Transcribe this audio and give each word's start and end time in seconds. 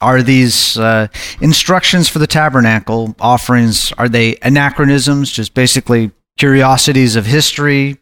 Are 0.00 0.22
these 0.22 0.78
uh, 0.78 1.08
instructions 1.40 2.08
for 2.08 2.18
the 2.18 2.26
tabernacle 2.26 3.16
offerings? 3.18 3.92
Are 3.92 4.08
they 4.08 4.36
anachronisms, 4.42 5.32
just 5.32 5.54
basically 5.54 6.10
curiosities 6.36 7.16
of 7.16 7.24
history, 7.24 7.96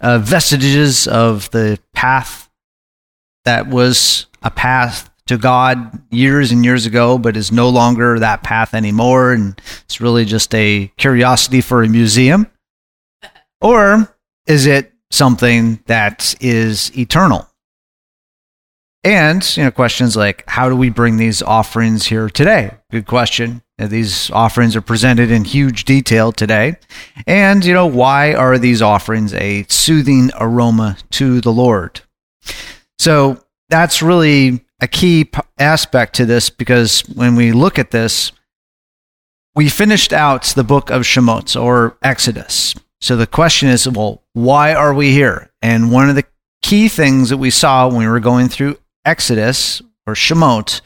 uh, 0.00 0.18
vestiges 0.18 1.08
of 1.08 1.50
the 1.50 1.78
path 1.92 2.48
that 3.44 3.66
was 3.66 4.26
a 4.42 4.50
path 4.50 5.10
to 5.26 5.36
God 5.36 6.00
years 6.10 6.52
and 6.52 6.64
years 6.64 6.86
ago, 6.86 7.18
but 7.18 7.36
is 7.36 7.50
no 7.50 7.68
longer 7.68 8.18
that 8.18 8.42
path 8.42 8.74
anymore, 8.74 9.32
and 9.32 9.60
it's 9.82 10.00
really 10.00 10.24
just 10.24 10.54
a 10.54 10.90
curiosity 10.96 11.60
for 11.60 11.82
a 11.82 11.88
museum? 11.88 12.46
Or 13.60 14.12
is 14.46 14.66
it 14.66 14.92
something 15.10 15.80
that 15.86 16.34
is 16.40 16.96
eternal? 16.96 17.49
And, 19.02 19.56
you 19.56 19.64
know, 19.64 19.70
questions 19.70 20.14
like 20.14 20.44
how 20.46 20.68
do 20.68 20.76
we 20.76 20.90
bring 20.90 21.16
these 21.16 21.40
offerings 21.40 22.06
here 22.06 22.28
today? 22.28 22.72
Good 22.90 23.06
question. 23.06 23.62
Uh, 23.78 23.86
these 23.86 24.30
offerings 24.30 24.76
are 24.76 24.82
presented 24.82 25.30
in 25.30 25.44
huge 25.44 25.84
detail 25.86 26.32
today. 26.32 26.76
And, 27.26 27.64
you 27.64 27.72
know, 27.72 27.86
why 27.86 28.34
are 28.34 28.58
these 28.58 28.82
offerings 28.82 29.32
a 29.32 29.64
soothing 29.70 30.30
aroma 30.38 30.98
to 31.12 31.40
the 31.40 31.52
Lord? 31.52 32.02
So 32.98 33.42
that's 33.70 34.02
really 34.02 34.62
a 34.82 34.88
key 34.88 35.30
aspect 35.58 36.16
to 36.16 36.26
this 36.26 36.50
because 36.50 37.00
when 37.14 37.36
we 37.36 37.52
look 37.52 37.78
at 37.78 37.92
this, 37.92 38.32
we 39.54 39.70
finished 39.70 40.12
out 40.12 40.44
the 40.44 40.64
book 40.64 40.90
of 40.90 41.02
Shemot 41.02 41.60
or 41.60 41.96
Exodus. 42.02 42.74
So 43.00 43.16
the 43.16 43.26
question 43.26 43.70
is, 43.70 43.88
well, 43.88 44.22
why 44.34 44.74
are 44.74 44.92
we 44.92 45.12
here? 45.12 45.50
And 45.62 45.90
one 45.90 46.10
of 46.10 46.16
the 46.16 46.26
key 46.62 46.88
things 46.88 47.30
that 47.30 47.38
we 47.38 47.48
saw 47.48 47.88
when 47.88 47.98
we 47.98 48.06
were 48.06 48.20
going 48.20 48.48
through 48.48 48.76
Exodus 49.04 49.82
or 50.06 50.14
Shemot, 50.14 50.80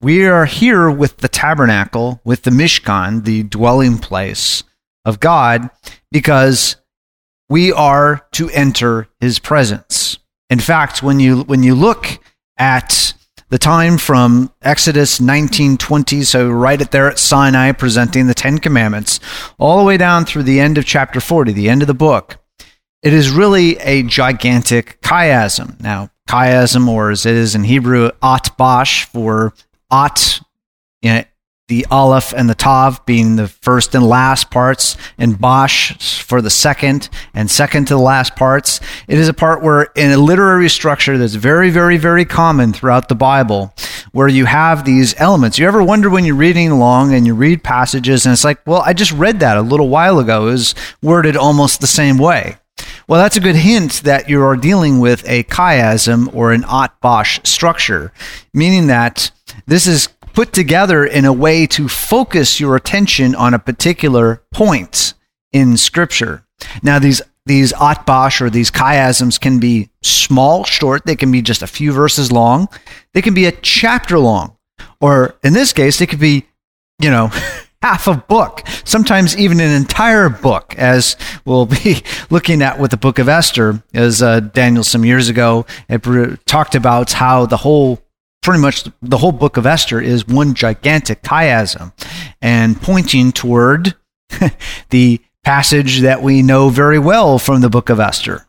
we 0.00 0.26
are 0.26 0.46
here 0.46 0.90
with 0.90 1.18
the 1.18 1.28
tabernacle, 1.28 2.20
with 2.24 2.42
the 2.42 2.50
Mishkan, 2.50 3.24
the 3.24 3.42
dwelling 3.42 3.98
place 3.98 4.62
of 5.04 5.20
God, 5.20 5.70
because 6.12 6.76
we 7.48 7.72
are 7.72 8.26
to 8.32 8.48
enter 8.50 9.08
his 9.20 9.38
presence. 9.38 10.18
In 10.50 10.60
fact, 10.60 11.02
when 11.02 11.18
you 11.20 11.42
when 11.42 11.62
you 11.62 11.74
look 11.74 12.20
at 12.56 13.14
the 13.50 13.58
time 13.58 13.98
from 13.98 14.52
Exodus 14.62 15.18
19:20, 15.18 16.24
so 16.24 16.50
right 16.50 16.80
at 16.80 16.90
there 16.90 17.08
at 17.08 17.18
Sinai 17.18 17.72
presenting 17.72 18.26
the 18.26 18.34
10 18.34 18.58
commandments, 18.58 19.20
all 19.58 19.78
the 19.78 19.84
way 19.84 19.96
down 19.96 20.24
through 20.24 20.44
the 20.44 20.60
end 20.60 20.78
of 20.78 20.84
chapter 20.84 21.20
40, 21.20 21.52
the 21.52 21.68
end 21.68 21.82
of 21.82 21.88
the 21.88 21.94
book, 21.94 22.36
it 23.02 23.12
is 23.12 23.30
really 23.30 23.78
a 23.78 24.02
gigantic 24.02 25.00
chiasm. 25.00 25.80
Now, 25.80 26.10
chiasm, 26.28 26.86
or 26.86 27.10
as 27.10 27.26
it 27.26 27.34
is 27.34 27.54
in 27.54 27.64
Hebrew, 27.64 28.10
Atbash 28.22 29.06
for 29.06 29.54
at, 29.90 30.40
you 31.02 31.10
know, 31.10 31.24
the 31.68 31.86
aleph 31.90 32.32
and 32.34 32.48
the 32.48 32.54
tav 32.54 33.04
being 33.04 33.36
the 33.36 33.46
first 33.46 33.94
and 33.94 34.06
last 34.06 34.50
parts, 34.50 34.96
and 35.18 35.38
bash 35.38 36.22
for 36.22 36.40
the 36.40 36.48
second 36.48 37.10
and 37.34 37.50
second 37.50 37.86
to 37.86 37.94
the 37.94 38.00
last 38.00 38.34
parts. 38.36 38.80
It 39.06 39.18
is 39.18 39.28
a 39.28 39.34
part 39.34 39.62
where, 39.62 39.88
in 39.94 40.10
a 40.10 40.16
literary 40.16 40.70
structure 40.70 41.18
that's 41.18 41.34
very, 41.34 41.68
very, 41.68 41.98
very 41.98 42.24
common 42.24 42.72
throughout 42.72 43.10
the 43.10 43.14
Bible, 43.14 43.74
where 44.12 44.28
you 44.28 44.46
have 44.46 44.86
these 44.86 45.14
elements. 45.20 45.58
You 45.58 45.66
ever 45.66 45.82
wonder 45.82 46.08
when 46.08 46.24
you're 46.24 46.36
reading 46.36 46.70
along 46.70 47.12
and 47.12 47.26
you 47.26 47.34
read 47.34 47.62
passages 47.62 48.24
and 48.24 48.32
it's 48.32 48.44
like, 48.44 48.66
well, 48.66 48.80
I 48.80 48.94
just 48.94 49.12
read 49.12 49.40
that 49.40 49.58
a 49.58 49.62
little 49.62 49.90
while 49.90 50.20
ago. 50.20 50.48
It 50.48 50.52
was 50.52 50.74
worded 51.02 51.36
almost 51.36 51.82
the 51.82 51.86
same 51.86 52.16
way. 52.16 52.56
Well, 53.08 53.22
that's 53.22 53.38
a 53.38 53.40
good 53.40 53.56
hint 53.56 54.02
that 54.02 54.28
you 54.28 54.42
are 54.42 54.54
dealing 54.54 55.00
with 55.00 55.26
a 55.26 55.42
chiasm 55.44 56.28
or 56.34 56.52
an 56.52 56.62
Atbash 56.64 57.44
structure, 57.46 58.12
meaning 58.52 58.88
that 58.88 59.30
this 59.66 59.86
is 59.86 60.08
put 60.34 60.52
together 60.52 61.06
in 61.06 61.24
a 61.24 61.32
way 61.32 61.66
to 61.68 61.88
focus 61.88 62.60
your 62.60 62.76
attention 62.76 63.34
on 63.34 63.54
a 63.54 63.58
particular 63.58 64.42
point 64.52 65.14
in 65.52 65.78
Scripture. 65.78 66.44
Now, 66.82 66.98
these 66.98 67.22
these 67.46 67.72
atbash 67.72 68.42
or 68.42 68.50
these 68.50 68.70
chiasms 68.70 69.40
can 69.40 69.58
be 69.58 69.88
small, 70.02 70.64
short. 70.64 71.06
They 71.06 71.16
can 71.16 71.32
be 71.32 71.40
just 71.40 71.62
a 71.62 71.66
few 71.66 71.92
verses 71.92 72.30
long. 72.30 72.68
They 73.14 73.22
can 73.22 73.32
be 73.32 73.46
a 73.46 73.52
chapter 73.52 74.18
long, 74.18 74.58
or 75.00 75.34
in 75.42 75.54
this 75.54 75.72
case, 75.72 75.98
they 75.98 76.06
could 76.06 76.20
be, 76.20 76.44
you 77.00 77.08
know. 77.10 77.30
half 77.82 78.06
a 78.06 78.14
book, 78.14 78.62
sometimes 78.84 79.36
even 79.36 79.60
an 79.60 79.70
entire 79.70 80.28
book, 80.28 80.74
as 80.76 81.16
we'll 81.44 81.66
be 81.66 82.02
looking 82.30 82.62
at 82.62 82.78
with 82.78 82.90
the 82.90 82.96
book 82.96 83.18
of 83.18 83.28
Esther, 83.28 83.82
as 83.94 84.22
uh, 84.22 84.40
Daniel 84.40 84.84
some 84.84 85.04
years 85.04 85.28
ago 85.28 85.66
talked 86.46 86.74
about 86.74 87.12
how 87.12 87.46
the 87.46 87.58
whole, 87.58 88.00
pretty 88.42 88.60
much 88.60 88.84
the 89.02 89.18
whole 89.18 89.32
book 89.32 89.56
of 89.56 89.66
Esther 89.66 90.00
is 90.00 90.26
one 90.26 90.54
gigantic 90.54 91.22
chiasm 91.22 91.92
and 92.42 92.80
pointing 92.80 93.32
toward 93.32 93.94
the 94.90 95.20
passage 95.44 96.00
that 96.00 96.22
we 96.22 96.42
know 96.42 96.68
very 96.68 96.98
well 96.98 97.38
from 97.38 97.60
the 97.60 97.70
book 97.70 97.88
of 97.88 98.00
Esther 98.00 98.46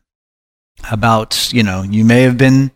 about, 0.91 1.51
you 1.53 1.63
know, 1.63 1.84
you 1.84 2.03
may 2.03 2.22
have 2.22 2.38
been 2.38 2.72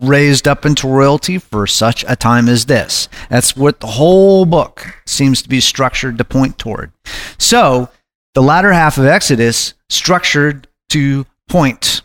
raised 0.00 0.46
up 0.46 0.66
into 0.66 0.86
royalty 0.86 1.38
for 1.38 1.66
such 1.66 2.04
a 2.06 2.16
time 2.16 2.48
as 2.48 2.66
this. 2.66 3.08
That's 3.30 3.56
what 3.56 3.80
the 3.80 3.86
whole 3.86 4.44
book 4.44 5.02
seems 5.06 5.42
to 5.42 5.48
be 5.48 5.60
structured 5.60 6.18
to 6.18 6.24
point 6.24 6.58
toward. 6.58 6.92
So, 7.38 7.88
the 8.34 8.42
latter 8.42 8.72
half 8.72 8.98
of 8.98 9.06
Exodus 9.06 9.74
structured 9.88 10.68
to 10.90 11.24
point 11.48 12.02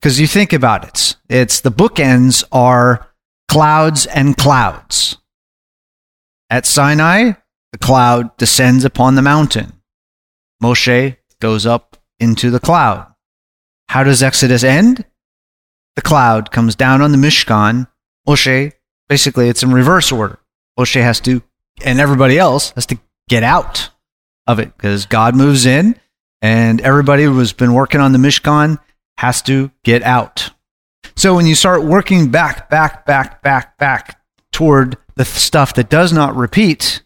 because 0.00 0.20
you 0.20 0.26
think 0.26 0.52
about 0.52 0.86
it. 0.86 1.16
It's 1.28 1.60
the 1.60 1.70
bookends 1.70 2.44
are 2.52 3.08
clouds 3.48 4.06
and 4.06 4.36
clouds. 4.36 5.16
At 6.50 6.66
Sinai, 6.66 7.32
the 7.72 7.78
cloud 7.78 8.36
descends 8.36 8.84
upon 8.84 9.14
the 9.14 9.22
mountain. 9.22 9.80
Moshe 10.62 11.16
goes 11.40 11.64
up 11.64 11.96
into 12.18 12.50
the 12.50 12.60
cloud. 12.60 13.06
How 13.88 14.04
does 14.04 14.22
Exodus 14.22 14.62
end? 14.64 15.04
The 15.96 16.02
cloud 16.02 16.50
comes 16.50 16.74
down 16.76 17.02
on 17.02 17.12
the 17.12 17.18
Mishkan, 17.18 17.86
Moshe, 18.28 18.72
basically 19.08 19.48
it's 19.48 19.62
in 19.62 19.72
reverse 19.72 20.12
order. 20.12 20.38
Moshe 20.78 21.00
has 21.00 21.20
to, 21.20 21.42
and 21.84 22.00
everybody 22.00 22.38
else 22.38 22.70
has 22.70 22.86
to 22.86 22.98
get 23.28 23.42
out 23.42 23.90
of 24.46 24.58
it 24.58 24.76
because 24.76 25.06
God 25.06 25.34
moves 25.34 25.66
in 25.66 25.98
and 26.42 26.80
everybody 26.80 27.24
who's 27.24 27.52
been 27.52 27.74
working 27.74 28.00
on 28.00 28.12
the 28.12 28.18
Mishkan 28.18 28.78
has 29.18 29.42
to 29.42 29.70
get 29.84 30.02
out. 30.02 30.50
So 31.16 31.34
when 31.34 31.46
you 31.46 31.54
start 31.54 31.84
working 31.84 32.30
back, 32.30 32.70
back, 32.70 33.04
back, 33.04 33.42
back, 33.42 33.76
back 33.78 34.20
toward 34.52 34.96
the 35.16 35.24
stuff 35.24 35.74
that 35.74 35.90
does 35.90 36.12
not 36.12 36.34
repeat, 36.34 37.02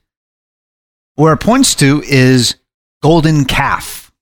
where 1.16 1.32
it 1.32 1.38
points 1.38 1.75
to 1.76 2.02
is 2.06 2.56
golden 3.02 3.44
calf. 3.44 4.12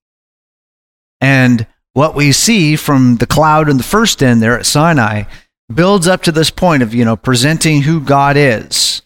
And 1.20 1.67
what 1.94 2.15
we 2.15 2.33
see 2.33 2.77
from 2.77 3.17
the 3.17 3.27
cloud 3.27 3.69
in 3.69 3.77
the 3.77 3.83
first 3.83 4.23
end 4.23 4.43
there 4.43 4.59
at 4.59 4.67
Sinai 4.67 5.25
builds 5.73 6.06
up 6.06 6.23
to 6.23 6.33
this 6.33 6.50
point 6.50 6.83
of, 6.83 6.94
you 6.94 7.05
know, 7.05 7.17
presenting 7.17 7.83
who 7.83 8.00
God 8.00 8.37
is. 8.37 9.03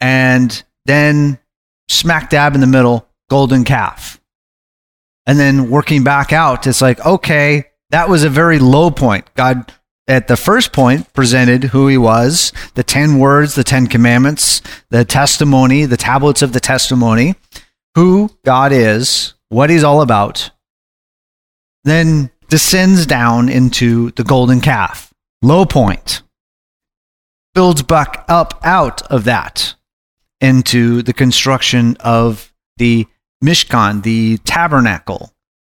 And 0.00 0.62
then 0.84 1.38
smack 1.88 2.30
dab 2.30 2.54
in 2.54 2.60
the 2.60 2.66
middle, 2.66 3.06
golden 3.28 3.64
calf. 3.64 4.20
And 5.26 5.38
then 5.38 5.70
working 5.70 6.04
back 6.04 6.32
out, 6.32 6.66
it's 6.66 6.82
like, 6.82 7.04
okay, 7.04 7.64
that 7.90 8.08
was 8.08 8.22
a 8.22 8.30
very 8.30 8.58
low 8.58 8.90
point. 8.90 9.28
God, 9.34 9.72
at 10.06 10.28
the 10.28 10.36
first 10.36 10.72
point, 10.72 11.12
presented 11.12 11.64
who 11.64 11.88
he 11.88 11.98
was, 11.98 12.52
the 12.74 12.84
10 12.84 13.18
words, 13.18 13.54
the 13.54 13.64
10 13.64 13.88
commandments, 13.88 14.62
the 14.90 15.04
testimony, 15.04 15.84
the 15.84 15.96
tablets 15.96 16.42
of 16.42 16.52
the 16.52 16.60
testimony, 16.60 17.34
who 17.96 18.30
God 18.44 18.72
is, 18.72 19.34
what 19.48 19.70
he's 19.70 19.82
all 19.84 20.00
about, 20.00 20.50
then 21.86 22.30
descends 22.48 23.06
down 23.06 23.48
into 23.48 24.10
the 24.12 24.24
golden 24.24 24.60
calf, 24.60 25.12
low 25.42 25.64
point, 25.64 26.22
builds 27.54 27.82
back 27.82 28.24
up 28.28 28.60
out 28.64 29.02
of 29.10 29.24
that 29.24 29.74
into 30.40 31.02
the 31.02 31.12
construction 31.12 31.96
of 32.00 32.52
the 32.76 33.06
Mishkan, 33.42 34.02
the 34.02 34.38
tabernacle, 34.38 35.32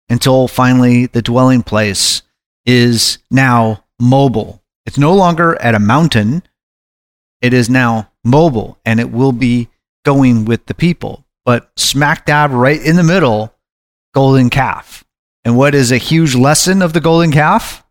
until 0.09 0.47
finally 0.47 1.07
the 1.07 1.21
dwelling 1.21 1.63
place 1.63 2.21
is 2.65 3.17
now 3.31 3.83
mobile. 3.99 4.61
It's 4.85 4.97
no 4.97 5.13
longer 5.13 5.59
at 5.61 5.75
a 5.75 5.79
mountain 5.79 6.43
It 7.41 7.53
is 7.53 7.69
now 7.69 8.09
mobile 8.23 8.77
and 8.85 8.99
it 8.99 9.11
will 9.11 9.33
be 9.33 9.69
going 10.05 10.45
with 10.45 10.65
the 10.67 10.73
people. 10.73 11.25
But 11.45 11.71
smack 11.75 12.25
dab 12.25 12.51
right 12.51 12.81
in 12.81 12.95
the 12.95 13.03
middle, 13.03 13.53
golden 14.13 14.49
calf. 14.49 15.03
And 15.45 15.57
what 15.57 15.75
is 15.75 15.91
a 15.91 15.97
huge 15.97 16.35
lesson 16.35 16.81
of 16.81 16.93
the 16.93 17.01
golden 17.01 17.31
calf? 17.31 17.85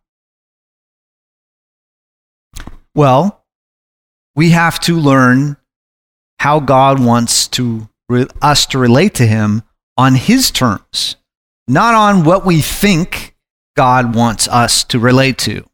Well, 2.94 3.44
we 4.34 4.50
have 4.50 4.80
to 4.80 4.98
learn 4.98 5.56
how 6.38 6.60
God 6.60 6.98
wants 6.98 7.46
to 7.48 7.88
us 8.42 8.66
to 8.66 8.78
relate 8.78 9.14
to 9.14 9.26
him 9.26 9.62
on 9.96 10.14
his 10.14 10.50
terms, 10.50 11.16
not 11.66 11.94
on 11.94 12.24
what 12.24 12.44
we 12.44 12.60
think 12.60 13.36
God 13.76 14.14
wants 14.14 14.48
us 14.48 14.84
to 14.84 14.98
relate 14.98 15.38
to. 15.38 15.64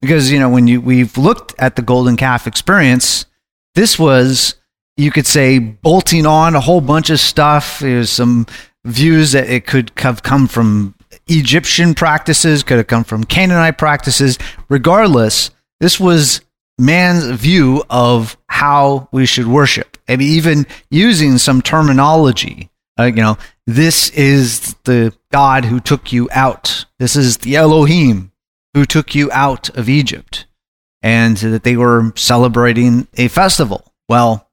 Because, 0.00 0.30
you 0.30 0.38
know, 0.38 0.48
when 0.48 0.66
you, 0.66 0.80
we've 0.80 1.16
looked 1.16 1.54
at 1.58 1.76
the 1.76 1.82
golden 1.82 2.16
calf 2.16 2.46
experience, 2.46 3.26
this 3.74 3.98
was, 3.98 4.54
you 4.96 5.10
could 5.10 5.26
say, 5.26 5.58
bolting 5.58 6.26
on 6.26 6.54
a 6.54 6.60
whole 6.60 6.80
bunch 6.80 7.10
of 7.10 7.20
stuff. 7.20 7.80
There's 7.80 8.10
some 8.10 8.46
views 8.84 9.32
that 9.32 9.48
it 9.48 9.66
could 9.66 9.92
have 9.96 10.22
come 10.22 10.46
from 10.46 10.94
Egyptian 11.26 11.94
practices, 11.94 12.62
could 12.62 12.78
have 12.78 12.86
come 12.86 13.04
from 13.04 13.24
Canaanite 13.24 13.78
practices. 13.78 14.38
Regardless, 14.68 15.50
this 15.80 15.98
was 15.98 16.40
man's 16.78 17.24
view 17.24 17.84
of 17.88 18.36
how 18.48 19.08
we 19.12 19.26
should 19.26 19.46
worship 19.46 19.96
and 20.08 20.20
even 20.20 20.66
using 20.90 21.38
some 21.38 21.62
terminology. 21.62 22.70
Uh, 22.98 23.04
you 23.04 23.22
know, 23.22 23.38
this 23.66 24.10
is 24.10 24.74
the 24.84 25.12
God 25.32 25.64
who 25.64 25.80
took 25.80 26.12
you 26.12 26.28
out. 26.32 26.84
This 26.98 27.16
is 27.16 27.38
the 27.38 27.56
Elohim 27.56 28.32
who 28.74 28.84
took 28.84 29.14
you 29.14 29.30
out 29.32 29.68
of 29.76 29.88
Egypt. 29.88 30.46
And 31.02 31.36
that 31.36 31.64
they 31.64 31.76
were 31.76 32.12
celebrating 32.16 33.08
a 33.18 33.28
festival. 33.28 33.92
Well, 34.08 34.48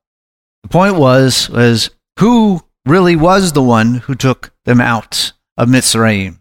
the 0.63 0.69
point 0.69 0.95
was, 0.95 1.49
was 1.49 1.91
who 2.19 2.61
really 2.85 3.15
was 3.15 3.53
the 3.53 3.63
one 3.63 3.95
who 3.95 4.15
took 4.15 4.53
them 4.65 4.81
out 4.81 5.31
of 5.55 5.69
Mitzrayim? 5.69 6.39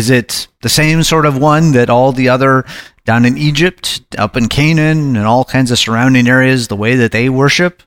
Is 0.00 0.08
it 0.08 0.48
the 0.62 0.70
same 0.70 1.02
sort 1.02 1.26
of 1.26 1.36
one 1.36 1.72
that 1.72 1.90
all 1.90 2.12
the 2.12 2.30
other 2.30 2.64
down 3.04 3.26
in 3.26 3.36
Egypt, 3.36 4.00
up 4.16 4.34
in 4.34 4.48
Canaan, 4.48 5.14
and 5.14 5.26
all 5.26 5.44
kinds 5.44 5.70
of 5.70 5.78
surrounding 5.78 6.26
areas, 6.26 6.68
the 6.68 6.74
way 6.74 6.94
that 6.94 7.12
they 7.12 7.28
worship 7.28 7.82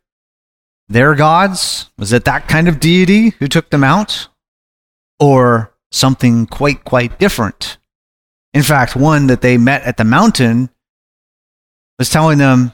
their 0.87 1.15
gods? 1.15 1.89
Was 1.97 2.13
it 2.13 2.25
that 2.25 2.47
kind 2.47 2.67
of 2.67 2.79
deity 2.79 3.29
who 3.39 3.47
took 3.47 3.71
them 3.71 3.83
out? 3.83 4.27
Or 5.19 5.73
something 5.91 6.45
quite, 6.45 6.83
quite 6.83 7.17
different? 7.17 7.79
In 8.53 8.61
fact, 8.61 8.95
one 8.95 9.25
that 9.25 9.41
they 9.41 9.57
met 9.57 9.81
at 9.81 9.97
the 9.97 10.03
mountain 10.03 10.69
was 11.97 12.11
telling 12.11 12.37
them, 12.37 12.73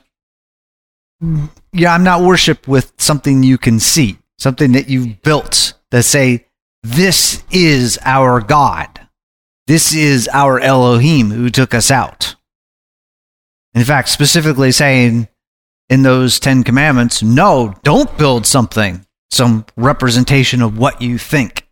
Yeah, 1.72 1.94
I'm 1.94 2.04
not 2.04 2.24
worshiped 2.24 2.68
with 2.68 2.92
something 2.98 3.44
you 3.44 3.58
can 3.58 3.80
see, 3.80 4.18
something 4.38 4.74
that 4.74 4.90
you've 4.90 5.22
built 5.22 5.76
that 5.92 6.04
say, 6.04 6.46
This 6.84 7.42
is 7.52 7.98
our 8.04 8.42
God. 8.42 8.99
This 9.70 9.94
is 9.94 10.28
our 10.34 10.60
Elohim 10.60 11.30
who 11.30 11.52
took 11.52 11.76
us 11.76 11.92
out. 11.92 12.34
In 13.76 13.84
fact, 13.84 14.10
specifically 14.10 14.72
saying 14.72 15.28
in 15.90 16.02
those 16.02 16.40
Ten 16.40 16.64
Commandments, 16.64 17.22
no, 17.22 17.76
don't 17.84 18.18
build 18.18 18.48
something, 18.48 19.06
some 19.30 19.68
representation 19.78 20.64
of 20.64 20.80
what 20.80 21.04
you 21.04 21.20
think. 21.20 21.68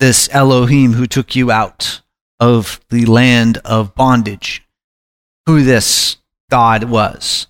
This 0.00 0.30
Elohim 0.32 0.94
who 0.94 1.06
took 1.06 1.36
you 1.36 1.50
out 1.50 2.00
of 2.40 2.80
the 2.88 3.04
land 3.04 3.58
of 3.62 3.94
bondage, 3.94 4.66
who 5.44 5.64
this 5.64 6.16
God 6.50 6.84
was. 6.84 7.46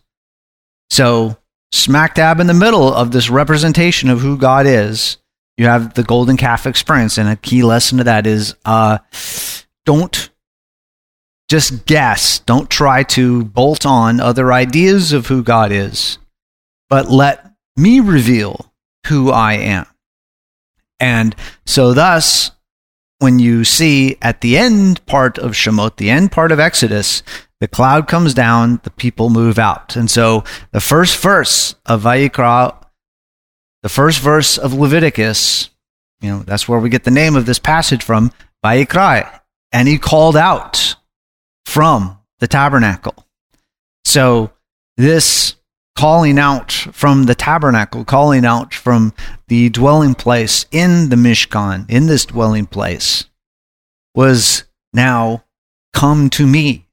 So, 0.90 1.36
smack 1.70 2.16
dab 2.16 2.40
in 2.40 2.48
the 2.48 2.52
middle 2.52 2.92
of 2.92 3.12
this 3.12 3.30
representation 3.30 4.10
of 4.10 4.22
who 4.22 4.38
God 4.38 4.66
is, 4.66 5.18
you 5.56 5.66
have 5.66 5.94
the 5.94 6.02
golden 6.02 6.36
calf 6.36 6.66
experience 6.66 7.18
and 7.18 7.28
a 7.28 7.36
key 7.36 7.62
lesson 7.62 7.98
to 7.98 8.04
that 8.04 8.26
is 8.26 8.54
uh, 8.64 8.98
don't 9.84 10.30
just 11.48 11.86
guess. 11.86 12.40
Don't 12.40 12.68
try 12.68 13.04
to 13.04 13.44
bolt 13.44 13.86
on 13.86 14.20
other 14.20 14.52
ideas 14.52 15.12
of 15.12 15.28
who 15.28 15.42
god 15.42 15.72
is 15.72 16.18
but 16.88 17.10
let 17.10 17.52
me 17.76 18.00
reveal 18.00 18.72
who 19.06 19.30
i 19.30 19.54
am. 19.54 19.86
And 20.98 21.34
so 21.64 21.92
thus 21.92 22.50
when 23.18 23.38
you 23.38 23.64
see 23.64 24.16
at 24.20 24.40
the 24.40 24.58
end 24.58 25.04
part 25.06 25.38
of 25.38 25.52
shemot 25.52 25.96
the 25.96 26.10
end 26.10 26.32
part 26.32 26.52
of 26.52 26.60
exodus 26.60 27.22
the 27.60 27.68
cloud 27.68 28.06
comes 28.06 28.34
down 28.34 28.80
the 28.82 28.90
people 28.90 29.30
move 29.30 29.58
out. 29.58 29.96
And 29.96 30.10
so 30.10 30.44
the 30.72 30.80
first 30.80 31.20
verse 31.22 31.74
of 31.86 32.02
vayikra 32.02 32.74
the 33.86 33.90
first 33.90 34.18
verse 34.18 34.58
of 34.58 34.74
Leviticus, 34.74 35.70
you 36.20 36.28
know, 36.28 36.40
that's 36.40 36.66
where 36.66 36.80
we 36.80 36.88
get 36.88 37.04
the 37.04 37.10
name 37.12 37.36
of 37.36 37.46
this 37.46 37.60
passage 37.60 38.02
from, 38.02 38.32
Vayikra. 38.64 39.42
And 39.70 39.86
he 39.86 39.96
called 39.96 40.36
out 40.36 40.96
from 41.64 42.18
the 42.40 42.48
tabernacle. 42.48 43.14
So 44.04 44.50
this 44.96 45.54
calling 45.94 46.36
out 46.36 46.72
from 46.72 47.26
the 47.26 47.36
tabernacle, 47.36 48.04
calling 48.04 48.44
out 48.44 48.74
from 48.74 49.14
the 49.46 49.68
dwelling 49.68 50.16
place 50.16 50.66
in 50.72 51.08
the 51.10 51.14
Mishkan, 51.14 51.88
in 51.88 52.08
this 52.08 52.26
dwelling 52.26 52.66
place, 52.66 53.26
was 54.16 54.64
now 54.92 55.44
come 55.92 56.28
to 56.30 56.44
me. 56.44 56.88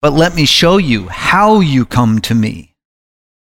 But 0.00 0.14
let 0.14 0.34
me 0.34 0.46
show 0.46 0.78
you 0.78 1.08
how 1.08 1.60
you 1.60 1.84
come 1.84 2.22
to 2.22 2.34
me. 2.34 2.74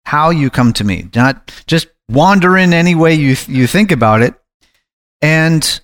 How 0.06 0.30
you 0.30 0.50
come 0.50 0.72
to 0.72 0.82
me. 0.82 1.08
Not 1.14 1.62
just 1.68 1.86
wander 2.08 2.56
in 2.56 2.72
any 2.72 2.94
way 2.94 3.14
you, 3.14 3.36
you 3.46 3.66
think 3.66 3.90
about 3.90 4.22
it. 4.22 4.34
And 5.20 5.80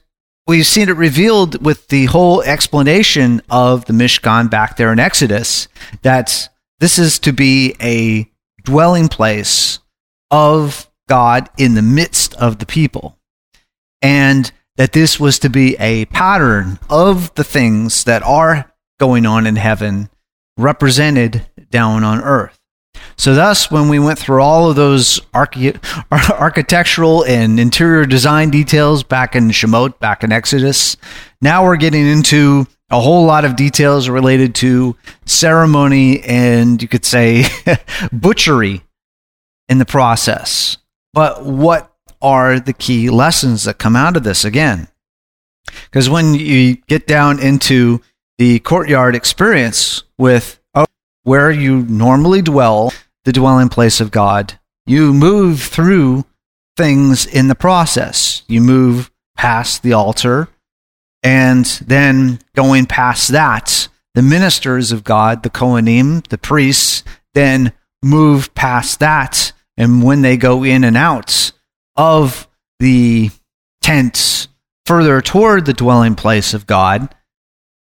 we've 0.47 0.67
seen 0.67 0.89
it 0.89 0.97
revealed 0.97 1.65
with 1.65 1.89
the 1.89 2.07
whole 2.07 2.43
explanation 2.43 3.43
of 3.51 3.85
the 3.87 3.93
Mishkan 3.93 4.51
back 4.51 4.77
there 4.77 4.93
in 4.93 4.99
Exodus 4.99 5.69
that 6.03 6.49
this 6.81 6.99
is 6.99 7.19
to 7.21 7.33
be 7.33 7.75
a 7.81 8.31
dwelling 8.63 9.09
place 9.09 9.81
of 10.31 10.91
God 11.09 11.51
in 11.59 11.75
the 11.75 11.83
midst 11.83 12.35
of 12.35 12.59
the 12.59 12.67
people. 12.67 13.19
And 14.01 14.51
that 14.77 14.93
this 14.93 15.21
was 15.21 15.39
to 15.39 15.49
be 15.49 15.77
a 15.79 16.05
pattern 16.07 16.79
of 16.91 17.35
the 17.35 17.45
things 17.45 18.05
that 18.05 18.23
are 18.23 18.73
going 18.99 19.25
on 19.25 19.47
in 19.47 19.57
heaven 19.57 20.09
represented 20.57 21.47
down 21.71 22.05
on 22.05 22.21
earth. 22.21 22.59
So, 23.17 23.35
thus, 23.35 23.71
when 23.71 23.89
we 23.89 23.99
went 23.99 24.19
through 24.19 24.43
all 24.43 24.69
of 24.69 24.77
those 24.77 25.21
arche- 25.35 25.79
architectural 26.41 27.25
and 27.25 27.61
interior 27.61 28.07
design 28.07 28.51
details 28.51 29.03
back 29.03 29.37
in 29.37 29.49
Shemot, 29.49 29.99
back 29.99 30.25
in 30.25 30.33
Exodus, 30.33 30.97
now 31.41 31.65
we're 31.65 31.77
getting 31.77 32.07
into 32.07 32.67
a 32.91 33.01
whole 33.01 33.25
lot 33.25 33.45
of 33.45 33.57
details 33.57 34.09
related 34.09 34.55
to 34.55 34.97
ceremony 35.25 36.21
and 36.23 36.81
you 36.83 36.89
could 36.89 37.05
say 37.05 37.45
butchery 38.13 38.83
in 39.69 39.79
the 39.79 39.85
process. 39.85 40.79
But 41.13 41.45
what 41.45 41.93
are 42.21 42.59
the 42.61 42.73
key 42.73 43.11
lessons 43.11 43.65
that 43.65 43.79
come 43.79 43.97
out 43.97 44.17
of 44.17 44.25
this 44.25 44.45
again? 44.45 44.89
Because 45.85 46.09
when 46.09 46.35
you 46.35 46.77
get 46.89 47.07
down 47.07 47.41
into 47.41 48.01
the 48.39 48.59
courtyard 48.61 49.15
experience 49.15 50.03
with 50.19 50.61
where 51.25 51.51
you 51.51 51.83
normally 51.83 52.41
dwell, 52.41 52.93
the 53.25 53.33
dwelling 53.33 53.69
place 53.69 54.01
of 54.01 54.11
God, 54.11 54.59
you 54.87 55.13
move 55.13 55.61
through 55.61 56.25
things 56.77 57.27
in 57.27 57.49
the 57.49 57.55
process. 57.55 58.43
You 58.47 58.61
move 58.61 59.11
past 59.37 59.83
the 59.83 59.95
altar, 59.95 60.49
and 61.23 61.65
then 61.87 62.39
going 62.55 62.87
past 62.87 63.29
that, 63.33 63.89
the 64.15 64.23
ministers 64.23 64.93
of 64.93 65.03
God, 65.03 65.43
the 65.43 65.51
Kohanim, 65.51 66.27
the 66.29 66.39
priests, 66.39 67.03
then 67.33 67.73
move 68.03 68.55
past 68.55 69.01
that. 69.01 69.53
And 69.77 70.03
when 70.03 70.23
they 70.23 70.37
go 70.37 70.63
in 70.63 70.85
and 70.85 70.97
out 70.97 71.51
of 71.97 72.47
the 72.79 73.31
tents 73.83 74.49
further 74.87 75.21
toward 75.21 75.65
the 75.65 75.73
dwelling 75.73 76.15
place 76.15 76.55
of 76.55 76.67
God, 76.67 77.15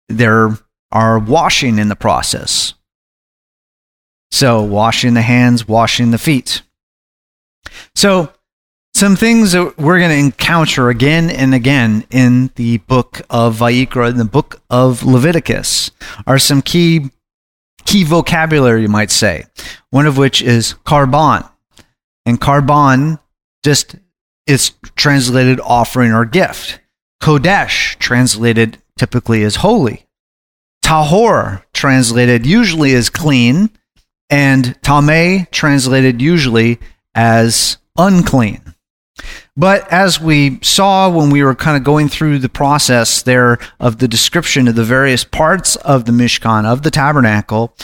there 0.09 0.59
are 0.90 1.18
washing 1.18 1.78
in 1.78 1.88
the 1.88 1.97
process. 1.97 2.75
So, 4.30 4.62
washing 4.62 5.14
the 5.14 5.23
hands, 5.23 5.66
washing 5.66 6.11
the 6.11 6.18
feet. 6.18 6.62
So, 7.94 8.32
some 8.94 9.16
things 9.16 9.52
that 9.52 9.78
we're 9.78 9.99
going 9.99 10.11
to 10.11 10.16
encounter 10.16 10.88
again 10.88 11.30
and 11.30 11.54
again 11.54 12.04
in 12.11 12.50
the 12.56 12.78
book 12.78 13.20
of 13.30 13.58
Vayikra, 13.58 14.11
in 14.11 14.16
the 14.16 14.25
book 14.25 14.61
of 14.70 15.04
Leviticus, 15.04 15.90
are 16.26 16.38
some 16.38 16.62
key 16.62 17.11
key 17.85 18.04
vocabulary, 18.04 18.82
you 18.82 18.88
might 18.88 19.11
say. 19.11 19.44
One 19.90 20.06
of 20.06 20.18
which 20.18 20.42
is 20.42 20.75
korban, 20.85 21.49
and 22.26 22.40
korban 22.40 23.18
just 23.64 23.97
is 24.47 24.73
translated 24.97 25.61
offering 25.61 26.12
or 26.12 26.25
gift. 26.25 26.80
Kodesh, 27.23 27.97
translated 27.99 28.78
typically 28.99 29.42
as 29.42 29.56
holy. 29.56 30.06
Tahor, 30.85 31.62
translated 31.73 32.47
usually 32.47 32.94
as 32.94 33.11
clean, 33.11 33.70
and 34.30 34.80
tamei 34.82 35.50
translated 35.50 36.20
usually 36.20 36.78
as 37.14 37.78
unclean. 37.97 38.75
But 39.56 39.92
as 39.92 40.20
we 40.20 40.61
saw 40.62 41.11
when 41.11 41.30
we 41.30 41.42
were 41.42 41.54
kind 41.54 41.76
of 41.76 41.82
going 41.82 42.08
through 42.08 42.38
the 42.38 42.49
process 42.49 43.23
there 43.23 43.58
of 43.80 43.99
the 43.99 44.06
description 44.06 44.68
of 44.68 44.76
the 44.76 44.85
various 44.85 45.25
parts 45.25 45.75
of 45.76 46.04
the 46.04 46.12
Mishkan, 46.12 46.64
of 46.64 46.82
the 46.82 46.90
tabernacle, 46.92 47.75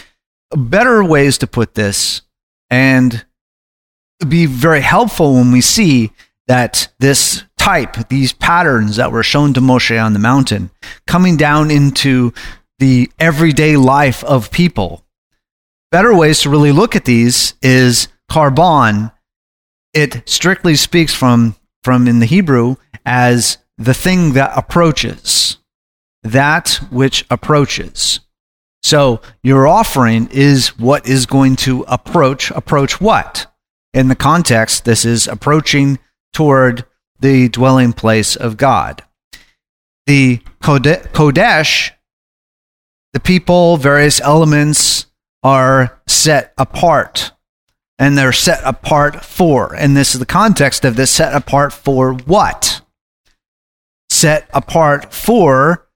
better 0.57 1.03
ways 1.03 1.39
to 1.39 1.47
put 1.47 1.75
this 1.75 2.23
and 2.71 3.25
be 4.29 4.47
very 4.47 4.81
helpful 4.81 5.35
when 5.35 5.51
we 5.51 5.61
see 5.61 6.13
that 6.47 6.89
this 7.01 7.43
type, 7.57 8.09
these 8.09 8.33
patterns 8.33 8.97
that 8.97 9.11
were 9.11 9.23
shown 9.23 9.55
to 9.55 9.61
Moshe 9.61 10.03
on 10.03 10.13
the 10.13 10.19
mountain, 10.19 10.71
coming 11.07 11.37
down 11.37 11.71
into 11.71 12.33
the 12.79 13.11
everyday 13.19 13.77
life 13.77 14.23
of 14.25 14.51
people. 14.51 15.04
Better 15.95 16.13
ways 16.13 16.41
to 16.41 16.51
really 16.51 16.73
look 16.73 16.97
at 16.97 17.05
these 17.05 17.55
is 17.63 18.09
korban. 18.29 19.13
It 19.93 20.29
strictly 20.29 20.75
speaks 20.75 21.15
from, 21.15 21.55
from 21.85 22.09
in 22.09 22.19
the 22.19 22.27
Hebrew 22.27 22.75
as 23.07 23.59
the 23.79 23.95
thing 23.95 24.33
that 24.33 24.51
approaches, 24.59 25.59
that 26.25 26.81
which 26.91 27.25
approaches. 27.31 28.19
So 28.83 29.21
your 29.45 29.69
offering 29.69 30.27
is 30.33 30.77
what 30.77 31.07
is 31.07 31.27
going 31.27 31.55
to 31.59 31.85
approach. 31.87 32.51
Approach 32.51 33.01
what? 33.01 33.47
In 33.93 34.09
the 34.09 34.17
context, 34.17 34.85
this 34.85 35.05
is 35.05 35.29
approaching 35.29 36.01
toward 36.33 36.87
the 37.21 37.49
dwelling 37.51 37.93
place 37.93 38.35
of 38.35 38.57
God. 38.57 39.05
The 40.07 40.39
Kodesh, 40.61 41.93
the 43.13 43.21
people, 43.21 43.77
various 43.77 44.21
elements 44.21 45.07
are 45.45 46.01
set 46.09 46.53
apart. 46.59 47.31
And 47.97 48.19
they're 48.19 48.33
set 48.33 48.61
apart 48.65 49.25
for. 49.25 49.73
And 49.75 49.97
this 49.97 50.15
is 50.15 50.19
the 50.19 50.27
context 50.27 50.85
of 50.85 50.97
this 50.97 51.13
set 51.13 51.33
apart 51.33 51.73
for 51.73 52.13
what? 52.13 52.81
Set 54.11 54.49
apart 54.53 55.15
for 55.15 55.87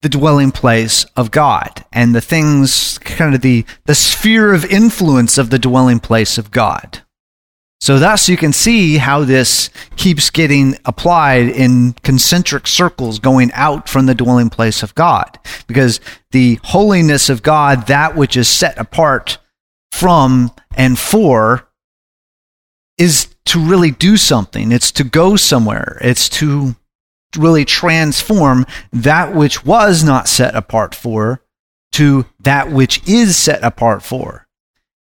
the 0.00 0.08
dwelling 0.08 0.50
place 0.50 1.06
of 1.16 1.30
God 1.30 1.84
and 1.92 2.12
the 2.12 2.20
things, 2.20 2.98
kind 2.98 3.36
of 3.36 3.40
the, 3.40 3.64
the 3.84 3.94
sphere 3.94 4.52
of 4.52 4.64
influence 4.64 5.38
of 5.38 5.50
the 5.50 5.60
dwelling 5.60 6.00
place 6.00 6.38
of 6.38 6.50
God. 6.50 7.02
So, 7.82 7.98
thus, 7.98 8.28
you 8.28 8.36
can 8.36 8.52
see 8.52 8.98
how 8.98 9.24
this 9.24 9.68
keeps 9.96 10.30
getting 10.30 10.76
applied 10.84 11.48
in 11.48 11.94
concentric 12.04 12.68
circles 12.68 13.18
going 13.18 13.50
out 13.54 13.88
from 13.88 14.06
the 14.06 14.14
dwelling 14.14 14.50
place 14.50 14.84
of 14.84 14.94
God. 14.94 15.36
Because 15.66 15.98
the 16.30 16.60
holiness 16.62 17.28
of 17.28 17.42
God, 17.42 17.88
that 17.88 18.14
which 18.14 18.36
is 18.36 18.48
set 18.48 18.78
apart 18.78 19.38
from 19.90 20.52
and 20.76 20.96
for, 20.96 21.68
is 22.98 23.34
to 23.46 23.58
really 23.58 23.90
do 23.90 24.16
something. 24.16 24.70
It's 24.70 24.92
to 24.92 25.02
go 25.02 25.34
somewhere. 25.34 25.98
It's 26.02 26.28
to 26.28 26.76
really 27.36 27.64
transform 27.64 28.64
that 28.92 29.34
which 29.34 29.64
was 29.64 30.04
not 30.04 30.28
set 30.28 30.54
apart 30.54 30.94
for 30.94 31.42
to 31.94 32.26
that 32.38 32.70
which 32.70 33.04
is 33.08 33.36
set 33.36 33.64
apart 33.64 34.04
for. 34.04 34.46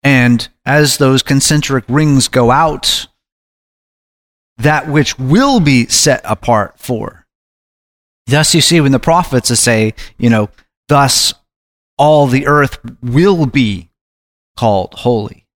And 0.05 0.47
as 0.67 0.97
those 0.97 1.23
concentric 1.23 1.83
rings 1.89 2.27
go 2.27 2.51
out, 2.51 3.07
that 4.57 4.87
which 4.87 5.17
will 5.17 5.59
be 5.59 5.87
set 5.87 6.21
apart 6.23 6.79
for. 6.79 7.25
Thus, 8.27 8.53
you 8.53 8.61
see 8.61 8.79
when 8.79 8.91
the 8.91 8.99
prophets 8.99 9.49
say, 9.59 9.95
you 10.19 10.29
know, 10.29 10.49
thus 10.87 11.33
all 11.97 12.27
the 12.27 12.45
earth 12.45 12.77
will 13.01 13.47
be 13.47 13.89
called 14.55 14.93
holy. 14.93 15.47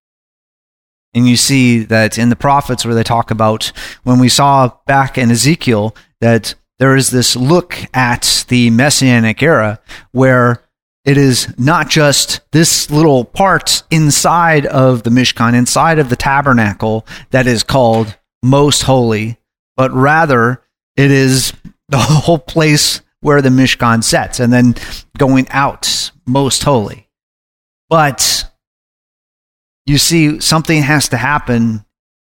And 1.13 1.27
you 1.27 1.37
see 1.37 1.83
that 1.83 2.17
in 2.17 2.29
the 2.29 2.35
prophets 2.35 2.83
where 2.83 2.95
they 2.95 3.03
talk 3.03 3.29
about 3.29 3.71
when 4.03 4.17
we 4.17 4.29
saw 4.29 4.71
back 4.87 5.17
in 5.17 5.29
Ezekiel 5.29 5.95
that 6.21 6.55
there 6.79 6.95
is 6.95 7.11
this 7.11 7.35
look 7.35 7.77
at 7.93 8.45
the 8.47 8.71
messianic 8.71 9.43
era 9.43 9.79
where 10.11 10.63
it 11.05 11.17
is 11.17 11.53
not 11.57 11.89
just 11.89 12.41
this 12.51 12.91
little 12.91 13.25
part 13.25 13.83
inside 13.89 14.65
of 14.65 15.03
the 15.03 15.09
Mishkan, 15.09 15.55
inside 15.55 15.99
of 15.99 16.09
the 16.09 16.15
tabernacle, 16.15 17.05
that 17.31 17.47
is 17.47 17.63
called 17.63 18.17
most 18.43 18.83
holy, 18.83 19.37
but 19.75 19.91
rather 19.91 20.61
it 20.95 21.11
is 21.11 21.53
the 21.87 21.97
whole 21.97 22.37
place 22.37 23.01
where 23.21 23.41
the 23.41 23.49
Mishkan 23.49 24.03
sets 24.03 24.39
and 24.39 24.51
then 24.51 24.75
going 25.17 25.47
out 25.49 26.11
most 26.25 26.63
holy. 26.63 27.09
But 27.89 28.49
you 29.85 29.97
see, 29.97 30.39
something 30.39 30.81
has 30.83 31.09
to 31.09 31.17
happen 31.17 31.85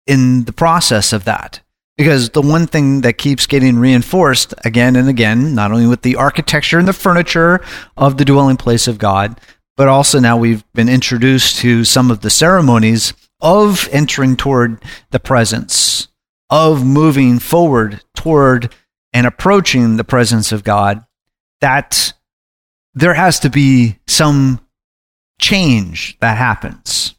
in 0.07 0.45
the 0.45 0.53
process 0.53 1.13
of 1.13 1.25
that. 1.25 1.61
Because 1.97 2.31
the 2.31 2.43
one 2.43 2.67
thing 2.67 3.03
that 3.03 3.19
keeps 3.19 3.47
getting 3.47 3.79
reinforced 3.79 4.55
again 4.65 4.97
and 4.97 5.09
again, 5.09 5.55
not 5.55 5.73
only 5.73 5.87
with 5.87 6.03
the 6.03 6.17
architecture 6.17 6.79
and 6.79 6.89
the 6.89 6.93
furniture 6.93 7.61
of 7.97 8.17
the 8.17 8.25
dwelling 8.25 8.57
place 8.57 8.89
of 8.89 8.99
God, 8.99 9.39
but 9.77 9.89
also 9.89 10.19
now 10.19 10.37
we've 10.37 10.65
been 10.73 10.89
introduced 10.89 11.59
to 11.59 11.85
some 11.85 12.11
of 12.11 12.21
the 12.21 12.31
ceremonies 12.31 13.13
of 13.41 13.89
entering 13.93 14.37
toward 14.37 14.83
the 15.11 15.21
presence, 15.21 16.09
of 16.49 16.85
moving 16.85 17.39
forward 17.39 18.03
toward 18.15 18.73
and 19.13 19.27
approaching 19.27 19.97
the 19.97 20.05
presence 20.05 20.53
of 20.53 20.65
God, 20.65 21.05
that 21.61 22.15
there 22.95 23.15
has 23.15 23.41
to 23.41 23.51
be 23.51 23.99
some 24.07 24.61
change 25.41 26.17
that 26.21 26.37
happens. 26.39 27.15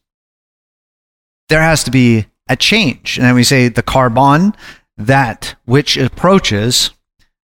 There 1.50 1.62
has 1.62 1.84
to 1.84 1.92
be 1.92 2.28
a 2.48 2.56
change. 2.56 3.18
And 3.18 3.26
then 3.26 3.36
we 3.36 3.44
say 3.44 3.68
the 3.68 3.84
korban, 3.84 4.56
that 4.98 5.56
which 5.66 5.98
approaches. 5.98 6.92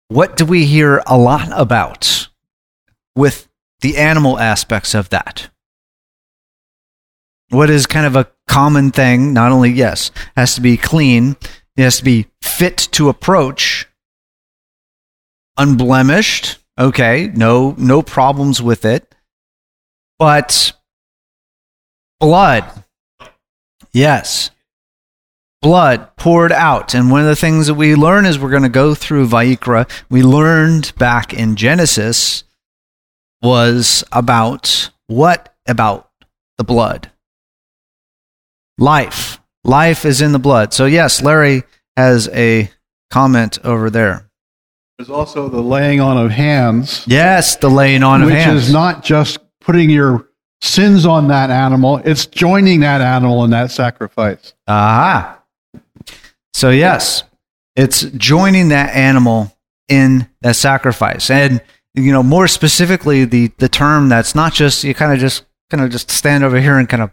What 0.07 0.37
do 0.37 0.45
we 0.45 0.65
hear 0.65 1.03
a 1.05 1.17
lot 1.17 1.49
about 1.51 2.29
with 3.15 3.47
the 3.81 3.97
animal 3.97 4.39
aspects 4.39 4.95
of 4.95 5.09
that? 5.09 5.49
What 7.49 7.69
is 7.69 7.85
kind 7.85 8.05
of 8.05 8.15
a 8.15 8.29
common 8.47 8.91
thing? 8.91 9.33
Not 9.33 9.51
only, 9.51 9.71
yes, 9.71 10.11
has 10.35 10.55
to 10.55 10.61
be 10.61 10.77
clean, 10.77 11.35
it 11.75 11.83
has 11.83 11.97
to 11.97 12.03
be 12.03 12.27
fit 12.41 12.77
to 12.93 13.09
approach, 13.09 13.87
unblemished. 15.57 16.57
Okay, 16.79 17.31
no, 17.33 17.73
no 17.77 18.01
problems 18.01 18.61
with 18.61 18.85
it. 18.85 19.15
But 20.19 20.73
blood, 22.19 22.83
yes, 23.93 24.51
blood 25.61 26.15
poured 26.17 26.51
out. 26.51 26.93
And 26.93 27.11
one 27.11 27.21
of 27.21 27.27
the 27.27 27.35
things 27.35 27.67
that 27.67 27.75
we 27.75 27.95
learn 27.95 28.25
as 28.25 28.39
we're 28.39 28.49
going 28.49 28.63
to 28.63 28.69
go 28.69 28.93
through 28.95 29.27
Vayikra, 29.27 29.89
we 30.09 30.23
learned 30.23 30.93
back 30.97 31.33
in 31.33 31.55
Genesis 31.55 32.43
was 33.41 34.03
about 34.11 34.89
what 35.07 35.55
about 35.67 36.09
the 36.57 36.63
blood? 36.63 37.11
Life. 38.77 39.39
Life 39.63 40.05
is 40.05 40.21
in 40.21 40.31
the 40.31 40.39
blood. 40.39 40.73
So, 40.73 40.85
yes, 40.85 41.21
Larry 41.21 41.63
has 41.95 42.29
a 42.29 42.71
comment 43.09 43.59
over 43.63 43.89
there. 43.89 44.29
There's 44.97 45.09
also 45.09 45.49
the 45.49 45.61
laying 45.61 45.99
on 45.99 46.17
of 46.17 46.31
hands. 46.31 47.03
Yes, 47.07 47.55
the 47.55 47.69
laying 47.69 48.03
on 48.03 48.23
of 48.23 48.29
hands. 48.29 48.55
Which 48.55 48.63
is 48.63 48.73
not 48.73 49.03
just 49.03 49.39
putting 49.61 49.89
your 49.89 50.27
sins 50.61 51.05
on 51.05 51.27
that 51.27 51.51
animal, 51.51 51.97
it's 52.03 52.25
joining 52.25 52.79
that 52.79 53.01
animal 53.01 53.43
in 53.43 53.51
that 53.51 53.71
sacrifice. 53.71 54.53
Aha. 54.67 55.39
So, 56.57 56.71
yes, 56.71 57.21
it's 57.75 58.01
joining 58.01 58.69
that 58.69 58.95
animal 58.95 59.55
in 59.89 60.27
that 60.41 60.55
sacrifice. 60.55 61.29
And, 61.29 61.61
you 61.93 62.11
know, 62.11 62.23
more 62.23 62.47
specifically, 62.47 63.25
the, 63.25 63.51
the 63.59 63.69
term 63.69 64.09
that's 64.09 64.33
not 64.33 64.55
just, 64.55 64.83
you 64.83 64.95
kind 64.95 65.13
of 65.13 65.19
just, 65.19 65.45
kind 65.69 65.83
of 65.83 65.91
just 65.91 66.09
stand 66.09 66.43
over 66.43 66.59
here 66.59 66.79
and 66.79 66.89
kind 66.89 67.03
of 67.03 67.11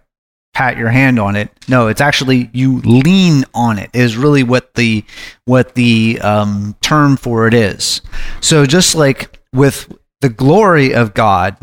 pat 0.54 0.78
your 0.78 0.88
hand 0.88 1.18
on 1.18 1.36
it. 1.36 1.50
No, 1.68 1.88
it's 1.88 2.00
actually 2.00 2.48
you 2.54 2.78
lean 2.86 3.44
on 3.52 3.78
it 3.78 3.90
is 3.92 4.16
really 4.16 4.42
what 4.42 4.72
the 4.76 5.04
what 5.44 5.74
the 5.74 6.20
um, 6.22 6.74
term 6.80 7.18
for 7.18 7.46
it 7.46 7.52
is. 7.52 8.00
So 8.40 8.64
just 8.64 8.94
like 8.94 9.40
with 9.52 9.92
the 10.22 10.30
glory 10.30 10.94
of 10.94 11.12
God, 11.12 11.58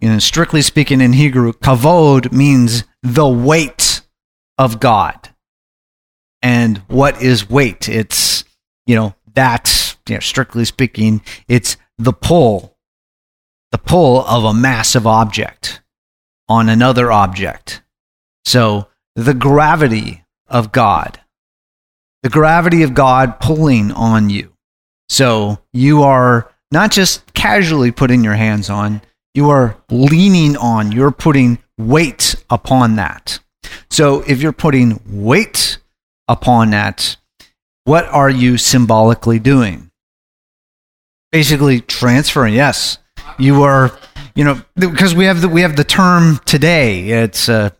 you 0.00 0.08
know, 0.08 0.18
strictly 0.18 0.62
speaking 0.62 1.02
in 1.02 1.12
Hebrew, 1.12 1.52
kavod 1.52 2.32
means 2.32 2.84
the 3.02 3.28
weight 3.28 4.00
of 4.56 4.80
God 4.80 5.28
and 6.42 6.78
what 6.88 7.22
is 7.22 7.48
weight? 7.48 7.88
It's, 7.88 8.44
you 8.86 8.96
know, 8.96 9.14
that's, 9.34 9.96
you 10.08 10.14
know, 10.16 10.20
strictly 10.20 10.64
speaking, 10.64 11.22
it's 11.48 11.76
the 11.98 12.12
pull, 12.12 12.76
the 13.72 13.78
pull 13.78 14.24
of 14.24 14.44
a 14.44 14.54
massive 14.54 15.06
object 15.06 15.80
on 16.48 16.68
another 16.68 17.12
object. 17.12 17.82
So 18.44 18.88
the 19.14 19.34
gravity 19.34 20.24
of 20.46 20.72
God, 20.72 21.20
the 22.22 22.30
gravity 22.30 22.82
of 22.82 22.94
God 22.94 23.40
pulling 23.40 23.92
on 23.92 24.30
you. 24.30 24.52
So 25.08 25.58
you 25.72 26.02
are 26.02 26.50
not 26.70 26.90
just 26.90 27.32
casually 27.34 27.90
putting 27.90 28.24
your 28.24 28.34
hands 28.34 28.70
on, 28.70 29.02
you 29.34 29.50
are 29.50 29.76
leaning 29.90 30.56
on, 30.56 30.92
you're 30.92 31.10
putting 31.10 31.58
weight 31.78 32.34
upon 32.50 32.96
that. 32.96 33.38
So 33.90 34.22
if 34.22 34.40
you're 34.42 34.52
putting 34.52 35.00
weight 35.06 35.78
upon 36.28 36.70
that, 36.70 37.16
what 37.84 38.04
are 38.06 38.30
you 38.30 38.58
symbolically 38.58 39.38
doing? 39.38 39.90
Basically 41.32 41.80
transferring. 41.80 42.54
Yes, 42.54 42.98
you 43.38 43.62
are. 43.62 43.96
You 44.34 44.44
know, 44.44 44.62
because 44.76 45.14
we 45.14 45.24
have 45.24 45.40
the 45.40 45.48
we 45.48 45.62
have 45.62 45.76
the 45.76 45.84
term 45.84 46.38
today. 46.44 47.08
It's 47.08 47.48
uh, 47.48 47.70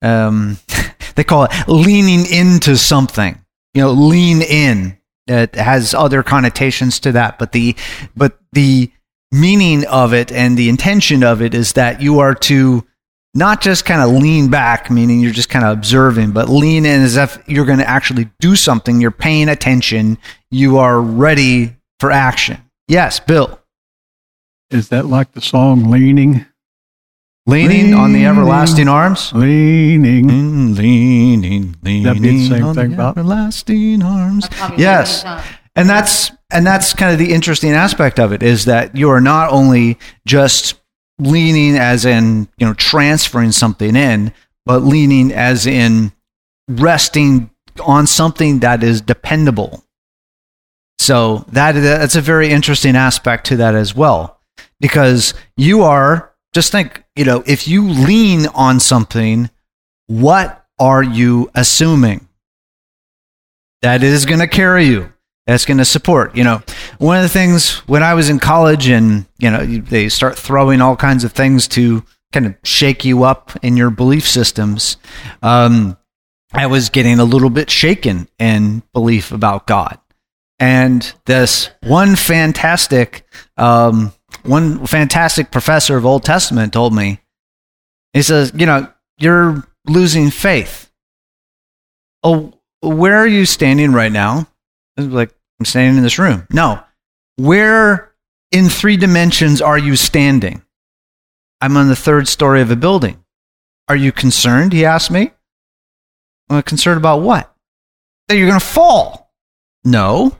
um, 0.00 0.58
they 1.14 1.24
call 1.24 1.44
it 1.44 1.52
leaning 1.66 2.26
into 2.30 2.76
something. 2.76 3.42
You 3.72 3.82
know, 3.82 3.92
lean 3.92 4.42
in. 4.42 4.98
It 5.26 5.54
has 5.54 5.94
other 5.94 6.22
connotations 6.22 7.00
to 7.00 7.12
that, 7.12 7.38
but 7.38 7.52
the 7.52 7.74
but 8.14 8.38
the 8.52 8.92
meaning 9.32 9.84
of 9.86 10.14
it 10.14 10.30
and 10.30 10.56
the 10.56 10.68
intention 10.68 11.24
of 11.24 11.42
it 11.42 11.54
is 11.54 11.72
that 11.72 12.00
you 12.00 12.20
are 12.20 12.34
to 12.34 12.86
not 13.34 13.60
just 13.60 13.84
kind 13.84 14.00
of 14.00 14.10
lean 14.22 14.48
back, 14.48 14.90
meaning 14.90 15.20
you're 15.20 15.32
just 15.32 15.48
kind 15.48 15.64
of 15.64 15.72
observing, 15.76 16.30
but 16.32 16.48
lean 16.48 16.86
in 16.86 17.02
as 17.02 17.16
if 17.16 17.38
you're 17.46 17.64
going 17.66 17.78
to 17.80 17.88
actually 17.88 18.30
do 18.40 18.54
something. 18.56 19.00
You're 19.00 19.10
paying 19.10 19.48
attention. 19.48 20.18
You 20.50 20.78
are 20.78 21.00
ready 21.00 21.76
for 21.98 22.10
action. 22.12 22.58
Yes, 22.86 23.18
Bill. 23.20 23.60
Is 24.70 24.88
that 24.90 25.06
like 25.06 25.32
the 25.32 25.40
song 25.40 25.90
Leaning? 25.90 26.46
Leaning, 27.46 27.92
on 27.92 28.14
the 28.14 28.24
everlasting 28.24 28.88
arms? 28.88 29.30
Leaning. 29.34 30.28
Mm, 30.30 30.78
Leaning, 30.78 31.76
leaning 31.82 32.02
That'd 32.04 32.22
be 32.22 32.30
the 32.30 32.48
same 32.48 32.64
on 32.64 32.74
thing 32.74 32.88
the 32.90 32.94
about- 32.94 33.18
everlasting 33.18 34.02
arms. 34.02 34.48
Yes. 34.78 35.24
and 35.76 35.86
that's 35.88 36.30
and 36.50 36.64
that's 36.66 36.94
kind 36.94 37.12
of 37.12 37.18
the 37.18 37.32
interesting 37.34 37.72
aspect 37.72 38.18
of 38.18 38.32
it 38.32 38.42
is 38.42 38.64
that 38.64 38.96
you 38.96 39.10
are 39.10 39.20
not 39.20 39.50
only 39.50 39.98
just 40.26 40.76
leaning 41.18 41.76
as 41.76 42.04
in 42.04 42.48
you 42.58 42.66
know 42.66 42.74
transferring 42.74 43.52
something 43.52 43.94
in 43.94 44.32
but 44.66 44.82
leaning 44.82 45.32
as 45.32 45.66
in 45.66 46.12
resting 46.68 47.50
on 47.84 48.06
something 48.06 48.60
that 48.60 48.82
is 48.82 49.00
dependable. 49.00 49.84
So 50.98 51.44
that 51.52 51.72
that's 51.72 52.16
a 52.16 52.20
very 52.20 52.50
interesting 52.50 52.96
aspect 52.96 53.46
to 53.46 53.56
that 53.56 53.74
as 53.74 53.94
well. 53.94 54.40
Because 54.80 55.34
you 55.56 55.82
are 55.82 56.32
just 56.52 56.72
think 56.72 57.04
you 57.16 57.24
know 57.24 57.42
if 57.46 57.68
you 57.68 57.88
lean 57.88 58.46
on 58.48 58.80
something 58.80 59.50
what 60.06 60.66
are 60.78 61.02
you 61.02 61.50
assuming? 61.54 62.28
That 63.82 64.02
it 64.02 64.12
is 64.12 64.26
going 64.26 64.40
to 64.40 64.48
carry 64.48 64.86
you 64.86 65.13
that's 65.46 65.64
going 65.64 65.78
to 65.78 65.84
support 65.84 66.36
you 66.36 66.44
know. 66.44 66.62
One 66.98 67.16
of 67.16 67.22
the 67.22 67.28
things 67.28 67.78
when 67.88 68.02
i 68.02 68.14
was 68.14 68.28
in 68.28 68.38
college 68.38 68.88
and 68.88 69.26
you 69.38 69.50
know 69.50 69.64
they 69.64 70.08
start 70.08 70.38
throwing 70.38 70.80
all 70.80 70.96
kinds 70.96 71.24
of 71.24 71.32
things 71.32 71.68
to 71.68 72.04
kind 72.32 72.46
of 72.46 72.54
shake 72.64 73.04
you 73.04 73.24
up 73.24 73.52
in 73.62 73.76
your 73.76 73.90
belief 73.90 74.26
systems 74.26 74.96
um, 75.42 75.96
i 76.52 76.66
was 76.66 76.88
getting 76.88 77.20
a 77.20 77.24
little 77.24 77.50
bit 77.50 77.70
shaken 77.70 78.28
in 78.38 78.82
belief 78.92 79.32
about 79.32 79.66
god. 79.66 79.98
And 80.58 81.12
this 81.26 81.70
one 81.82 82.16
fantastic 82.16 83.26
um, 83.56 84.12
one 84.44 84.86
fantastic 84.86 85.50
professor 85.50 85.96
of 85.96 86.06
old 86.06 86.24
testament 86.24 86.72
told 86.72 86.94
me 86.94 87.20
he 88.12 88.22
says 88.22 88.52
you 88.54 88.66
know 88.66 88.90
you're 89.18 89.66
losing 89.86 90.30
faith. 90.30 90.90
Oh 92.22 92.54
where 92.80 93.16
are 93.16 93.26
you 93.26 93.46
standing 93.46 93.92
right 93.92 94.12
now 94.12 94.46
like, 94.96 95.34
I'm 95.58 95.66
standing 95.66 95.96
in 95.96 96.02
this 96.02 96.18
room. 96.18 96.46
No. 96.50 96.82
Where 97.36 98.12
in 98.52 98.68
three 98.68 98.96
dimensions 98.96 99.60
are 99.60 99.78
you 99.78 99.96
standing? 99.96 100.62
I'm 101.60 101.76
on 101.76 101.88
the 101.88 101.96
third 101.96 102.28
story 102.28 102.60
of 102.60 102.70
a 102.70 102.76
building. 102.76 103.24
Are 103.88 103.96
you 103.96 104.12
concerned? 104.12 104.72
He 104.72 104.84
asked 104.84 105.10
me. 105.10 105.32
Well, 106.48 106.62
concerned 106.62 106.98
about 106.98 107.22
what? 107.22 107.54
That 108.28 108.36
you're 108.36 108.48
going 108.48 108.60
to 108.60 108.66
fall. 108.66 109.32
No. 109.84 110.36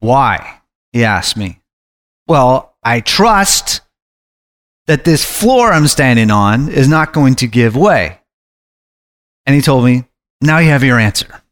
Why? 0.00 0.60
He 0.92 1.04
asked 1.04 1.36
me. 1.36 1.60
Well, 2.26 2.74
I 2.82 3.00
trust 3.00 3.80
that 4.86 5.04
this 5.04 5.24
floor 5.24 5.72
I'm 5.72 5.86
standing 5.86 6.30
on 6.30 6.68
is 6.68 6.88
not 6.88 7.12
going 7.12 7.36
to 7.36 7.46
give 7.46 7.76
way. 7.76 8.20
And 9.46 9.54
he 9.54 9.62
told 9.62 9.84
me, 9.84 10.04
now 10.40 10.58
you 10.58 10.70
have 10.70 10.84
your 10.84 10.98
answer. 10.98 11.42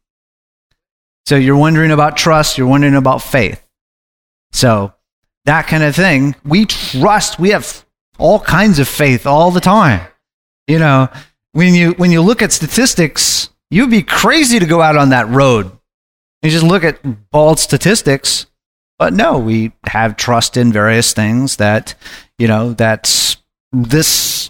So 1.27 1.35
you're 1.35 1.57
wondering 1.57 1.91
about 1.91 2.15
trust, 2.15 2.57
you're 2.57 2.67
wondering 2.67 2.95
about 2.95 3.21
faith. 3.21 3.61
So 4.53 4.93
that 5.43 5.67
kind 5.67 5.83
of 5.83 5.93
thing, 5.93 6.37
we 6.45 6.65
trust, 6.65 7.37
we 7.37 7.49
have 7.49 7.85
all 8.17 8.39
kinds 8.39 8.79
of 8.79 8.87
faith 8.87 9.27
all 9.27 9.51
the 9.51 9.59
time. 9.59 10.07
You 10.67 10.79
know, 10.79 11.09
when 11.51 11.73
you 11.73 11.91
when 11.97 12.13
you 12.13 12.21
look 12.21 12.41
at 12.41 12.53
statistics, 12.53 13.49
you'd 13.69 13.91
be 13.91 14.03
crazy 14.03 14.57
to 14.57 14.65
go 14.65 14.81
out 14.81 14.95
on 14.95 15.09
that 15.09 15.27
road. 15.27 15.69
You 16.43 16.49
just 16.49 16.63
look 16.63 16.85
at 16.85 17.29
bald 17.29 17.59
statistics. 17.59 18.45
But 18.97 19.11
no, 19.11 19.37
we 19.37 19.73
have 19.87 20.15
trust 20.15 20.55
in 20.55 20.71
various 20.71 21.11
things 21.11 21.57
that, 21.57 21.93
you 22.39 22.47
know, 22.47 22.71
that's 22.71 23.35
this 23.73 24.49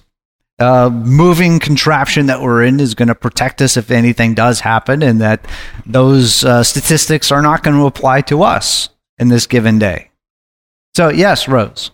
uh, 0.59 0.89
moving 0.91 1.59
contraption 1.59 2.25
that 2.27 2.41
we're 2.41 2.63
in 2.63 2.79
is 2.79 2.95
going 2.95 3.07
to 3.09 3.15
protect 3.15 3.61
us 3.61 3.77
if 3.77 3.91
anything 3.91 4.33
does 4.33 4.61
happen, 4.61 5.03
and 5.03 5.21
that 5.21 5.45
those 5.85 6.43
uh, 6.43 6.63
statistics 6.63 7.31
are 7.31 7.41
not 7.41 7.63
going 7.63 7.77
to 7.77 7.85
apply 7.85 8.21
to 8.21 8.41
us 8.43 8.89
in 9.19 9.27
this 9.29 9.45
given 9.47 9.77
day. 9.79 10.09
So, 10.95 11.09
yes, 11.09 11.47
Rose. 11.47 11.91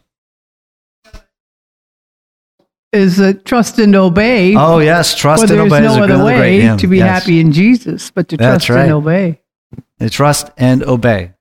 is 2.93 3.19
uh, 3.19 3.33
trust 3.43 3.79
and 3.79 3.95
obey. 3.95 4.55
Oh, 4.55 4.79
yes, 4.79 5.15
trust 5.15 5.41
well, 5.49 5.51
and 5.51 5.71
there's 5.71 5.73
obey 5.73 5.85
is 5.85 5.95
no 5.97 6.01
a 6.01 6.03
other 6.03 6.23
great 6.35 6.69
way 6.69 6.77
to 6.77 6.87
be 6.87 6.97
Yes. 6.97 7.21
happy 7.23 7.39
in 7.39 7.51
Jesus, 7.51 8.11
but 8.11 8.27
to 8.29 8.37
That's 8.37 8.65
trust 8.65 8.77
right. 8.77 8.83
and 8.85 8.93
obey. 8.93 9.41
They 9.97 10.09
trust 10.09 10.51
and 10.57 10.83
obey. 10.83 11.31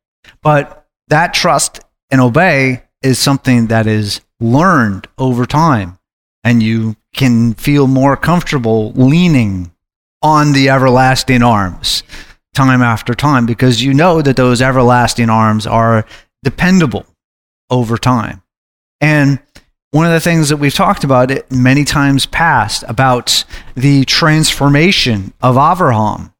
But 0.43 0.87
that 1.09 1.35
trust 1.35 1.81
and 2.11 2.21
obey 2.21 2.83
is 3.03 3.19
something 3.19 3.67
that 3.67 3.87
is 3.87 4.23
learned 4.41 5.09
over 5.19 5.45
time. 5.45 5.99
And 6.43 6.63
you 6.63 6.97
can 7.15 7.55
feel 7.55 7.87
more 7.87 8.17
comfortable 8.17 8.93
leaning 8.93 9.73
on 10.23 10.53
the 10.53 10.69
everlasting 10.69 11.43
arms 11.43 12.03
time 12.55 12.83
after 12.83 13.15
time 13.15 13.47
because 13.47 13.83
you 13.83 13.95
know 13.95 14.23
that 14.23 14.37
those 14.37 14.61
everlasting 14.61 15.31
arms 15.31 15.67
are 15.67 16.05
dependable 16.43 17.07
over 17.71 17.97
time. 17.97 18.43
And 19.01 19.41
one 19.91 20.07
of 20.07 20.13
the 20.13 20.21
things 20.21 20.49
that 20.49 20.59
we've 20.59 20.75
talked 20.75 21.05
about 21.05 21.31
it 21.31 21.51
many 21.51 21.85
times 21.85 22.27
past 22.27 22.85
about 22.89 23.45
the 23.75 24.05
transformation 24.05 25.33
of 25.43 25.57
Avraham 25.57 26.33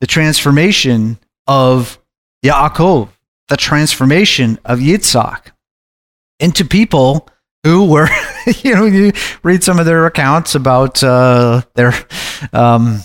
the 0.00 0.06
transformation 0.06 1.18
of 1.46 1.98
Yaakov, 2.44 3.08
the 3.48 3.56
transformation 3.56 4.58
of 4.64 4.78
Yitzhak 4.78 5.50
into 6.38 6.64
people 6.64 7.28
who 7.64 7.90
were, 7.90 8.08
you 8.62 8.74
know, 8.74 8.84
you 8.84 9.12
read 9.42 9.62
some 9.62 9.78
of 9.78 9.86
their 9.86 10.06
accounts 10.06 10.54
about 10.54 11.02
uh, 11.02 11.62
their 11.74 11.92
um, 12.52 13.00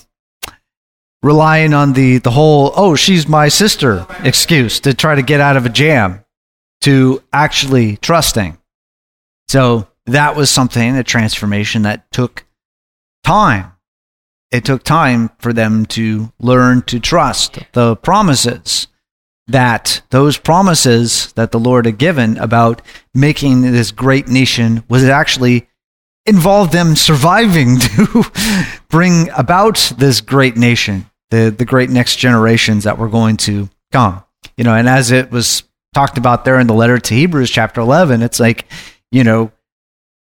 relying 1.22 1.74
on 1.74 1.94
the, 1.94 2.18
the 2.20 2.32
whole, 2.32 2.72
oh, 2.76 2.96
she's 2.96 3.28
my 3.28 3.48
sister 3.48 4.06
excuse 4.24 4.80
to 4.82 4.94
try 4.94 5.16
to 5.16 5.22
get 5.22 5.40
out 5.40 5.58
of 5.58 5.66
a 5.66 5.70
jam 5.70 6.24
to 6.82 7.24
actually 7.32 7.98
trusting. 7.98 8.58
So 9.48 9.88
that 10.06 10.36
was 10.36 10.50
something, 10.50 10.98
a 10.98 11.04
transformation 11.04 11.84
that 11.84 12.12
took 12.12 12.46
time 13.24 13.74
it 14.54 14.64
took 14.64 14.84
time 14.84 15.32
for 15.40 15.52
them 15.52 15.88
to 15.88 16.32
learn 16.40 16.84
to 16.84 17.00
trust 17.00 17.58
the 17.74 17.96
promises 17.96 18.88
that 19.48 20.02
those 20.10 20.38
promises 20.38 21.34
that 21.34 21.52
the 21.52 21.60
Lord 21.60 21.86
had 21.86 21.98
given 21.98 22.38
about 22.38 22.82
making 23.14 23.62
this 23.62 23.92
great 23.92 24.28
nation 24.28 24.84
was 24.88 25.04
it 25.04 25.10
actually 25.10 25.68
involved 26.26 26.72
them 26.72 26.96
surviving 26.96 27.80
to 27.80 28.24
bring 28.90 29.30
about 29.32 29.94
this 29.98 30.22
great 30.22 30.56
nation, 30.56 31.06
the, 31.30 31.54
the 31.56 31.66
great 31.66 31.90
next 31.90 32.16
generations 32.16 32.86
that 32.86 32.98
were 32.98 33.10
going 33.10 33.38
to 33.38 33.70
come. 33.92 34.24
You 34.58 34.64
know, 34.64 34.74
and 34.74 34.88
as 34.88 35.12
it 35.12 35.32
was 35.32 35.64
talked 35.94 36.18
about 36.18 36.46
there 36.46 36.60
in 36.60 36.68
the 36.68 36.74
letter 36.74 36.98
to 36.98 37.14
Hebrews, 37.14 37.50
chapter 37.50 37.82
11, 37.82 38.22
it's 38.22 38.40
like, 38.40 38.66
you 39.12 39.24
know, 39.24 39.52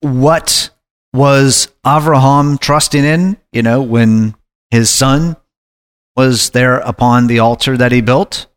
what 0.01 0.69
was 1.13 1.69
Avraham 1.85 2.59
trusting 2.59 3.03
in, 3.03 3.37
you 3.51 3.63
know, 3.63 3.81
when 3.81 4.35
his 4.71 4.89
son 4.89 5.37
was 6.15 6.51
there 6.51 6.77
upon 6.79 7.27
the 7.27 7.39
altar 7.39 7.77
that 7.77 7.91
he 7.91 8.01
built? 8.01 8.47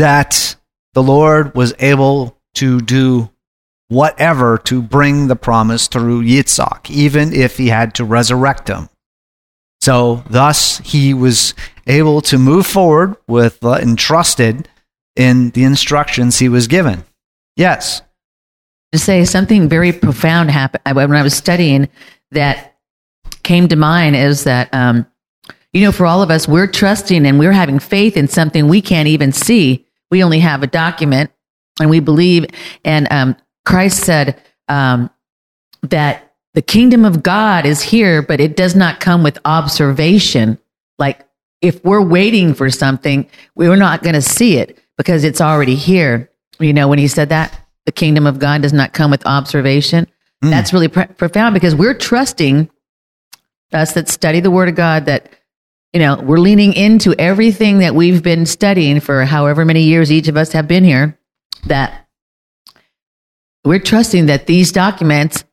That 0.00 0.56
the 0.94 1.02
Lord 1.02 1.54
was 1.54 1.74
able 1.78 2.36
to 2.54 2.80
do 2.80 3.30
whatever 3.88 4.56
to 4.64 4.80
bring 4.80 5.26
the 5.26 5.36
promise 5.36 5.88
through 5.88 6.22
Yitzhak, 6.22 6.90
even 6.90 7.34
if 7.34 7.58
he 7.58 7.68
had 7.68 7.94
to 7.96 8.04
resurrect 8.04 8.68
him. 8.68 8.88
So, 9.82 10.24
thus, 10.28 10.78
he 10.78 11.12
was 11.12 11.54
able 11.86 12.20
to 12.22 12.38
move 12.38 12.66
forward 12.66 13.16
with 13.26 13.64
uh, 13.64 13.72
and 13.72 13.98
trusted 13.98 14.68
in 15.16 15.50
the 15.50 15.64
instructions 15.64 16.38
he 16.38 16.48
was 16.48 16.66
given. 16.66 17.04
Yes. 17.56 18.02
to 18.92 18.98
say 18.98 19.24
something 19.24 19.68
very 19.68 19.92
profound 19.92 20.50
happened 20.50 20.96
when 20.96 21.12
I 21.12 21.22
was 21.22 21.34
studying 21.34 21.88
that 22.30 22.76
came 23.42 23.68
to 23.68 23.76
mind 23.76 24.16
is 24.16 24.44
that, 24.44 24.72
um, 24.72 25.06
you 25.72 25.82
know, 25.82 25.92
for 25.92 26.06
all 26.06 26.22
of 26.22 26.30
us, 26.30 26.48
we're 26.48 26.66
trusting 26.66 27.26
and 27.26 27.38
we're 27.38 27.52
having 27.52 27.78
faith 27.78 28.16
in 28.16 28.28
something 28.28 28.66
we 28.68 28.80
can't 28.80 29.08
even 29.08 29.32
see. 29.32 29.86
We 30.10 30.24
only 30.24 30.40
have 30.40 30.62
a 30.62 30.66
document 30.66 31.30
and 31.80 31.90
we 31.90 32.00
believe. 32.00 32.46
And 32.84 33.06
um, 33.10 33.36
Christ 33.64 34.04
said 34.04 34.40
um, 34.68 35.10
that 35.82 36.34
the 36.54 36.62
kingdom 36.62 37.04
of 37.04 37.22
God 37.22 37.64
is 37.64 37.80
here, 37.80 38.22
but 38.22 38.40
it 38.40 38.56
does 38.56 38.74
not 38.74 39.00
come 39.00 39.22
with 39.22 39.38
observation. 39.44 40.58
Like 40.98 41.24
if 41.60 41.82
we're 41.84 42.02
waiting 42.02 42.54
for 42.54 42.70
something, 42.70 43.28
we're 43.54 43.76
not 43.76 44.02
going 44.02 44.14
to 44.14 44.22
see 44.22 44.56
it 44.56 44.78
because 44.96 45.24
it's 45.24 45.40
already 45.40 45.74
here. 45.74 46.30
You 46.58 46.72
know, 46.72 46.88
when 46.88 46.98
he 46.98 47.08
said 47.08 47.28
that, 47.30 47.58
the 47.86 47.92
kingdom 47.92 48.26
of 48.26 48.38
God 48.38 48.62
does 48.62 48.72
not 48.72 48.92
come 48.92 49.10
with 49.10 49.24
observation. 49.26 50.06
Mm. 50.44 50.50
That's 50.50 50.72
really 50.72 50.88
pr- 50.88 51.12
profound 51.16 51.54
because 51.54 51.74
we're 51.74 51.94
trusting 51.94 52.70
us 53.72 53.94
that 53.94 54.08
study 54.08 54.40
the 54.40 54.50
word 54.50 54.68
of 54.68 54.74
God 54.74 55.06
that, 55.06 55.32
you 55.92 56.00
know, 56.00 56.16
we're 56.16 56.38
leaning 56.38 56.72
into 56.72 57.14
everything 57.18 57.78
that 57.78 57.94
we've 57.94 58.22
been 58.22 58.46
studying 58.46 59.00
for 59.00 59.24
however 59.24 59.64
many 59.64 59.82
years 59.82 60.12
each 60.12 60.28
of 60.28 60.36
us 60.36 60.52
have 60.52 60.68
been 60.68 60.84
here, 60.84 61.18
that 61.66 62.08
we're 63.64 63.80
trusting 63.80 64.26
that 64.26 64.46
these 64.46 64.72
documents 64.72 65.44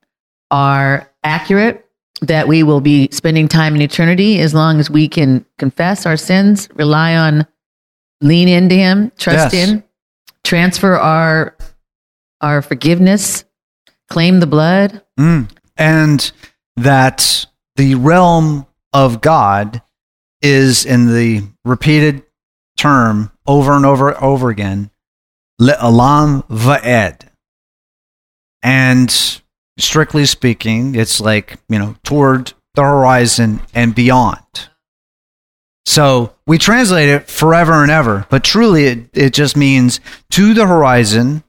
are 0.52 1.12
accurate, 1.23 1.86
that 2.21 2.47
we 2.47 2.63
will 2.63 2.82
be 2.82 3.10
spending 3.12 3.47
time 3.47 3.76
in 3.76 3.82
eternity 3.82 4.39
as 4.39 4.54
long 4.54 4.80
as 4.80 4.89
we 4.89 5.08
can 5.08 5.45
confess 5.58 6.06
our 6.06 6.17
sins, 6.17 6.69
rely 6.76 7.15
on, 7.15 7.45
lean 8.21 8.47
into 8.47 8.76
Him, 8.76 9.12
trust 9.17 9.54
Yes. 9.54 9.69
in, 9.69 9.84
transfer 10.43 10.95
our 10.95 11.56
our 12.39 12.62
forgiveness, 12.62 13.43
claim 14.10 14.39
the 14.39 14.47
blood. 14.47 15.02
Mm. 15.19 15.50
And 15.76 16.32
that 16.76 17.47
the 17.76 17.95
realm 17.95 18.67
of 18.93 19.21
God 19.21 19.82
is 20.41 20.86
in 20.86 21.13
the 21.13 21.43
repeated 21.65 22.23
term 22.78 23.32
over 23.45 23.73
and 23.73 23.86
over 23.86 24.10
and 24.10 24.17
over 24.17 24.50
again, 24.50 24.91
le'alam 25.60 26.45
va'ed. 26.47 27.28
And 28.62 29.12
strictly 29.78 30.26
speaking, 30.26 30.95
it's 30.95 31.19
like, 31.19 31.58
you 31.69 31.80
know, 31.80 31.95
toward 32.04 32.54
the 32.76 32.84
horizon 32.84 33.62
and 33.73 33.95
beyond. 33.95 34.69
So 35.86 36.36
we 36.45 36.58
translate 36.58 37.10
it 37.10 37.30
forever 37.30 37.82
and 37.82 37.89
ever, 37.89 38.28
but 38.30 38.43
truly 38.43 38.86
it, 38.86 39.10
it 39.13 39.34
just 39.34 39.56
means 39.56 40.00
to 40.32 40.54
the 40.54 40.67
horizon 40.67 41.43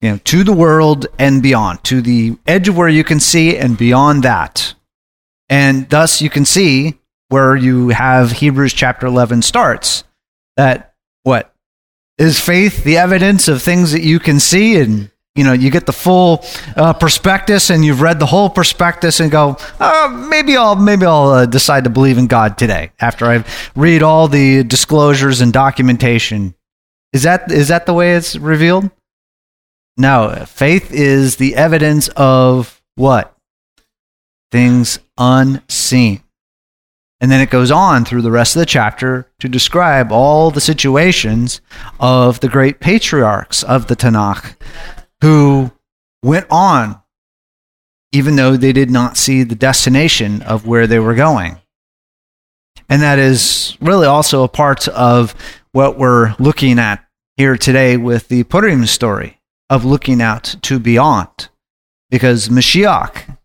you 0.00 0.10
know, 0.10 0.18
to 0.24 0.44
the 0.44 0.52
world 0.52 1.06
and 1.18 1.42
beyond, 1.42 1.84
to 1.84 2.00
the 2.00 2.36
edge 2.46 2.68
of 2.68 2.76
where 2.76 2.88
you 2.88 3.04
can 3.04 3.20
see 3.20 3.56
and 3.56 3.76
beyond 3.76 4.22
that. 4.22 4.74
And 5.48 5.88
thus 5.90 6.22
you 6.22 6.30
can 6.30 6.44
see 6.44 6.98
where 7.30 7.56
you 7.56 7.88
have 7.88 8.30
Hebrews 8.30 8.74
chapter 8.74 9.06
11 9.06 9.42
starts 9.42 10.04
that 10.56 10.94
what 11.22 11.54
is 12.18 12.38
faith 12.38 12.84
the 12.84 12.98
evidence 12.98 13.48
of 13.48 13.62
things 13.62 13.92
that 13.92 14.02
you 14.02 14.18
can 14.18 14.38
see 14.38 14.78
and 14.78 15.10
you 15.34 15.44
know 15.44 15.52
you 15.52 15.70
get 15.70 15.86
the 15.86 15.92
full 15.92 16.44
uh, 16.76 16.92
prospectus 16.92 17.70
and 17.70 17.84
you've 17.84 18.02
read 18.02 18.20
the 18.20 18.26
whole 18.26 18.50
prospectus 18.50 19.20
and 19.20 19.30
go 19.30 19.56
uh, 19.78 20.26
maybe 20.28 20.56
i'll 20.56 20.76
maybe 20.76 21.06
i'll 21.06 21.30
uh, 21.30 21.46
decide 21.46 21.84
to 21.84 21.90
believe 21.90 22.18
in 22.18 22.26
god 22.26 22.58
today 22.58 22.90
after 23.00 23.26
i 23.26 23.44
read 23.74 24.02
all 24.02 24.28
the 24.28 24.62
disclosures 24.64 25.40
and 25.40 25.52
documentation 25.52 26.54
is 27.14 27.22
that 27.22 27.50
is 27.50 27.68
that 27.68 27.86
the 27.86 27.94
way 27.94 28.14
it's 28.16 28.36
revealed 28.36 28.90
no, 30.00 30.44
faith 30.46 30.92
is 30.92 31.36
the 31.36 31.56
evidence 31.56 32.08
of 32.16 32.80
what? 32.94 33.36
Things 34.50 34.98
unseen. 35.18 36.22
And 37.20 37.30
then 37.30 37.40
it 37.40 37.50
goes 37.50 37.70
on 37.70 38.04
through 38.04 38.22
the 38.22 38.30
rest 38.30 38.56
of 38.56 38.60
the 38.60 38.66
chapter 38.66 39.26
to 39.40 39.48
describe 39.48 40.10
all 40.10 40.50
the 40.50 40.60
situations 40.60 41.60
of 41.98 42.40
the 42.40 42.48
great 42.48 42.80
patriarchs 42.80 43.62
of 43.62 43.88
the 43.88 43.96
Tanakh 43.96 44.56
who 45.20 45.70
went 46.22 46.46
on, 46.50 47.00
even 48.12 48.36
though 48.36 48.56
they 48.56 48.72
did 48.72 48.90
not 48.90 49.18
see 49.18 49.42
the 49.42 49.54
destination 49.54 50.40
of 50.42 50.66
where 50.66 50.86
they 50.86 50.98
were 50.98 51.14
going. 51.14 51.58
And 52.88 53.02
that 53.02 53.18
is 53.18 53.76
really 53.80 54.06
also 54.06 54.42
a 54.42 54.48
part 54.48 54.88
of 54.88 55.34
what 55.72 55.98
we're 55.98 56.34
looking 56.38 56.78
at 56.78 57.04
here 57.36 57.56
today 57.56 57.96
with 57.96 58.28
the 58.28 58.44
Purim 58.44 58.86
story 58.86 59.40
of 59.68 59.84
looking 59.84 60.20
out 60.20 60.56
to 60.62 60.78
beyond. 60.78 61.50
Because 62.10 62.48
Mashiach 62.48 63.38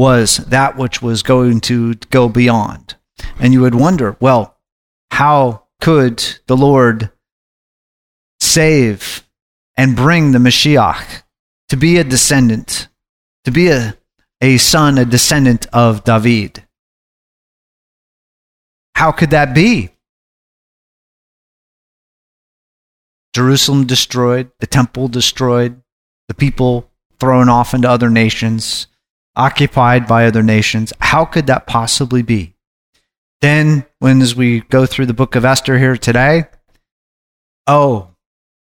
was 0.00 0.38
that 0.46 0.78
which 0.78 1.02
was 1.02 1.22
going 1.22 1.60
to 1.60 1.94
go 2.08 2.26
beyond. 2.26 2.94
And 3.38 3.52
you 3.52 3.60
would 3.60 3.74
wonder, 3.74 4.16
well, 4.18 4.56
how 5.10 5.64
could 5.78 6.24
the 6.46 6.56
Lord 6.56 7.10
save 8.40 9.28
and 9.76 9.94
bring 9.94 10.32
the 10.32 10.38
Mashiach 10.38 11.22
to 11.68 11.76
be 11.76 11.98
a 11.98 12.04
descendant, 12.04 12.88
to 13.44 13.50
be 13.50 13.68
a, 13.68 13.94
a 14.40 14.56
son, 14.56 14.96
a 14.96 15.04
descendant 15.04 15.66
of 15.70 16.02
David? 16.04 16.66
How 18.96 19.12
could 19.12 19.28
that 19.32 19.54
be? 19.54 19.90
Jerusalem 23.34 23.86
destroyed, 23.86 24.50
the 24.60 24.66
temple 24.66 25.08
destroyed, 25.08 25.82
the 26.28 26.34
people 26.34 26.90
thrown 27.18 27.50
off 27.50 27.74
into 27.74 27.90
other 27.90 28.08
nations, 28.08 28.86
occupied 29.36 30.06
by 30.06 30.26
other 30.26 30.42
nations. 30.42 30.92
How 31.00 31.24
could 31.24 31.46
that 31.46 31.66
possibly 31.66 32.22
be? 32.22 32.54
Then, 33.40 33.86
when 33.98 34.20
as 34.20 34.34
we 34.34 34.60
go 34.60 34.86
through 34.86 35.06
the 35.06 35.14
book 35.14 35.34
of 35.34 35.44
Esther 35.44 35.78
here 35.78 35.96
today, 35.96 36.44
oh, 37.66 38.10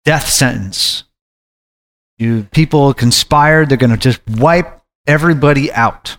death 0.05 0.29
sentence. 0.29 1.03
You 2.17 2.47
people 2.51 2.93
conspired, 2.93 3.69
they're 3.69 3.77
going 3.77 3.91
to 3.91 3.97
just 3.97 4.21
wipe 4.27 4.81
everybody 5.05 5.71
out. 5.71 6.17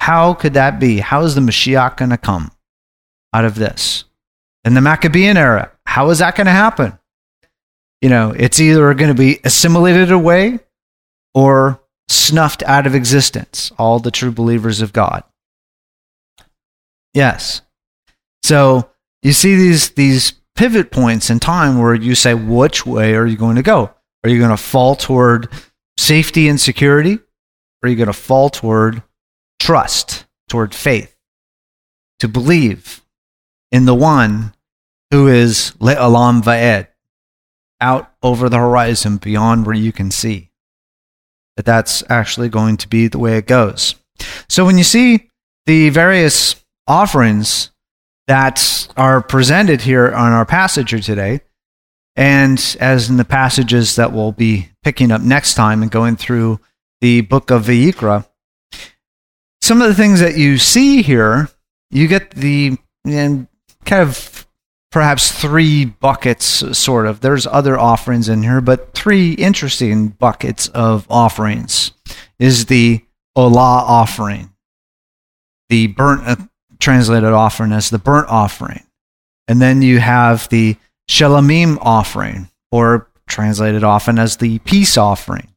How 0.00 0.34
could 0.34 0.54
that 0.54 0.78
be? 0.78 0.98
How 0.98 1.22
is 1.22 1.34
the 1.34 1.40
Mashiach 1.40 1.96
going 1.96 2.10
to 2.10 2.18
come 2.18 2.52
out 3.32 3.44
of 3.44 3.56
this? 3.56 4.04
In 4.64 4.74
the 4.74 4.80
Maccabean 4.80 5.36
era, 5.36 5.72
how 5.86 6.10
is 6.10 6.18
that 6.18 6.36
going 6.36 6.46
to 6.46 6.52
happen? 6.52 6.98
you 8.00 8.08
know, 8.08 8.32
it's 8.36 8.60
either 8.60 8.92
going 8.94 9.14
to 9.14 9.20
be 9.20 9.40
assimilated 9.44 10.10
away 10.10 10.60
or 11.34 11.80
snuffed 12.08 12.62
out 12.64 12.86
of 12.86 12.94
existence, 12.94 13.70
all 13.78 13.98
the 13.98 14.10
true 14.10 14.32
believers 14.32 14.80
of 14.80 14.92
God. 14.92 15.24
Yes. 17.14 17.62
So 18.42 18.90
you 19.22 19.32
see 19.32 19.56
these, 19.56 19.90
these 19.90 20.32
pivot 20.56 20.90
points 20.90 21.30
in 21.30 21.40
time 21.40 21.80
where 21.80 21.94
you 21.94 22.14
say, 22.14 22.34
which 22.34 22.86
way 22.86 23.14
are 23.14 23.26
you 23.26 23.36
going 23.36 23.56
to 23.56 23.62
go? 23.62 23.94
Are 24.24 24.30
you 24.30 24.38
going 24.38 24.50
to 24.50 24.56
fall 24.56 24.96
toward 24.96 25.48
safety 25.96 26.48
and 26.48 26.60
security? 26.60 27.14
Or 27.14 27.86
are 27.86 27.88
you 27.88 27.96
going 27.96 28.08
to 28.08 28.12
fall 28.12 28.50
toward 28.50 29.02
trust, 29.60 30.26
toward 30.48 30.74
faith, 30.74 31.16
to 32.18 32.28
believe 32.28 33.04
in 33.70 33.84
the 33.84 33.94
one 33.94 34.54
who 35.10 35.28
is 35.28 35.72
Le'alam 35.78 36.42
Va'ed, 36.42 36.88
out 37.80 38.12
over 38.22 38.48
the 38.48 38.58
horizon 38.58 39.18
beyond 39.18 39.66
where 39.66 39.76
you 39.76 39.92
can 39.92 40.10
see. 40.10 40.47
That 41.58 41.64
that's 41.64 42.04
actually 42.08 42.50
going 42.50 42.76
to 42.76 42.88
be 42.88 43.08
the 43.08 43.18
way 43.18 43.36
it 43.36 43.48
goes. 43.48 43.96
So 44.48 44.64
when 44.64 44.78
you 44.78 44.84
see 44.84 45.28
the 45.66 45.90
various 45.90 46.54
offerings 46.86 47.72
that 48.28 48.86
are 48.96 49.20
presented 49.20 49.80
here 49.80 50.06
on 50.06 50.30
our 50.30 50.46
passage 50.46 51.04
today, 51.04 51.40
and 52.14 52.76
as 52.78 53.10
in 53.10 53.16
the 53.16 53.24
passages 53.24 53.96
that 53.96 54.12
we'll 54.12 54.30
be 54.30 54.68
picking 54.84 55.10
up 55.10 55.20
next 55.20 55.54
time 55.54 55.82
and 55.82 55.90
going 55.90 56.14
through 56.14 56.60
the 57.00 57.22
book 57.22 57.50
of 57.50 57.64
Vayikra, 57.64 58.24
some 59.60 59.82
of 59.82 59.88
the 59.88 59.96
things 59.96 60.20
that 60.20 60.36
you 60.36 60.58
see 60.58 61.02
here, 61.02 61.48
you 61.90 62.06
get 62.06 62.30
the 62.30 62.78
and 63.04 63.48
kind 63.84 64.02
of 64.02 64.37
perhaps 64.90 65.30
three 65.30 65.84
buckets, 65.84 66.76
sort 66.76 67.06
of. 67.06 67.20
There's 67.20 67.46
other 67.46 67.78
offerings 67.78 68.28
in 68.28 68.42
here, 68.42 68.60
but 68.60 68.94
three 68.94 69.32
interesting 69.32 70.08
buckets 70.08 70.68
of 70.68 71.06
offerings 71.10 71.92
is 72.38 72.66
the 72.66 73.04
Olah 73.36 73.82
offering, 73.82 74.50
the 75.68 75.88
burnt, 75.88 76.26
uh, 76.26 76.36
translated 76.78 77.32
offering 77.32 77.72
as 77.72 77.90
the 77.90 77.98
burnt 77.98 78.28
offering. 78.28 78.82
And 79.46 79.60
then 79.60 79.82
you 79.82 79.98
have 79.98 80.48
the 80.48 80.76
Shelamim 81.08 81.78
offering, 81.80 82.48
or 82.70 83.08
translated 83.26 83.84
often 83.84 84.18
as 84.18 84.36
the 84.36 84.58
peace 84.60 84.96
offering. 84.96 85.48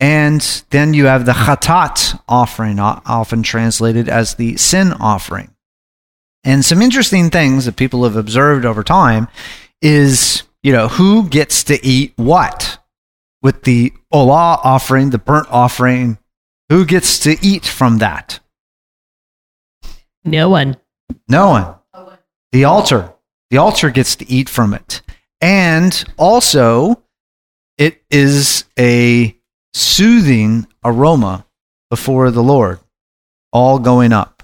And 0.00 0.40
then 0.70 0.94
you 0.94 1.06
have 1.06 1.26
the 1.26 1.32
Chatat 1.32 2.20
offering, 2.28 2.80
often 2.80 3.42
translated 3.42 4.08
as 4.08 4.34
the 4.34 4.56
sin 4.56 4.92
offering. 4.94 5.54
And 6.44 6.64
some 6.64 6.82
interesting 6.82 7.30
things 7.30 7.66
that 7.66 7.76
people 7.76 8.04
have 8.04 8.16
observed 8.16 8.64
over 8.64 8.82
time 8.82 9.28
is, 9.80 10.42
you 10.62 10.72
know, 10.72 10.88
who 10.88 11.28
gets 11.28 11.64
to 11.64 11.84
eat 11.84 12.12
what? 12.16 12.78
With 13.42 13.62
the 13.62 13.92
Olah 14.12 14.60
offering, 14.64 15.10
the 15.10 15.18
burnt 15.18 15.48
offering, 15.50 16.18
Who 16.68 16.84
gets 16.86 17.18
to 17.20 17.36
eat 17.42 17.66
from 17.66 17.98
that? 17.98 18.40
No 20.24 20.48
one. 20.48 20.76
No 21.28 21.48
one. 21.50 22.18
The 22.52 22.64
altar. 22.64 23.12
The 23.50 23.58
altar 23.58 23.90
gets 23.90 24.16
to 24.16 24.28
eat 24.30 24.48
from 24.48 24.72
it. 24.72 25.02
And 25.40 26.04
also, 26.16 27.02
it 27.78 28.02
is 28.10 28.64
a 28.78 29.36
soothing 29.74 30.66
aroma 30.84 31.44
before 31.90 32.30
the 32.30 32.42
Lord, 32.42 32.78
all 33.52 33.78
going 33.78 34.12
up. 34.12 34.42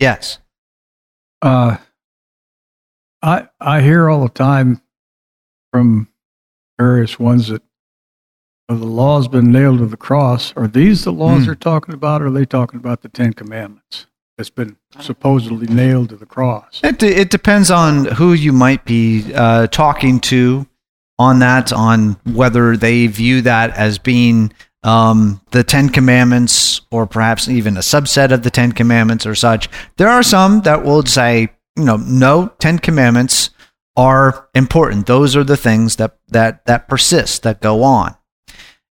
Yes. 0.00 0.38
Uh, 1.42 1.76
I 3.22 3.48
I 3.60 3.80
hear 3.82 4.08
all 4.08 4.22
the 4.22 4.28
time 4.28 4.80
from 5.72 6.08
various 6.78 7.18
ones 7.18 7.48
that 7.48 7.62
well, 8.68 8.78
the 8.78 8.86
law's 8.86 9.28
been 9.28 9.50
nailed 9.50 9.78
to 9.78 9.86
the 9.86 9.96
cross. 9.96 10.52
Are 10.56 10.68
these 10.68 11.04
the 11.04 11.12
laws 11.12 11.40
Hmm. 11.40 11.46
they're 11.46 11.54
talking 11.54 11.94
about? 11.94 12.22
Or 12.22 12.26
are 12.26 12.30
they 12.30 12.44
talking 12.44 12.78
about 12.78 13.02
the 13.02 13.08
Ten 13.08 13.32
Commandments 13.32 14.06
that's 14.36 14.50
been 14.50 14.76
supposedly 15.00 15.66
nailed 15.66 16.10
to 16.10 16.16
the 16.16 16.26
cross? 16.26 16.80
It, 16.84 16.98
de- 16.98 17.18
it 17.20 17.30
depends 17.30 17.70
on 17.70 18.04
who 18.04 18.32
you 18.34 18.52
might 18.52 18.84
be 18.84 19.32
uh, 19.34 19.68
talking 19.68 20.20
to 20.20 20.66
on 21.18 21.38
that, 21.40 21.72
on 21.72 22.12
whether 22.32 22.76
they 22.76 23.06
view 23.08 23.40
that 23.42 23.70
as 23.70 23.98
being 23.98 24.52
um, 24.82 25.40
the 25.50 25.64
Ten 25.64 25.88
Commandments 25.88 26.80
or 26.90 27.06
perhaps 27.06 27.48
even 27.48 27.76
a 27.76 27.80
subset 27.80 28.32
of 28.32 28.42
the 28.42 28.50
Ten 28.50 28.72
Commandments 28.72 29.26
or 29.26 29.34
such. 29.34 29.68
There 29.96 30.08
are 30.08 30.22
some 30.22 30.62
that 30.62 30.84
will 30.84 31.04
say, 31.04 31.50
you 31.76 31.84
know, 31.84 31.96
no, 31.96 32.52
Ten 32.58 32.78
Commandments 32.78 33.50
are 33.96 34.48
important. 34.54 35.06
Those 35.06 35.34
are 35.34 35.44
the 35.44 35.56
things 35.56 35.96
that, 35.96 36.16
that, 36.28 36.64
that 36.66 36.88
persist, 36.88 37.42
that 37.42 37.60
go 37.60 37.82
on. 37.82 38.14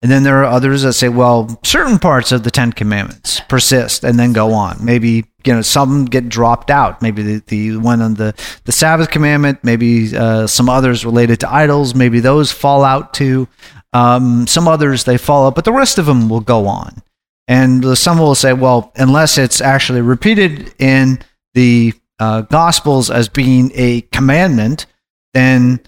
And 0.02 0.12
then 0.12 0.22
there 0.22 0.40
are 0.40 0.44
others 0.44 0.82
that 0.82 0.92
say, 0.92 1.08
well, 1.08 1.58
certain 1.64 1.98
parts 1.98 2.30
of 2.30 2.42
the 2.42 2.50
Ten 2.50 2.74
Commandments 2.74 3.40
persist 3.48 4.04
and 4.04 4.18
then 4.18 4.34
go 4.34 4.52
on. 4.52 4.84
Maybe 4.84 5.24
you 5.46 5.52
know 5.54 5.62
some 5.62 6.04
get 6.04 6.28
dropped 6.28 6.70
out. 6.70 7.00
Maybe 7.00 7.22
the, 7.22 7.42
the 7.46 7.76
one 7.78 8.02
on 8.02 8.12
the 8.12 8.34
the 8.64 8.72
Sabbath 8.72 9.10
commandment. 9.10 9.60
Maybe 9.62 10.14
uh, 10.14 10.46
some 10.46 10.68
others 10.68 11.06
related 11.06 11.40
to 11.40 11.50
idols. 11.50 11.94
Maybe 11.94 12.20
those 12.20 12.52
fall 12.52 12.84
out 12.84 13.14
too. 13.14 13.48
Um, 13.94 14.46
some 14.46 14.68
others 14.68 15.04
they 15.04 15.16
follow, 15.16 15.50
but 15.50 15.64
the 15.64 15.72
rest 15.72 15.98
of 15.98 16.06
them 16.06 16.28
will 16.28 16.40
go 16.40 16.66
on. 16.66 17.02
And 17.48 17.96
some 17.96 18.18
will 18.18 18.34
say, 18.34 18.52
well, 18.52 18.92
unless 18.96 19.38
it's 19.38 19.60
actually 19.60 20.00
repeated 20.00 20.74
in 20.78 21.20
the 21.54 21.94
uh, 22.18 22.42
Gospels 22.42 23.10
as 23.10 23.28
being 23.28 23.70
a 23.74 24.02
commandment, 24.12 24.86
then 25.32 25.80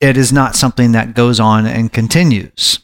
it 0.00 0.16
is 0.16 0.32
not 0.32 0.56
something 0.56 0.92
that 0.92 1.14
goes 1.14 1.40
on 1.40 1.66
and 1.66 1.92
continues. 1.92 2.80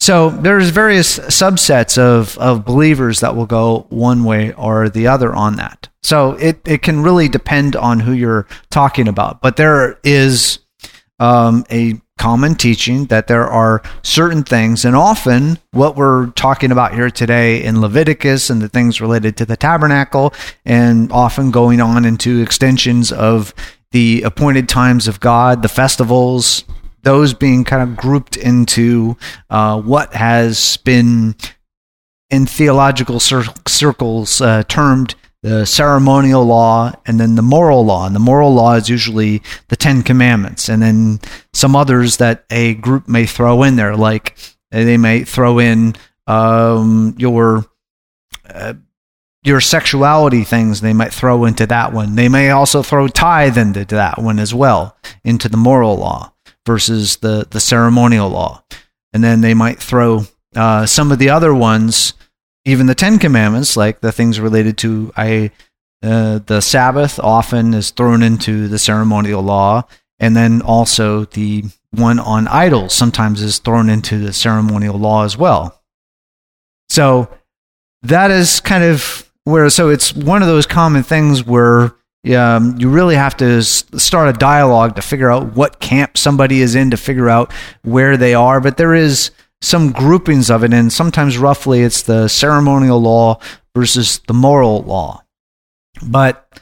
So 0.00 0.30
there's 0.30 0.70
various 0.70 1.18
subsets 1.18 1.98
of, 1.98 2.38
of 2.38 2.64
believers 2.64 3.20
that 3.20 3.36
will 3.36 3.46
go 3.46 3.86
one 3.90 4.24
way 4.24 4.52
or 4.54 4.88
the 4.88 5.06
other 5.06 5.34
on 5.34 5.56
that. 5.56 5.88
So 6.02 6.32
it, 6.32 6.60
it 6.64 6.80
can 6.80 7.02
really 7.02 7.28
depend 7.28 7.76
on 7.76 8.00
who 8.00 8.12
you're 8.12 8.46
talking 8.70 9.08
about. 9.08 9.42
But 9.42 9.56
there 9.56 9.98
is 10.02 10.59
um, 11.20 11.64
a 11.70 12.00
common 12.18 12.54
teaching 12.54 13.06
that 13.06 13.28
there 13.28 13.48
are 13.48 13.82
certain 14.02 14.42
things, 14.42 14.84
and 14.84 14.96
often 14.96 15.58
what 15.70 15.96
we're 15.96 16.26
talking 16.30 16.72
about 16.72 16.92
here 16.92 17.10
today 17.10 17.62
in 17.62 17.80
Leviticus 17.80 18.50
and 18.50 18.60
the 18.60 18.68
things 18.68 19.00
related 19.00 19.36
to 19.36 19.46
the 19.46 19.56
tabernacle, 19.56 20.34
and 20.64 21.12
often 21.12 21.50
going 21.50 21.80
on 21.80 22.04
into 22.04 22.42
extensions 22.42 23.12
of 23.12 23.54
the 23.92 24.22
appointed 24.22 24.68
times 24.68 25.08
of 25.08 25.20
God, 25.20 25.62
the 25.62 25.68
festivals, 25.68 26.64
those 27.02 27.32
being 27.32 27.64
kind 27.64 27.82
of 27.82 27.96
grouped 27.96 28.36
into 28.36 29.16
uh, 29.48 29.80
what 29.80 30.12
has 30.14 30.76
been 30.78 31.34
in 32.30 32.46
theological 32.46 33.18
cir- 33.18 33.54
circles 33.66 34.40
uh, 34.40 34.62
termed 34.64 35.14
the 35.42 35.64
ceremonial 35.64 36.44
law 36.44 36.92
and 37.06 37.18
then 37.18 37.34
the 37.34 37.42
moral 37.42 37.84
law. 37.84 38.06
And 38.06 38.14
the 38.14 38.20
moral 38.20 38.52
law 38.52 38.74
is 38.74 38.88
usually 38.88 39.42
the 39.68 39.76
Ten 39.76 40.02
Commandments, 40.02 40.68
and 40.68 40.82
then 40.82 41.20
some 41.52 41.74
others 41.74 42.18
that 42.18 42.44
a 42.50 42.74
group 42.74 43.08
may 43.08 43.26
throw 43.26 43.62
in 43.62 43.76
there, 43.76 43.96
like 43.96 44.36
they 44.70 44.96
may 44.96 45.24
throw 45.24 45.58
in 45.58 45.96
um, 46.26 47.14
your. 47.18 47.66
Uh, 48.48 48.74
your 49.42 49.60
sexuality 49.60 50.44
things 50.44 50.80
they 50.80 50.92
might 50.92 51.14
throw 51.14 51.44
into 51.44 51.66
that 51.66 51.92
one. 51.92 52.14
They 52.14 52.28
may 52.28 52.50
also 52.50 52.82
throw 52.82 53.08
tithe 53.08 53.56
into 53.56 53.84
that 53.86 54.18
one 54.18 54.38
as 54.38 54.52
well, 54.52 54.98
into 55.24 55.48
the 55.48 55.56
moral 55.56 55.96
law 55.96 56.34
versus 56.66 57.16
the, 57.16 57.46
the 57.50 57.60
ceremonial 57.60 58.28
law. 58.28 58.62
And 59.12 59.24
then 59.24 59.40
they 59.40 59.54
might 59.54 59.78
throw 59.78 60.24
uh, 60.54 60.84
some 60.86 61.10
of 61.10 61.18
the 61.18 61.30
other 61.30 61.54
ones, 61.54 62.12
even 62.70 62.86
the 62.86 62.94
Ten 62.94 63.18
Commandments, 63.18 63.76
like 63.76 64.00
the 64.00 64.12
things 64.12 64.38
related 64.38 64.78
to 64.78 65.12
I, 65.16 65.50
uh, 66.02 66.38
the 66.46 66.60
Sabbath, 66.60 67.18
often 67.18 67.74
is 67.74 67.90
thrown 67.90 68.22
into 68.22 68.68
the 68.68 68.78
ceremonial 68.78 69.42
law. 69.42 69.82
And 70.20 70.36
then 70.36 70.62
also 70.62 71.24
the 71.24 71.64
one 71.90 72.20
on 72.20 72.46
idols 72.46 72.94
sometimes 72.94 73.42
is 73.42 73.58
thrown 73.58 73.88
into 73.88 74.18
the 74.18 74.32
ceremonial 74.32 74.98
law 74.98 75.24
as 75.24 75.36
well. 75.36 75.82
So 76.88 77.28
that 78.02 78.30
is 78.30 78.60
kind 78.60 78.84
of 78.84 79.30
where, 79.44 79.68
so 79.70 79.88
it's 79.88 80.14
one 80.14 80.42
of 80.42 80.48
those 80.48 80.66
common 80.66 81.02
things 81.02 81.44
where 81.44 81.94
um, 82.36 82.76
you 82.78 82.90
really 82.90 83.16
have 83.16 83.36
to 83.38 83.62
start 83.62 84.28
a 84.28 84.38
dialogue 84.38 84.94
to 84.96 85.02
figure 85.02 85.30
out 85.30 85.56
what 85.56 85.80
camp 85.80 86.18
somebody 86.18 86.60
is 86.60 86.74
in 86.74 86.90
to 86.90 86.96
figure 86.96 87.30
out 87.30 87.52
where 87.82 88.16
they 88.16 88.34
are. 88.34 88.60
But 88.60 88.76
there 88.76 88.94
is 88.94 89.30
some 89.62 89.92
groupings 89.92 90.50
of 90.50 90.64
it, 90.64 90.72
and 90.72 90.92
sometimes 90.92 91.38
roughly 91.38 91.82
it's 91.82 92.02
the 92.02 92.28
ceremonial 92.28 93.00
law 93.00 93.38
versus 93.74 94.20
the 94.26 94.34
moral 94.34 94.82
law. 94.82 95.22
But 96.02 96.60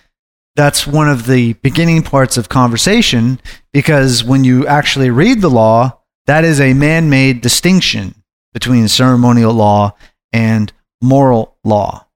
that's 0.57 0.87
one 0.87 1.09
of 1.09 1.27
the 1.27 1.53
beginning 1.55 2.03
parts 2.03 2.37
of 2.37 2.49
conversation 2.49 3.41
because 3.73 4.25
when 4.25 4.43
you 4.43 4.67
actually 4.67 5.11
read 5.11 5.41
the 5.41 5.51
law, 5.51 6.01
that 6.27 6.45
is 6.45 6.61
a 6.61 6.75
man 6.75 7.09
made 7.09 7.41
distinction 7.41 8.23
between 8.53 8.89
ceremonial 8.89 9.53
law 9.53 9.95
and 10.33 10.73
moral 11.01 11.57
law. 11.63 12.07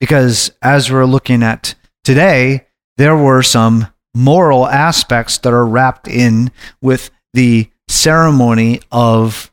Because 0.00 0.50
as 0.62 0.90
we're 0.90 1.04
looking 1.04 1.42
at 1.42 1.74
today, 2.02 2.66
there 2.96 3.16
were 3.16 3.42
some 3.42 3.88
moral 4.14 4.66
aspects 4.66 5.38
that 5.38 5.52
are 5.52 5.66
wrapped 5.66 6.08
in 6.08 6.50
with 6.80 7.10
the 7.34 7.70
ceremony 7.86 8.80
of 8.90 9.49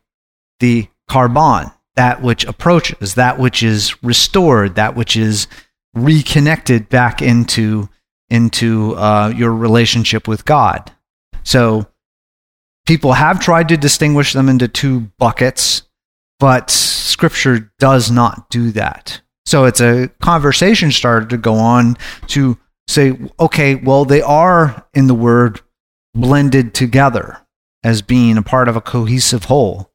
the 0.60 0.88
korban, 1.10 1.74
that 1.96 2.22
which 2.22 2.46
approaches, 2.46 3.15
that 3.15 3.39
which 3.39 3.63
is 3.63 4.02
restored, 4.04 4.76
that 4.76 4.96
which 4.96 5.15
is 5.15 5.48
reconnected 5.93 6.89
back 6.89 7.22
into 7.22 7.89
into 8.30 8.93
uh, 8.96 9.32
your 9.36 9.54
relationship 9.54 10.28
with 10.28 10.43
God. 10.46 10.91
So 11.43 11.88
people 12.86 13.13
have 13.13 13.39
tried 13.39 13.70
to 13.70 13.78
distinguish 13.78 14.34
them 14.34 14.50
into 14.50 14.67
two 14.67 15.12
buckets, 15.17 15.84
but 16.39 16.70
Scripture 16.70 17.72
does 17.80 18.12
not 18.12 18.50
do 18.50 18.72
that. 18.72 19.22
So 19.46 19.63
it's 19.63 19.80
a 19.80 20.10
conversation 20.22 20.91
started 20.91 21.30
to 21.30 21.38
go 21.38 21.54
on 21.56 21.96
to 22.28 22.58
say, 22.89 23.17
okay, 23.39 23.76
well, 23.76 24.04
they 24.04 24.22
are 24.22 24.86
in 24.93 25.08
the 25.08 25.15
word 25.15 25.62
blended 26.13 26.74
together 26.74 27.39
as 27.84 28.02
being 28.02 28.38
a 28.38 28.41
part 28.41 28.67
of 28.67 28.76
a 28.76 28.82
cohesive 28.82 29.46
whole. 29.46 29.91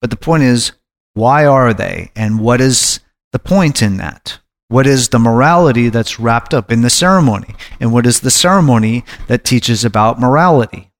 But 0.00 0.10
the 0.10 0.16
point 0.16 0.42
is, 0.42 0.72
why 1.14 1.46
are 1.46 1.72
they? 1.72 2.10
And 2.14 2.40
what 2.40 2.60
is 2.60 3.00
the 3.32 3.38
point 3.38 3.82
in 3.82 3.96
that? 3.96 4.38
What 4.68 4.86
is 4.86 5.08
the 5.08 5.18
morality 5.18 5.88
that's 5.88 6.18
wrapped 6.18 6.52
up 6.52 6.72
in 6.72 6.82
the 6.82 6.90
ceremony? 6.90 7.54
And 7.80 7.92
what 7.92 8.06
is 8.06 8.20
the 8.20 8.30
ceremony 8.30 9.04
that 9.28 9.44
teaches 9.44 9.84
about 9.84 10.20
morality? 10.20 10.90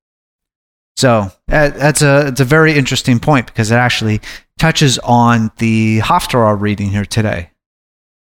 So 0.97 1.31
uh, 1.51 1.69
that's 1.71 2.01
a, 2.01 2.29
it's 2.29 2.41
a 2.41 2.45
very 2.45 2.73
interesting 2.73 3.19
point 3.19 3.47
because 3.47 3.71
it 3.71 3.77
actually 3.77 4.21
touches 4.59 4.99
on 5.01 5.51
the 5.59 5.99
Haftarah 5.99 6.59
reading 6.59 6.91
here 6.91 7.05
today. 7.05 7.51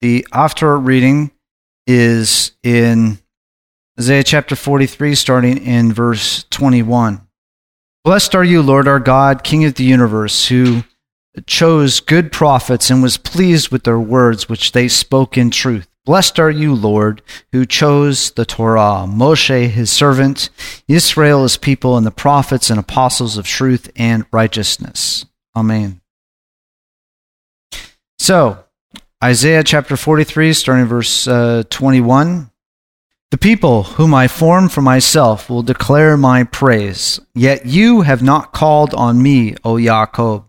The 0.02 0.28
Haftarah 0.34 0.86
reading 0.86 1.32
is 1.88 2.52
in 2.64 3.20
Isaiah 3.98 4.24
chapter 4.24 4.56
43, 4.56 5.16
starting 5.16 5.58
in 5.58 5.94
verse 5.94 6.44
21. 6.50 7.25
Blessed 8.06 8.36
are 8.36 8.44
you, 8.44 8.62
Lord 8.62 8.88
our 8.88 9.00
God, 9.00 9.44
King 9.44 9.66
of 9.66 9.74
the 9.74 9.84
universe, 9.84 10.48
who 10.48 10.84
chose 11.48 12.00
good 12.00 12.32
prophets 12.32 12.92
and 12.92 13.02
was 13.02 13.18
pleased 13.18 13.70
with 13.70 13.84
their 13.84 14.00
words 14.00 14.48
which 14.48 14.74
they 14.74 14.88
spoke 14.88 15.40
in 15.40 15.50
truth. 15.50 15.88
Blessed 16.06 16.38
are 16.38 16.52
you, 16.52 16.76
Lord, 16.76 17.24
who 17.52 17.66
chose 17.66 18.30
the 18.30 18.46
Torah, 18.46 19.08
Moshe 19.08 19.70
his 19.70 19.90
servant, 19.90 20.52
Israel 20.88 21.42
his 21.42 21.58
people, 21.58 21.98
and 21.98 22.06
the 22.06 22.12
prophets 22.12 22.70
and 22.70 22.80
apostles 22.80 23.40
of 23.40 23.48
truth 23.48 23.90
and 23.96 24.24
righteousness. 24.32 25.26
Amen. 25.56 26.00
So, 28.20 28.66
Isaiah 29.24 29.64
chapter 29.64 29.98
43, 29.98 30.54
starting 30.54 30.86
verse 30.86 31.28
uh, 31.28 31.64
21. 31.72 32.52
The 33.36 33.40
people 33.40 33.84
whom 33.84 34.14
I 34.14 34.30
formed 34.30 34.72
for 34.72 34.82
myself 34.82 35.50
will 35.50 35.62
declare 35.62 36.16
my 36.16 36.46
praise. 36.46 37.20
Yet 37.34 37.66
you 37.66 38.04
have 38.04 38.24
not 38.24 38.54
called 38.54 38.94
on 38.94 39.22
me, 39.22 39.56
O 39.66 39.78
Jacob. 39.78 40.46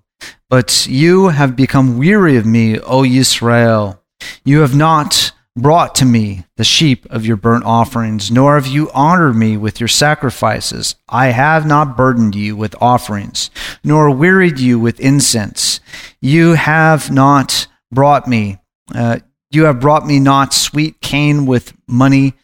But 0.48 0.86
you 0.88 1.30
have 1.30 1.56
become 1.56 1.98
weary 1.98 2.36
of 2.36 2.46
me, 2.46 2.78
O 2.78 3.02
Israel. 3.02 4.00
You 4.44 4.60
have 4.60 4.76
not 4.76 5.32
brought 5.56 5.96
to 5.96 6.04
me 6.04 6.44
the 6.58 6.62
sheep 6.62 7.04
of 7.10 7.26
your 7.26 7.36
burnt 7.36 7.64
offerings, 7.64 8.30
nor 8.30 8.54
have 8.54 8.68
you 8.68 8.88
honored 8.92 9.34
me 9.34 9.56
with 9.56 9.80
your 9.80 9.88
sacrifices. 9.88 10.94
I 11.08 11.32
have 11.32 11.66
not 11.66 11.96
burdened 11.96 12.36
you 12.36 12.54
with 12.54 12.80
offerings, 12.80 13.50
nor 13.82 14.12
wearied 14.12 14.60
you 14.60 14.78
with 14.78 15.00
incense. 15.00 15.80
You 16.20 16.52
have 16.52 17.10
not 17.10 17.66
brought 17.90 18.28
me, 18.28 18.58
uh, 18.94 19.18
you 19.50 19.64
have 19.64 19.80
brought 19.80 20.06
me 20.06 20.20
not 20.20 20.54
sweet 20.54 21.00
cane 21.00 21.46
with 21.46 21.72
money, 21.88 22.34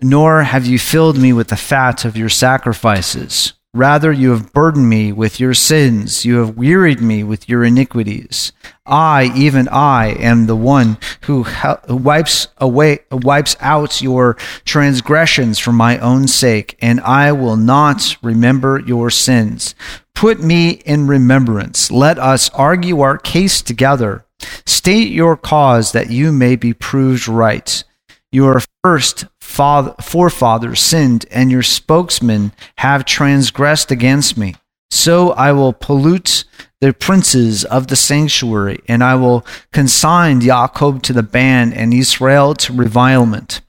nor 0.00 0.42
have 0.42 0.66
you 0.66 0.78
filled 0.78 1.18
me 1.18 1.32
with 1.32 1.48
the 1.48 1.56
fat 1.56 2.04
of 2.04 2.16
your 2.16 2.28
sacrifices. 2.28 3.54
Rather, 3.76 4.10
you 4.10 4.30
have 4.30 4.54
burdened 4.54 4.88
me 4.88 5.12
with 5.12 5.38
your 5.38 5.52
sins. 5.52 6.24
You 6.24 6.38
have 6.38 6.56
wearied 6.56 7.02
me 7.02 7.22
with 7.22 7.46
your 7.46 7.62
iniquities. 7.62 8.52
I, 8.86 9.30
even 9.36 9.68
I, 9.68 10.14
am 10.14 10.46
the 10.46 10.56
one 10.56 10.96
who, 11.22 11.42
who 11.42 11.96
wipes 11.96 12.48
away, 12.56 13.00
wipes 13.10 13.54
out 13.60 14.00
your 14.00 14.34
transgressions 14.64 15.58
for 15.58 15.72
my 15.72 15.98
own 15.98 16.26
sake, 16.26 16.78
and 16.80 17.00
I 17.00 17.32
will 17.32 17.56
not 17.56 18.16
remember 18.22 18.80
your 18.86 19.10
sins. 19.10 19.74
Put 20.14 20.40
me 20.40 20.70
in 20.70 21.06
remembrance. 21.06 21.90
Let 21.90 22.18
us 22.18 22.48
argue 22.54 23.02
our 23.02 23.18
case 23.18 23.60
together. 23.60 24.24
State 24.64 25.10
your 25.10 25.36
cause 25.36 25.92
that 25.92 26.08
you 26.08 26.32
may 26.32 26.56
be 26.56 26.72
proved 26.72 27.28
right. 27.28 27.84
Your 28.32 28.62
first 28.82 29.26
father, 29.46 29.94
forefathers 30.02 30.80
sinned, 30.80 31.24
and 31.30 31.50
your 31.50 31.62
spokesmen 31.62 32.52
have 32.78 33.04
transgressed 33.04 33.90
against 33.90 34.36
me. 34.36 34.56
So 34.90 35.30
I 35.32 35.52
will 35.52 35.72
pollute 35.72 36.44
the 36.80 36.92
princes 36.92 37.64
of 37.64 37.86
the 37.86 37.96
sanctuary, 37.96 38.80
and 38.88 39.02
I 39.02 39.14
will 39.14 39.46
consign 39.72 40.40
Jacob 40.40 41.02
to 41.04 41.12
the 41.12 41.22
ban 41.22 41.72
and 41.72 41.94
Israel 41.94 42.54
to 42.54 42.72
revilement. 42.72 43.62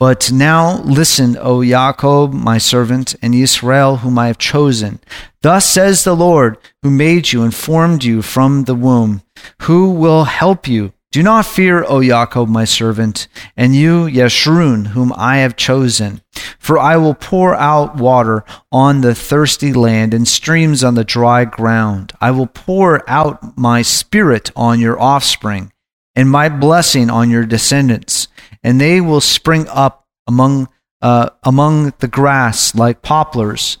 But 0.00 0.32
now 0.32 0.80
listen, 0.82 1.36
O 1.40 1.64
Jacob, 1.64 2.32
my 2.32 2.58
servant, 2.58 3.14
and 3.20 3.34
Israel, 3.34 3.98
whom 3.98 4.18
I 4.18 4.28
have 4.28 4.38
chosen. 4.38 5.00
Thus 5.42 5.66
says 5.66 6.04
the 6.04 6.16
Lord, 6.16 6.58
who 6.82 6.90
made 6.90 7.32
you 7.32 7.42
and 7.42 7.54
formed 7.54 8.02
you 8.04 8.22
from 8.22 8.64
the 8.64 8.74
womb, 8.74 9.22
who 9.62 9.90
will 9.90 10.24
help 10.24 10.66
you 10.66 10.92
do 11.14 11.22
not 11.22 11.46
fear, 11.46 11.84
O 11.86 12.02
Jacob, 12.02 12.48
my 12.48 12.64
servant, 12.64 13.28
and 13.56 13.72
you, 13.72 14.06
Yeshurun, 14.06 14.88
whom 14.88 15.12
I 15.14 15.36
have 15.36 15.54
chosen. 15.54 16.22
For 16.58 16.76
I 16.76 16.96
will 16.96 17.14
pour 17.14 17.54
out 17.54 17.94
water 17.94 18.44
on 18.72 19.00
the 19.00 19.14
thirsty 19.14 19.72
land 19.72 20.12
and 20.12 20.26
streams 20.26 20.82
on 20.82 20.96
the 20.96 21.04
dry 21.04 21.44
ground. 21.44 22.14
I 22.20 22.32
will 22.32 22.48
pour 22.48 23.08
out 23.08 23.56
my 23.56 23.80
spirit 23.80 24.50
on 24.56 24.80
your 24.80 25.00
offspring 25.00 25.72
and 26.16 26.28
my 26.28 26.48
blessing 26.48 27.10
on 27.10 27.30
your 27.30 27.46
descendants, 27.46 28.26
and 28.64 28.80
they 28.80 29.00
will 29.00 29.20
spring 29.20 29.68
up 29.68 30.08
among, 30.26 30.68
uh, 31.00 31.30
among 31.44 31.92
the 32.00 32.08
grass 32.08 32.74
like 32.74 33.02
poplars 33.02 33.78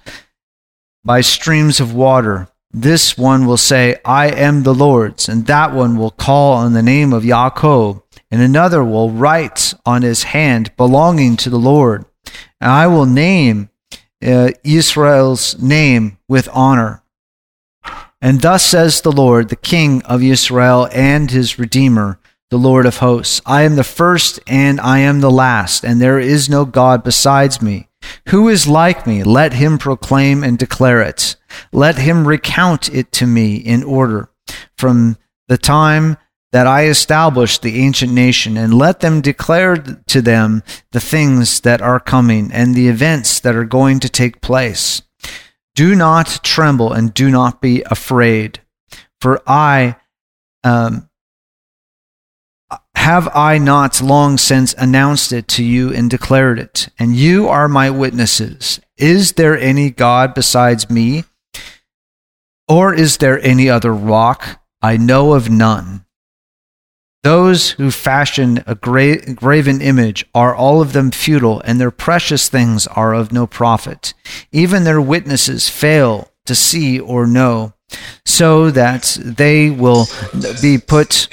by 1.04 1.20
streams 1.20 1.80
of 1.80 1.92
water. 1.92 2.46
This 2.76 3.16
one 3.16 3.46
will 3.46 3.56
say, 3.56 4.00
I 4.04 4.26
am 4.30 4.64
the 4.64 4.74
Lord's, 4.74 5.28
and 5.28 5.46
that 5.46 5.72
one 5.72 5.96
will 5.96 6.10
call 6.10 6.54
on 6.54 6.72
the 6.72 6.82
name 6.82 7.12
of 7.12 7.22
Yaakov, 7.22 8.02
and 8.32 8.42
another 8.42 8.82
will 8.82 9.10
write 9.10 9.74
on 9.86 10.02
his 10.02 10.24
hand 10.24 10.76
belonging 10.76 11.36
to 11.36 11.50
the 11.50 11.58
Lord. 11.58 12.04
And 12.60 12.72
I 12.72 12.88
will 12.88 13.06
name 13.06 13.70
uh, 14.20 14.50
Israel's 14.64 15.56
name 15.62 16.18
with 16.26 16.48
honor. 16.52 17.04
And 18.20 18.40
thus 18.40 18.64
says 18.64 19.02
the 19.02 19.12
Lord, 19.12 19.50
the 19.50 19.56
King 19.56 20.02
of 20.02 20.20
Israel 20.20 20.88
and 20.90 21.30
his 21.30 21.60
Redeemer, 21.60 22.18
the 22.50 22.56
Lord 22.56 22.86
of 22.86 22.98
hosts 22.98 23.40
I 23.46 23.62
am 23.62 23.76
the 23.76 23.84
first 23.84 24.40
and 24.48 24.80
I 24.80 24.98
am 24.98 25.20
the 25.20 25.30
last, 25.30 25.84
and 25.84 26.00
there 26.00 26.18
is 26.18 26.50
no 26.50 26.64
God 26.64 27.04
besides 27.04 27.62
me. 27.62 27.88
Who 28.30 28.48
is 28.48 28.66
like 28.66 29.06
me? 29.06 29.22
Let 29.22 29.52
him 29.52 29.78
proclaim 29.78 30.42
and 30.42 30.58
declare 30.58 31.02
it. 31.02 31.36
Let 31.72 31.96
him 31.98 32.26
recount 32.26 32.88
it 32.92 33.12
to 33.12 33.26
me 33.26 33.56
in 33.56 33.82
order 33.82 34.30
from 34.76 35.16
the 35.48 35.58
time 35.58 36.16
that 36.52 36.66
I 36.68 36.86
established 36.86 37.62
the 37.62 37.80
ancient 37.80 38.12
nation, 38.12 38.56
and 38.56 38.72
let 38.72 39.00
them 39.00 39.20
declare 39.20 39.76
to 39.76 40.22
them 40.22 40.62
the 40.92 41.00
things 41.00 41.60
that 41.62 41.82
are 41.82 41.98
coming 41.98 42.52
and 42.52 42.74
the 42.74 42.86
events 42.86 43.40
that 43.40 43.56
are 43.56 43.64
going 43.64 43.98
to 44.00 44.08
take 44.08 44.40
place. 44.40 45.02
Do 45.74 45.96
not 45.96 46.40
tremble 46.44 46.92
and 46.92 47.12
do 47.12 47.28
not 47.28 47.60
be 47.60 47.82
afraid, 47.90 48.60
for 49.20 49.42
I 49.48 49.96
um, 50.62 51.10
have 52.94 53.28
I 53.34 53.58
not 53.58 54.00
long 54.00 54.38
since 54.38 54.74
announced 54.78 55.32
it 55.32 55.48
to 55.48 55.64
you 55.64 55.92
and 55.92 56.08
declared 56.08 56.60
it, 56.60 56.88
and 56.98 57.16
you 57.16 57.48
are 57.48 57.68
my 57.68 57.90
witnesses? 57.90 58.80
Is 58.96 59.32
there 59.32 59.58
any 59.58 59.90
God 59.90 60.34
besides 60.34 60.88
me? 60.88 61.24
Or 62.68 62.94
is 62.94 63.18
there 63.18 63.44
any 63.44 63.68
other 63.68 63.92
rock? 63.92 64.60
I 64.80 64.96
know 64.96 65.34
of 65.34 65.50
none. 65.50 66.04
Those 67.22 67.70
who 67.70 67.90
fashion 67.90 68.62
a 68.66 68.74
gra- 68.74 69.32
graven 69.32 69.80
image 69.80 70.26
are 70.34 70.54
all 70.54 70.82
of 70.82 70.92
them 70.92 71.10
futile, 71.10 71.62
and 71.62 71.80
their 71.80 71.90
precious 71.90 72.50
things 72.50 72.86
are 72.88 73.14
of 73.14 73.32
no 73.32 73.46
profit. 73.46 74.12
Even 74.52 74.84
their 74.84 75.00
witnesses 75.00 75.70
fail 75.70 76.30
to 76.44 76.54
see 76.54 77.00
or 77.00 77.26
know, 77.26 77.72
so 78.26 78.70
that 78.70 79.16
they 79.22 79.70
will 79.70 80.06
be 80.60 80.76
put. 80.76 81.28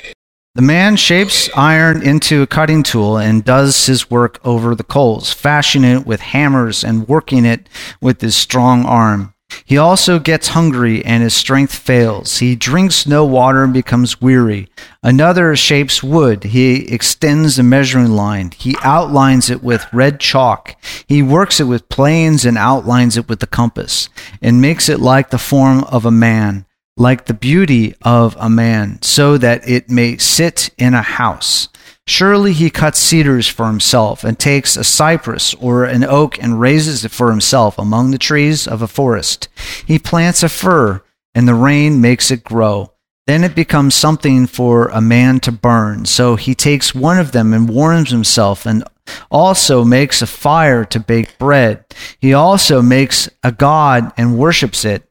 The 0.56 0.62
man 0.62 0.96
shapes 0.96 1.50
iron 1.56 2.02
into 2.02 2.42
a 2.42 2.48
cutting 2.48 2.84
tool 2.84 3.18
and 3.18 3.44
does 3.44 3.86
his 3.86 4.10
work 4.10 4.40
over 4.46 4.76
the 4.76 4.84
coals, 4.84 5.34
fashioning 5.34 6.00
it 6.00 6.06
with 6.06 6.22
hammers 6.22 6.84
and 6.86 7.08
working 7.08 7.46
it 7.46 7.68
with 8.02 8.22
his 8.22 8.36
strong 8.36 8.86
arm. 8.86 9.34
He 9.66 9.78
also 9.78 10.20
gets 10.20 10.50
hungry 10.50 11.04
and 11.04 11.24
his 11.24 11.34
strength 11.34 11.74
fails. 11.74 12.40
He 12.40 12.56
drinks 12.56 13.08
no 13.08 13.26
water 13.26 13.64
and 13.64 13.74
becomes 13.74 14.22
weary. 14.22 14.70
Another 15.04 15.56
shapes 15.56 16.04
wood. 16.04 16.44
He 16.46 16.88
extends 16.94 17.56
the 17.56 17.64
measuring 17.64 18.12
line. 18.12 18.52
He 18.58 18.76
outlines 18.82 19.50
it 19.50 19.64
with 19.64 19.92
red 19.94 20.20
chalk. 20.20 20.76
He 21.08 21.22
works 21.22 21.60
it 21.60 21.66
with 21.66 21.90
planes 21.90 22.46
and 22.46 22.58
outlines 22.58 23.18
it 23.18 23.28
with 23.28 23.40
the 23.40 23.48
compass 23.48 24.10
and 24.42 24.62
makes 24.62 24.90
it 24.90 25.00
like 25.00 25.30
the 25.30 25.38
form 25.38 25.84
of 25.86 26.06
a 26.06 26.12
man, 26.12 26.66
like 26.98 27.26
the 27.26 27.34
beauty 27.34 27.96
of 28.02 28.36
a 28.40 28.50
man, 28.50 29.02
so 29.02 29.38
that 29.38 29.68
it 29.68 29.90
may 29.90 30.18
sit 30.18 30.70
in 30.78 30.94
a 30.94 31.02
house. 31.02 31.68
Surely 32.12 32.52
he 32.52 32.70
cuts 32.70 33.00
cedars 33.00 33.48
for 33.48 33.68
himself, 33.68 34.26
and 34.26 34.38
takes 34.38 34.76
a 34.76 34.84
cypress 34.84 35.54
or 35.54 35.86
an 35.86 36.04
oak 36.04 36.38
and 36.44 36.60
raises 36.60 37.06
it 37.06 37.12
for 37.12 37.30
himself 37.30 37.80
among 37.80 38.12
the 38.12 38.18
trees 38.18 38.68
of 38.68 38.82
a 38.82 38.88
forest. 38.88 39.48
He 39.88 39.98
plants 39.98 40.44
a 40.44 40.50
fir, 40.50 41.04
and 41.34 41.48
the 41.48 41.56
rain 41.56 42.02
makes 42.02 42.30
it 42.30 42.44
grow. 42.44 42.92
Then 43.28 43.46
it 43.46 43.56
becomes 43.56 43.96
something 43.96 44.46
for 44.46 44.90
a 44.90 45.00
man 45.00 45.40
to 45.40 45.54
burn. 45.54 46.06
So 46.06 46.36
he 46.36 46.54
takes 46.54 46.94
one 46.94 47.18
of 47.18 47.32
them 47.32 47.54
and 47.54 47.70
warms 47.70 48.12
himself, 48.12 48.66
and 48.66 48.84
also 49.32 49.86
makes 49.86 50.22
a 50.22 50.28
fire 50.28 50.84
to 50.84 51.00
bake 51.00 51.38
bread. 51.38 51.86
He 52.20 52.34
also 52.34 52.82
makes 52.82 53.30
a 53.42 53.54
god 53.54 54.12
and 54.18 54.38
worships 54.38 54.84
it. 54.84 55.10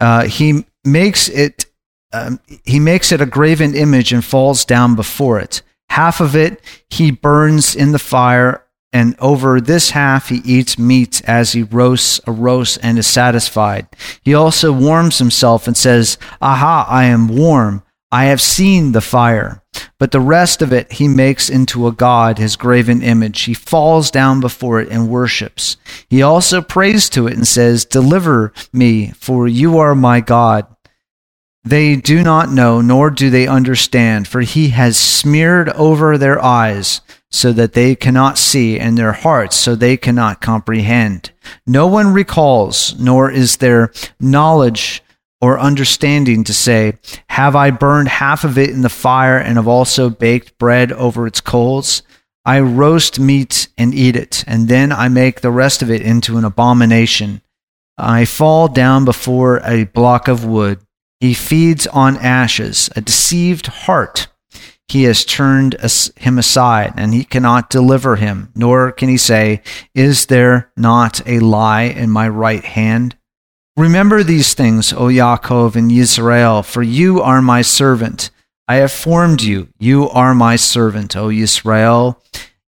Uh, 0.00 0.24
he 0.24 0.64
makes 0.84 1.28
it. 1.28 1.66
Um, 2.12 2.40
he 2.64 2.80
makes 2.80 3.12
it 3.12 3.20
a 3.20 3.26
graven 3.26 3.76
image 3.76 4.12
and 4.12 4.24
falls 4.24 4.64
down 4.64 4.96
before 4.96 5.38
it. 5.38 5.62
Half 5.90 6.20
of 6.20 6.36
it 6.36 6.60
he 6.88 7.10
burns 7.10 7.74
in 7.74 7.92
the 7.92 7.98
fire, 7.98 8.64
and 8.92 9.16
over 9.18 9.60
this 9.60 9.90
half 9.90 10.28
he 10.28 10.36
eats 10.44 10.78
meat 10.78 11.22
as 11.26 11.52
he 11.52 11.62
roasts 11.62 12.20
a 12.26 12.32
roast 12.32 12.78
and 12.82 12.98
is 12.98 13.06
satisfied. 13.06 13.86
He 14.22 14.34
also 14.34 14.72
warms 14.72 15.18
himself 15.18 15.66
and 15.66 15.76
says, 15.76 16.18
Aha, 16.40 16.86
I 16.88 17.04
am 17.04 17.28
warm. 17.28 17.82
I 18.12 18.26
have 18.26 18.40
seen 18.40 18.92
the 18.92 19.00
fire. 19.00 19.62
But 19.98 20.12
the 20.12 20.20
rest 20.20 20.62
of 20.62 20.72
it 20.72 20.92
he 20.92 21.08
makes 21.08 21.50
into 21.50 21.86
a 21.86 21.92
god, 21.92 22.38
his 22.38 22.56
graven 22.56 23.02
image. 23.02 23.42
He 23.42 23.54
falls 23.54 24.10
down 24.10 24.40
before 24.40 24.80
it 24.80 24.88
and 24.90 25.08
worships. 25.08 25.76
He 26.08 26.22
also 26.22 26.62
prays 26.62 27.08
to 27.10 27.26
it 27.26 27.34
and 27.34 27.46
says, 27.46 27.84
Deliver 27.84 28.52
me, 28.72 29.10
for 29.12 29.48
you 29.48 29.78
are 29.78 29.94
my 29.94 30.20
God. 30.20 30.66
They 31.66 31.96
do 31.96 32.22
not 32.22 32.52
know, 32.52 32.80
nor 32.80 33.10
do 33.10 33.28
they 33.28 33.48
understand, 33.48 34.28
for 34.28 34.42
he 34.42 34.68
has 34.68 34.96
smeared 34.96 35.68
over 35.70 36.16
their 36.16 36.40
eyes 36.40 37.00
so 37.28 37.52
that 37.54 37.72
they 37.72 37.96
cannot 37.96 38.38
see, 38.38 38.78
and 38.78 38.96
their 38.96 39.10
hearts 39.10 39.56
so 39.56 39.74
they 39.74 39.96
cannot 39.96 40.40
comprehend. 40.40 41.32
No 41.66 41.88
one 41.88 42.12
recalls, 42.12 42.96
nor 43.00 43.32
is 43.32 43.56
there 43.56 43.92
knowledge 44.20 45.02
or 45.40 45.58
understanding 45.58 46.44
to 46.44 46.54
say, 46.54 46.98
Have 47.30 47.56
I 47.56 47.72
burned 47.72 48.08
half 48.08 48.44
of 48.44 48.56
it 48.58 48.70
in 48.70 48.82
the 48.82 48.88
fire, 48.88 49.36
and 49.36 49.56
have 49.56 49.66
also 49.66 50.08
baked 50.08 50.56
bread 50.58 50.92
over 50.92 51.26
its 51.26 51.40
coals? 51.40 52.02
I 52.44 52.60
roast 52.60 53.18
meat 53.18 53.66
and 53.76 53.92
eat 53.92 54.14
it, 54.14 54.44
and 54.46 54.68
then 54.68 54.92
I 54.92 55.08
make 55.08 55.40
the 55.40 55.50
rest 55.50 55.82
of 55.82 55.90
it 55.90 56.00
into 56.00 56.38
an 56.38 56.44
abomination. 56.44 57.42
I 57.98 58.24
fall 58.24 58.68
down 58.68 59.04
before 59.04 59.58
a 59.64 59.82
block 59.82 60.28
of 60.28 60.44
wood 60.44 60.85
He 61.20 61.34
feeds 61.34 61.86
on 61.86 62.16
ashes, 62.18 62.90
a 62.94 63.00
deceived 63.00 63.66
heart. 63.66 64.28
He 64.88 65.04
has 65.04 65.24
turned 65.24 65.76
him 66.16 66.38
aside, 66.38 66.94
and 66.96 67.12
he 67.12 67.24
cannot 67.24 67.70
deliver 67.70 68.16
him, 68.16 68.52
nor 68.54 68.92
can 68.92 69.08
he 69.08 69.16
say, 69.16 69.62
Is 69.94 70.26
there 70.26 70.70
not 70.76 71.26
a 71.26 71.40
lie 71.40 71.84
in 71.84 72.10
my 72.10 72.28
right 72.28 72.64
hand? 72.64 73.16
Remember 73.76 74.22
these 74.22 74.54
things, 74.54 74.92
O 74.92 75.06
Yaakov 75.06 75.74
and 75.74 75.90
Yisrael, 75.90 76.64
for 76.64 76.82
you 76.82 77.20
are 77.20 77.42
my 77.42 77.62
servant. 77.62 78.30
I 78.68 78.76
have 78.76 78.92
formed 78.92 79.42
you. 79.42 79.68
You 79.78 80.08
are 80.10 80.34
my 80.34 80.56
servant, 80.56 81.16
O 81.16 81.28
Yisrael. 81.28 82.16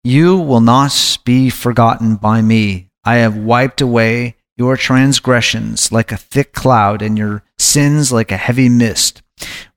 You 0.05 0.37
will 0.37 0.61
not 0.61 1.19
be 1.25 1.51
forgotten 1.51 2.17
by 2.17 2.43
me. 2.43 2.91
I 3.05 3.17
have 3.17 3.37
wiped 3.37 3.81
away 3.81 4.37
your 4.57 4.77
transgressions 4.77 5.93
like 5.93 6.13
a 6.13 6.17
thick 6.17 6.53
cloud 6.53 7.01
and 7.01 7.17
your 7.17 7.43
sins 7.59 8.13
like 8.13 8.33
a 8.33 8.37
heavy 8.37 8.69
mist. 8.69 9.23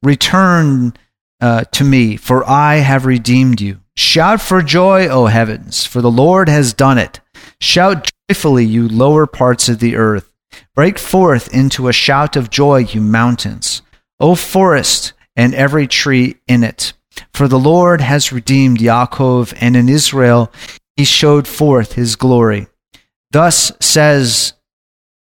Return 0.03 0.93
uh, 1.39 1.63
to 1.71 1.83
me, 1.83 2.15
for 2.15 2.47
I 2.49 2.75
have 2.77 3.05
redeemed 3.05 3.61
you. 3.61 3.79
Shout 3.95 4.41
for 4.41 4.61
joy, 4.61 5.07
O 5.07 5.25
heavens, 5.25 5.85
for 5.85 6.01
the 6.01 6.11
Lord 6.11 6.47
has 6.49 6.73
done 6.73 6.97
it. 6.97 7.19
Shout 7.59 8.09
joyfully, 8.29 8.65
you 8.65 8.87
lower 8.87 9.27
parts 9.27 9.67
of 9.69 9.79
the 9.79 9.95
earth. 9.95 10.31
Break 10.75 10.97
forth 10.97 11.53
into 11.53 11.87
a 11.87 11.93
shout 11.93 12.35
of 12.35 12.49
joy, 12.49 12.79
you 12.79 13.01
mountains. 13.01 13.81
O 14.19 14.35
forest 14.35 15.13
and 15.35 15.53
every 15.53 15.87
tree 15.87 16.35
in 16.47 16.63
it. 16.63 16.93
For 17.33 17.47
the 17.47 17.59
Lord 17.59 18.01
has 18.01 18.31
redeemed 18.31 18.79
Yaakov, 18.79 19.53
and 19.59 19.75
in 19.75 19.89
Israel 19.89 20.51
he 20.95 21.05
showed 21.05 21.47
forth 21.47 21.93
his 21.93 22.15
glory. 22.15 22.67
Thus 23.31 23.71
says 23.79 24.53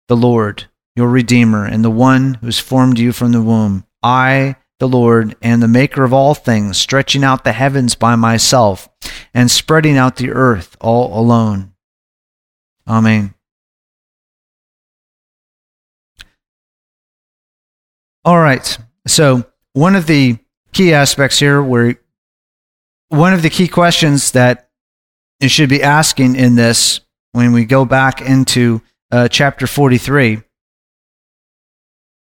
the 0.08 0.16
Lord, 0.16 0.66
your 0.96 1.08
Redeemer, 1.08 1.64
and 1.66 1.84
the 1.84 1.90
one 1.90 2.34
who 2.34 2.46
has 2.46 2.58
formed 2.58 2.98
you 2.98 3.12
from 3.12 3.32
the 3.32 3.42
womb. 3.42 3.84
I, 4.02 4.56
the 4.80 4.88
Lord, 4.88 5.36
am 5.42 5.60
the 5.60 5.68
maker 5.68 6.02
of 6.02 6.12
all 6.12 6.34
things, 6.34 6.78
stretching 6.78 7.22
out 7.22 7.44
the 7.44 7.52
heavens 7.52 7.94
by 7.94 8.16
myself, 8.16 8.88
and 9.34 9.50
spreading 9.50 9.98
out 9.98 10.16
the 10.16 10.30
earth 10.30 10.76
all 10.80 11.18
alone. 11.18 11.74
Amen. 12.88 13.34
All 18.24 18.38
right. 18.38 18.76
So, 19.06 19.44
one 19.74 19.94
of 19.94 20.06
the 20.06 20.38
key 20.72 20.92
aspects 20.92 21.38
here, 21.38 21.62
where 21.62 22.00
one 23.08 23.32
of 23.32 23.42
the 23.42 23.50
key 23.50 23.68
questions 23.68 24.32
that 24.32 24.68
you 25.40 25.48
should 25.48 25.68
be 25.68 25.82
asking 25.82 26.34
in 26.36 26.54
this 26.54 27.00
when 27.32 27.52
we 27.52 27.64
go 27.64 27.84
back 27.84 28.20
into 28.20 28.80
uh, 29.12 29.28
chapter 29.28 29.66
43, 29.66 30.42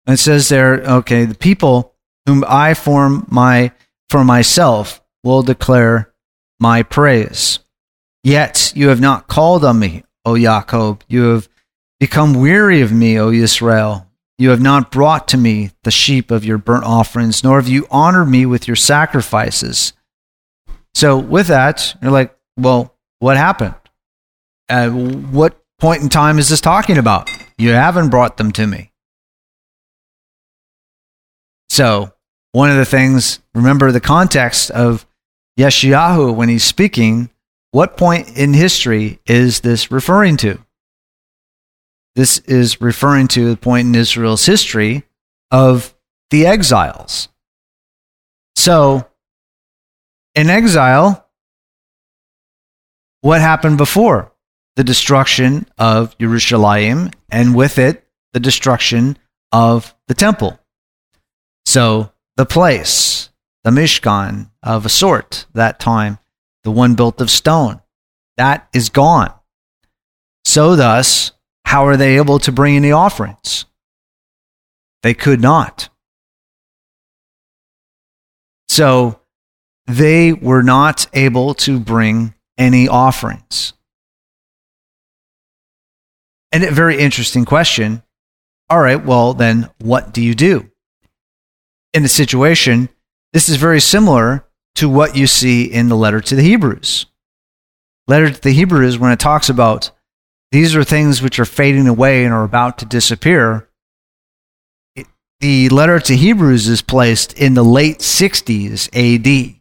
it 0.08 0.18
says 0.18 0.50
there, 0.50 0.82
okay, 0.82 1.26
the 1.26 1.36
people 1.36 1.94
whom 2.26 2.44
I 2.48 2.74
form 2.74 3.26
my 3.30 3.72
for 4.10 4.24
myself 4.24 5.02
will 5.24 5.44
declare 5.44 6.14
my 6.60 6.84
praise. 6.84 7.60
Yet 8.24 8.72
you 8.76 8.90
have 8.90 9.02
not 9.02 9.28
called 9.28 9.66
on 9.66 9.80
me, 9.80 10.04
O 10.26 10.38
Jacob. 10.38 11.04
You 11.08 11.24
have 11.32 11.50
become 12.00 12.34
weary 12.34 12.82
of 12.82 12.92
me, 12.92 13.20
O 13.20 13.32
Israel. 13.32 14.08
You 14.38 14.50
have 14.50 14.62
not 14.62 14.92
brought 14.92 15.28
to 15.30 15.38
me 15.38 15.72
the 15.84 15.92
sheep 15.92 16.32
of 16.32 16.46
your 16.46 16.58
burnt 16.58 16.86
offerings, 16.86 17.44
nor 17.44 17.60
have 17.60 17.68
you 17.68 17.88
honored 17.92 18.30
me 18.30 18.46
with 18.46 18.68
your 18.68 18.76
sacrifices. 18.76 19.94
So, 20.96 21.18
with 21.18 21.48
that, 21.48 21.96
you're 22.02 22.12
like, 22.12 22.36
well, 22.58 22.96
what 23.20 23.38
happened? 23.38 23.76
At 24.70 24.92
what 24.92 25.60
point 25.80 26.02
in 26.02 26.10
time 26.10 26.40
is 26.40 26.50
this 26.50 26.62
talking 26.62 26.98
about? 26.98 27.30
You 27.58 27.72
haven't 27.72 28.10
brought 28.10 28.38
them 28.38 28.52
to 28.54 28.68
me. 28.68 28.93
So, 31.74 32.14
one 32.52 32.70
of 32.70 32.78
the 32.78 32.86
things, 32.86 33.40
remember 33.56 33.92
the 33.92 34.00
context 34.00 34.70
of 34.70 35.08
Yeshayahu 35.60 36.36
when 36.36 36.48
he's 36.48 36.64
speaking, 36.64 37.32
what 37.72 37.98
point 37.98 38.38
in 38.38 38.54
history 38.54 39.20
is 39.26 39.62
this 39.62 39.90
referring 39.92 40.38
to? 40.38 40.60
This 42.16 42.38
is 42.38 42.80
referring 42.80 43.28
to 43.30 43.50
the 43.50 43.58
point 43.58 43.88
in 43.88 43.96
Israel's 43.96 44.46
history 44.46 45.02
of 45.50 45.96
the 46.30 46.46
exiles. 46.46 47.28
So, 48.56 49.08
in 50.36 50.52
exile, 50.52 51.28
what 53.22 53.42
happened 53.42 53.80
before? 53.80 54.32
The 54.76 54.84
destruction 54.84 55.66
of 55.80 56.16
Jerusalem, 56.20 57.10
and 57.32 57.56
with 57.56 57.80
it, 57.80 58.08
the 58.32 58.40
destruction 58.40 59.18
of 59.52 59.96
the 60.08 60.14
temple. 60.14 60.60
So, 61.66 62.12
the 62.38 62.46
place, 62.46 63.30
the 63.64 63.72
Mishkan 63.72 64.50
of 64.62 64.86
a 64.86 64.90
sort, 64.90 65.46
that 65.54 65.80
time, 65.80 66.20
the 66.64 66.72
one 66.72 66.96
built 66.96 67.22
of 67.22 67.30
stone, 67.30 67.82
that 68.38 68.68
is 68.74 68.90
gone. 68.90 69.34
So, 70.46 70.76
thus, 70.76 71.32
how 71.66 71.88
are 71.88 71.98
they 71.98 72.18
able 72.18 72.40
to 72.40 72.52
bring 72.52 72.76
any 72.76 72.92
offerings? 72.92 73.66
They 75.04 75.14
could 75.14 75.42
not. 75.42 75.90
So 78.70 79.20
they 79.86 80.34
were 80.34 80.64
not 80.64 81.06
able 81.14 81.54
to 81.56 81.80
bring 81.80 82.34
any 82.58 82.88
offerings. 82.88 83.74
And 86.52 86.64
a 86.64 86.72
very 86.72 86.98
interesting 87.00 87.46
question. 87.46 88.02
All 88.70 88.80
right, 88.80 89.04
well, 89.04 89.34
then 89.34 89.70
what 89.80 90.14
do 90.14 90.22
you 90.22 90.34
do? 90.34 90.72
In 91.94 92.02
the 92.02 92.10
situation, 92.10 92.90
this 93.34 93.50
is 93.50 93.58
very 93.58 93.80
similar 93.80 94.46
to 94.76 94.90
what 94.90 95.16
you 95.16 95.28
see 95.28 95.64
in 95.66 95.90
the 95.90 95.96
letter 95.96 96.20
to 96.22 96.36
the 96.36 96.42
Hebrews. 96.42 97.06
Letter 98.08 98.32
to 98.32 98.42
the 98.42 98.52
Hebrews, 98.52 98.98
when 98.98 99.12
it 99.12 99.20
talks 99.20 99.48
about 99.48 99.92
these 100.52 100.76
are 100.76 100.84
things 100.84 101.22
which 101.22 101.40
are 101.40 101.46
fading 101.46 101.88
away 101.88 102.26
and 102.26 102.34
are 102.34 102.44
about 102.44 102.78
to 102.80 102.86
disappear. 102.86 103.70
the 105.40 105.70
letter 105.70 106.00
to 106.00 106.16
Hebrews 106.16 106.68
is 106.68 106.82
placed 106.82 107.34
in 107.34 107.54
the 107.54 107.64
late 107.64 108.00
60s 108.00 108.88
AD. 108.94 109.60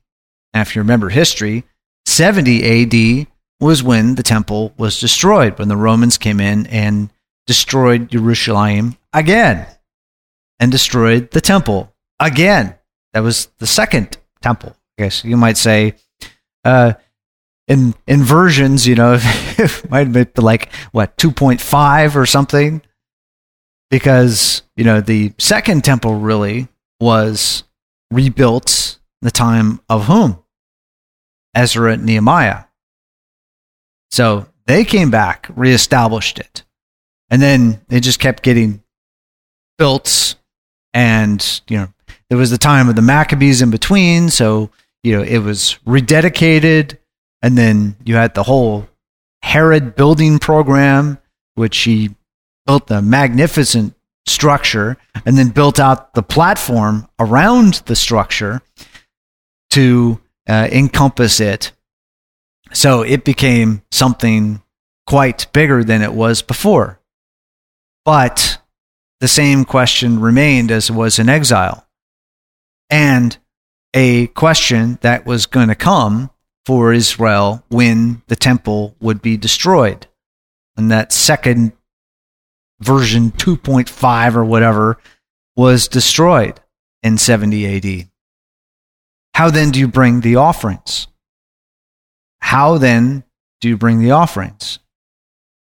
Now, 0.55 0.61
if 0.61 0.76
you 0.76 0.83
remember 0.83 1.09
history, 1.09 1.64
70 2.07 3.22
AD 3.22 3.26
was 3.61 3.83
when 3.83 4.14
the 4.14 4.22
temple 4.22 4.72
was 4.76 5.01
destroyed, 5.01 5.59
when 5.59 5.68
the 5.68 5.76
Romans 5.76 6.18
came 6.18 6.41
in 6.41 6.66
and 6.66 7.11
destroyed 7.47 8.11
Jerusalem 8.11 8.97
again 9.12 9.66
and 10.61 10.70
destroyed 10.70 11.30
the 11.33 11.41
temple 11.41 11.91
again. 12.27 12.75
That 13.12 13.20
was 13.20 13.49
the 13.59 13.66
second 13.66 14.16
temple. 14.41 14.77
I 14.99 15.05
guess 15.05 15.25
you 15.25 15.37
might 15.37 15.57
say. 15.57 15.95
Uh, 16.64 16.95
in 17.68 17.95
inversions, 18.07 18.87
you 18.87 18.95
know, 18.95 19.18
it 19.23 19.91
might 19.91 20.12
be 20.12 20.27
like 20.37 20.73
what 20.93 21.16
2.5 21.16 22.16
or 22.16 22.27
something, 22.27 22.83
because 23.91 24.62
you 24.77 24.85
know 24.85 25.01
the 25.01 25.33
second 25.39 25.85
temple 25.85 26.16
really 26.16 26.68
was 27.01 27.64
rebuilt 28.11 28.99
in 29.20 29.27
the 29.27 29.31
time 29.31 29.81
of 29.89 30.07
whom 30.07 30.43
Ezra 31.55 31.93
and 31.93 32.05
Nehemiah. 32.05 32.64
So 34.11 34.47
they 34.66 34.85
came 34.85 35.11
back, 35.11 35.49
reestablished 35.55 36.39
it, 36.39 36.64
and 37.31 37.41
then 37.41 37.81
it 37.91 38.01
just 38.01 38.20
kept 38.20 38.43
getting 38.43 38.83
built, 39.79 40.37
and 40.93 41.62
you 41.68 41.79
know 41.79 41.89
there 42.33 42.39
was 42.39 42.51
the 42.51 42.57
time 42.57 42.89
of 42.89 42.97
the 42.97 43.03
Maccabees 43.03 43.61
in 43.61 43.70
between, 43.70 44.30
so 44.30 44.70
you 45.03 45.14
know 45.14 45.22
it 45.22 45.41
was 45.41 45.78
rededicated 45.87 46.97
and 47.43 47.59
then 47.59 47.95
you 48.07 48.14
had 48.14 48.33
the 48.33 48.43
whole 48.43 48.89
Herod 49.43 49.97
building 49.97 50.39
program, 50.39 51.18
which 51.57 51.76
he 51.80 52.09
built 52.64 52.87
the 52.87 53.03
magnificent 53.03 53.95
structure 54.24 54.97
and 55.26 55.37
then 55.37 55.51
built 55.51 55.78
out 55.78 56.14
the 56.14 56.22
platform 56.22 57.07
around 57.18 57.83
the 57.85 57.95
structure 57.95 58.62
to 59.72 60.18
uh, 60.49 60.70
encompass 60.72 61.39
it. 61.39 61.72
So 62.72 63.03
it 63.03 63.24
became 63.24 63.83
something 63.91 64.62
quite 65.07 65.53
bigger 65.53 65.85
than 65.85 66.01
it 66.01 66.14
was 66.14 66.41
before. 66.41 66.99
But 68.07 68.57
the 69.20 69.28
same 69.28 69.66
question 69.66 70.18
remained 70.18 70.70
as 70.70 70.89
it 70.89 70.95
was 70.95 71.18
in 71.18 71.28
exile. 71.28 71.87
And 72.91 73.37
a 73.95 74.28
question 74.28 74.99
that 75.03 75.26
was 75.26 75.47
going 75.47 75.68
to 75.68 75.74
come 75.74 76.30
for 76.64 76.93
Israel 76.93 77.64
when 77.68 78.22
the 78.28 78.37
temple 78.37 78.95
would 79.01 79.20
be 79.20 79.37
destroyed. 79.37 80.07
And 80.76 80.91
that 80.91 81.12
second 81.12 81.72
version 82.80 83.30
2.5 83.33 84.35
or 84.35 84.45
whatever 84.45 84.99
was 85.57 85.89
destroyed 85.89 86.61
in 87.03 87.18
70 87.18 87.76
AD. 87.76 88.09
How 89.35 89.51
then 89.51 89.70
do 89.70 89.80
you 89.80 89.89
bring 89.89 90.20
the 90.20 90.37
offerings? 90.37 91.09
How 92.41 92.78
then 92.78 93.24
do 93.61 93.68
you 93.68 93.76
bring 93.76 94.01
the 94.01 94.11
offerings? 94.11 94.78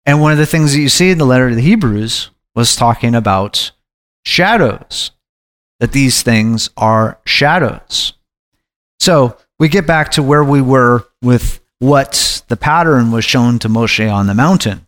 And 0.06 0.20
one 0.20 0.32
of 0.32 0.38
the 0.38 0.46
things 0.46 0.72
that 0.72 0.80
you 0.80 0.88
see 0.88 1.10
in 1.10 1.18
the 1.18 1.24
letter 1.24 1.48
to 1.48 1.54
the 1.54 1.62
Hebrews 1.62 2.30
was 2.54 2.76
talking 2.76 3.14
about 3.14 3.72
shadows. 4.24 5.12
That 5.80 5.92
these 5.92 6.22
things 6.22 6.70
are 6.76 7.18
shadows. 7.26 8.14
So 9.00 9.36
we 9.58 9.68
get 9.68 9.86
back 9.86 10.12
to 10.12 10.22
where 10.22 10.44
we 10.44 10.62
were 10.62 11.06
with 11.20 11.60
what 11.78 12.42
the 12.48 12.56
pattern 12.56 13.10
was 13.10 13.24
shown 13.24 13.58
to 13.60 13.68
Moshe 13.68 14.12
on 14.12 14.26
the 14.26 14.34
mountain. 14.34 14.86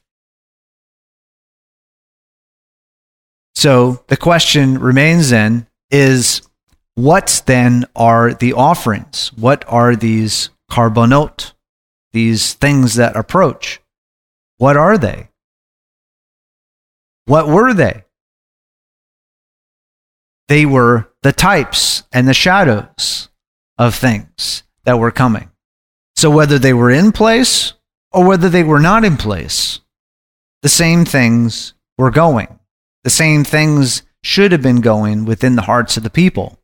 So 3.55 4.05
the 4.09 4.17
question 4.17 4.79
remains 4.79 5.31
then 5.31 5.67
is 5.91 6.43
what 6.95 7.43
then 7.47 7.85
are 7.95 8.33
the 8.33 8.55
offerings? 8.55 9.33
What 9.37 9.65
are 9.69 9.95
these 9.95 10.49
korbanot? 10.71 11.53
These 12.13 12.55
things 12.55 12.95
that 12.95 13.17
approach? 13.17 13.81
What 14.57 14.79
are 14.79 14.97
they? 14.97 15.29
What 17.27 17.49
were 17.49 17.75
they? 17.75 18.06
They 20.49 20.65
were 20.65 21.11
the 21.23 21.33
types 21.33 22.05
and 22.13 22.29
the 22.29 22.35
shadows 22.35 23.29
of 23.79 23.95
things 23.95 24.63
that 24.85 24.99
were 24.99 25.11
coming. 25.11 25.51
So 26.15 26.31
whether 26.31 26.59
they 26.59 26.73
were 26.73 26.91
in 26.91 27.13
place 27.13 27.75
or 28.13 28.25
whether 28.25 28.49
they 28.49 28.63
were 28.63 28.81
not 28.81 29.05
in 29.05 29.17
place, 29.17 29.81
the 30.63 30.69
same 30.69 31.05
things 31.05 31.75
were 31.99 32.11
going. 32.11 32.59
The 33.05 33.11
same 33.11 33.45
things 33.45 34.03
should 34.23 34.53
have 34.53 34.63
been 34.63 34.81
going 34.81 35.25
within 35.25 35.57
the 35.57 35.63
hearts 35.63 35.97
of 35.97 36.03
the 36.03 36.11
people. 36.11 36.59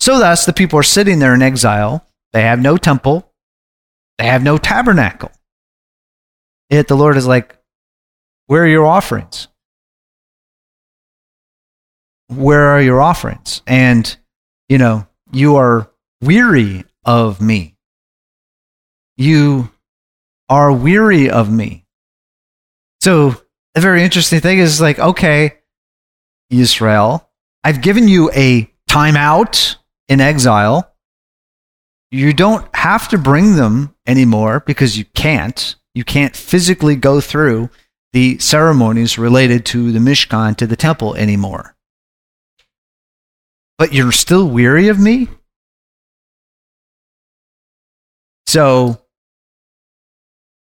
So 0.00 0.18
thus, 0.18 0.44
the 0.44 0.52
people 0.52 0.78
are 0.78 0.82
sitting 0.82 1.18
there 1.18 1.34
in 1.34 1.42
exile. 1.42 2.06
They 2.32 2.42
have 2.42 2.60
no 2.60 2.76
temple. 2.76 3.32
They 4.18 4.26
have 4.26 4.42
no 4.42 4.58
tabernacle. 4.58 5.30
Yet 6.70 6.88
the 6.88 6.96
Lord 6.96 7.16
is 7.16 7.26
like, 7.26 7.56
Where 8.46 8.64
are 8.64 8.68
your 8.68 8.86
offerings? 8.86 9.48
Where 12.28 12.68
are 12.68 12.80
your 12.80 13.00
offerings? 13.00 13.62
And, 13.66 14.16
you 14.68 14.78
know, 14.78 15.06
you 15.32 15.56
are 15.56 15.90
weary 16.20 16.84
of 17.04 17.40
me. 17.40 17.76
You 19.16 19.70
are 20.48 20.72
weary 20.72 21.30
of 21.30 21.50
me. 21.50 21.84
So, 23.00 23.34
a 23.74 23.80
very 23.80 24.02
interesting 24.02 24.40
thing 24.40 24.58
is 24.58 24.80
like, 24.80 24.98
okay, 24.98 25.58
Israel, 26.50 27.28
I've 27.64 27.82
given 27.82 28.08
you 28.08 28.30
a 28.32 28.70
timeout 28.88 29.76
in 30.08 30.20
exile. 30.20 30.94
You 32.10 32.32
don't 32.32 32.66
have 32.74 33.08
to 33.08 33.18
bring 33.18 33.56
them 33.56 33.94
anymore 34.06 34.60
because 34.66 34.96
you 34.96 35.04
can't. 35.14 35.76
You 35.94 36.04
can't 36.04 36.34
physically 36.34 36.96
go 36.96 37.20
through 37.20 37.70
the 38.12 38.38
ceremonies 38.38 39.18
related 39.18 39.66
to 39.66 39.92
the 39.92 39.98
Mishkan, 39.98 40.56
to 40.56 40.66
the 40.66 40.76
temple 40.76 41.14
anymore. 41.14 41.76
But 43.78 43.92
you're 43.92 44.12
still 44.12 44.48
weary 44.48 44.88
of 44.88 44.98
me? 44.98 45.28
So, 48.46 49.00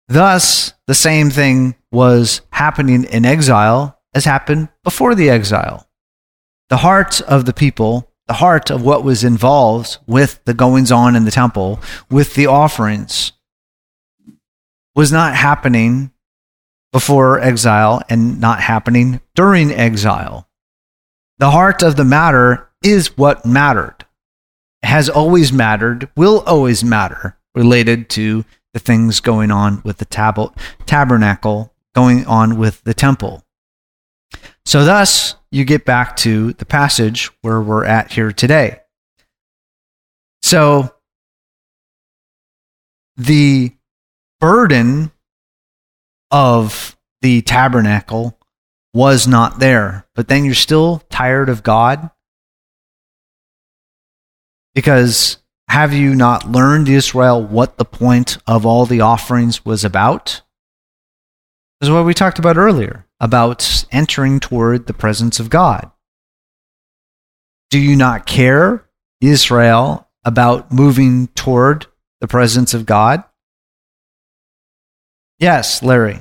thus, 0.09 0.73
the 0.87 0.95
same 0.95 1.31
thing 1.31 1.75
was 1.91 2.43
happening 2.51 3.05
in 3.05 3.25
exile 3.25 3.99
as 4.15 4.25
happened 4.25 4.69
before 4.85 5.15
the 5.15 5.31
exile. 5.31 5.89
The 6.69 6.77
heart 6.79 7.21
of 7.23 7.45
the 7.45 7.53
people, 7.53 8.09
the 8.29 8.35
heart 8.35 8.71
of 8.71 8.85
what 8.85 9.05
was 9.05 9.25
involved 9.25 9.99
with 10.07 10.41
the 10.45 10.55
goings 10.55 10.93
on 10.93 11.17
in 11.17 11.25
the 11.25 11.31
temple, 11.31 11.81
with 12.11 12.35
the 12.35 12.47
offerings, 12.47 13.33
was 14.95 15.11
not 15.11 15.35
happening 15.35 16.13
before 16.93 17.41
exile 17.41 18.03
and 18.09 18.41
not 18.41 18.61
happening 18.61 19.21
during 19.35 19.73
exile. 19.73 20.47
The 21.39 21.51
heart 21.51 21.83
of 21.83 21.97
the 21.97 22.05
matter 22.05 22.69
is 22.85 23.16
what 23.16 23.45
mattered, 23.47 24.05
has 24.83 25.09
always 25.09 25.53
mattered, 25.53 26.09
will 26.16 26.41
always 26.47 26.83
matter 26.83 27.37
related 27.55 28.09
to 28.11 28.45
the 28.72 28.80
things 28.80 29.20
going 29.20 29.51
on 29.51 29.83
with 29.85 29.99
the 29.99 30.05
tab- 30.05 30.57
tabernacle, 30.87 31.72
going 31.95 32.24
on 32.26 32.57
with 32.57 32.83
the 32.85 32.95
temple. 32.95 33.45
So, 34.64 34.85
thus, 34.85 35.35
you 35.51 35.64
get 35.64 35.85
back 35.85 36.16
to 36.18 36.53
the 36.55 36.64
passage 36.64 37.30
where 37.43 37.61
we're 37.61 37.85
at 37.85 38.12
here 38.12 38.33
today. 38.33 38.80
So, 40.43 40.95
the 43.16 43.72
burden 44.41 45.12
of 46.30 46.97
the 47.20 47.43
tabernacle 47.43 48.39
was 48.95 49.26
not 49.26 49.59
there, 49.59 50.07
but 50.14 50.28
then 50.28 50.45
you're 50.45 50.55
still 50.55 51.03
tired 51.11 51.49
of 51.49 51.62
God 51.62 52.11
because 54.75 55.39
have 55.68 55.93
you 55.93 56.14
not 56.14 56.51
learned, 56.51 56.89
Israel, 56.89 57.43
what 57.43 57.79
the 57.79 57.85
point 57.85 58.39
of 58.47 58.66
all 58.66 58.87
the 58.87 59.01
offerings 59.01 59.64
was 59.64 59.85
about? 59.85 60.43
This 61.81 61.89
is 61.89 61.91
what 61.91 62.05
we 62.05 62.14
talked 62.14 62.39
about 62.39 62.57
earlier 62.57 63.07
about 63.18 63.87
entering 63.91 64.41
toward 64.41 64.87
the 64.87 64.93
presence 64.93 65.41
of 65.41 65.49
God. 65.49 65.91
Do 67.70 67.79
you 67.79 67.97
not 67.97 68.27
care, 68.27 68.85
Israel, 69.20 70.09
about 70.25 70.73
moving 70.73 71.29
toward 71.29 71.87
the 72.20 72.29
presence 72.29 72.75
of 72.75 72.85
God? 72.85 73.25
Yes, 75.39 75.83
Larry. 75.83 76.20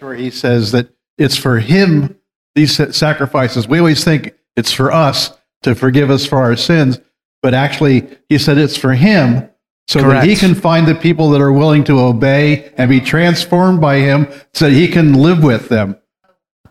Where 0.00 0.14
he 0.14 0.30
says 0.30 0.72
that 0.72 0.92
it's 1.16 1.36
for 1.36 1.58
him, 1.58 2.16
these 2.54 2.76
sacrifices. 2.96 3.68
We 3.68 3.78
always 3.78 4.02
think 4.02 4.34
it's 4.56 4.72
for 4.72 4.90
us 4.90 5.36
to 5.62 5.74
forgive 5.74 6.10
us 6.10 6.26
for 6.26 6.38
our 6.38 6.56
sins, 6.56 6.98
but 7.42 7.54
actually, 7.54 8.08
he 8.28 8.38
said 8.38 8.58
it's 8.58 8.76
for 8.76 8.94
him 8.94 9.48
so 9.88 10.00
Correct. 10.00 10.22
that 10.22 10.28
he 10.28 10.36
can 10.36 10.54
find 10.54 10.86
the 10.86 10.94
people 10.94 11.30
that 11.30 11.40
are 11.40 11.52
willing 11.52 11.82
to 11.84 11.98
obey 11.98 12.72
and 12.76 12.88
be 12.88 13.00
transformed 13.00 13.80
by 13.80 13.96
him 13.96 14.28
so 14.54 14.66
that 14.66 14.74
he 14.74 14.86
can 14.86 15.14
live 15.14 15.42
with 15.42 15.68
them. 15.68 15.96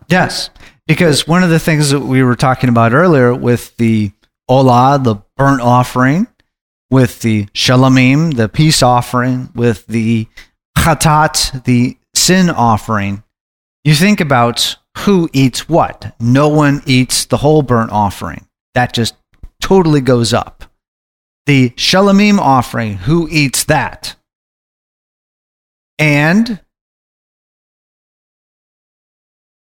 Yes, 0.08 0.50
because 0.86 1.26
one 1.26 1.42
of 1.42 1.50
the 1.50 1.58
things 1.58 1.90
that 1.90 2.00
we 2.00 2.22
were 2.22 2.34
talking 2.34 2.68
about 2.70 2.92
earlier 2.92 3.34
with 3.34 3.76
the 3.76 4.12
Olah, 4.50 5.04
the 5.04 5.16
burnt 5.36 5.60
offering, 5.60 6.26
with 6.90 7.20
the 7.20 7.44
Shalamim, 7.46 8.36
the 8.36 8.48
peace 8.48 8.82
offering, 8.82 9.50
with 9.54 9.86
the 9.86 10.26
Chatat, 10.76 11.64
the 11.64 11.96
sin 12.14 12.50
offering, 12.50 13.22
you 13.84 13.94
think 13.94 14.20
about 14.20 14.76
who 14.98 15.28
eats 15.32 15.68
what. 15.68 16.14
No 16.18 16.48
one 16.48 16.82
eats 16.86 17.26
the 17.26 17.36
whole 17.36 17.62
burnt 17.62 17.92
offering. 17.92 18.46
That 18.74 18.92
just 18.92 19.14
totally 19.60 20.00
goes 20.00 20.32
up. 20.32 20.64
The 21.46 21.70
Shalamim 21.70 22.38
offering, 22.38 22.96
who 22.96 23.28
eats 23.30 23.64
that? 23.64 24.16
And 25.98 26.60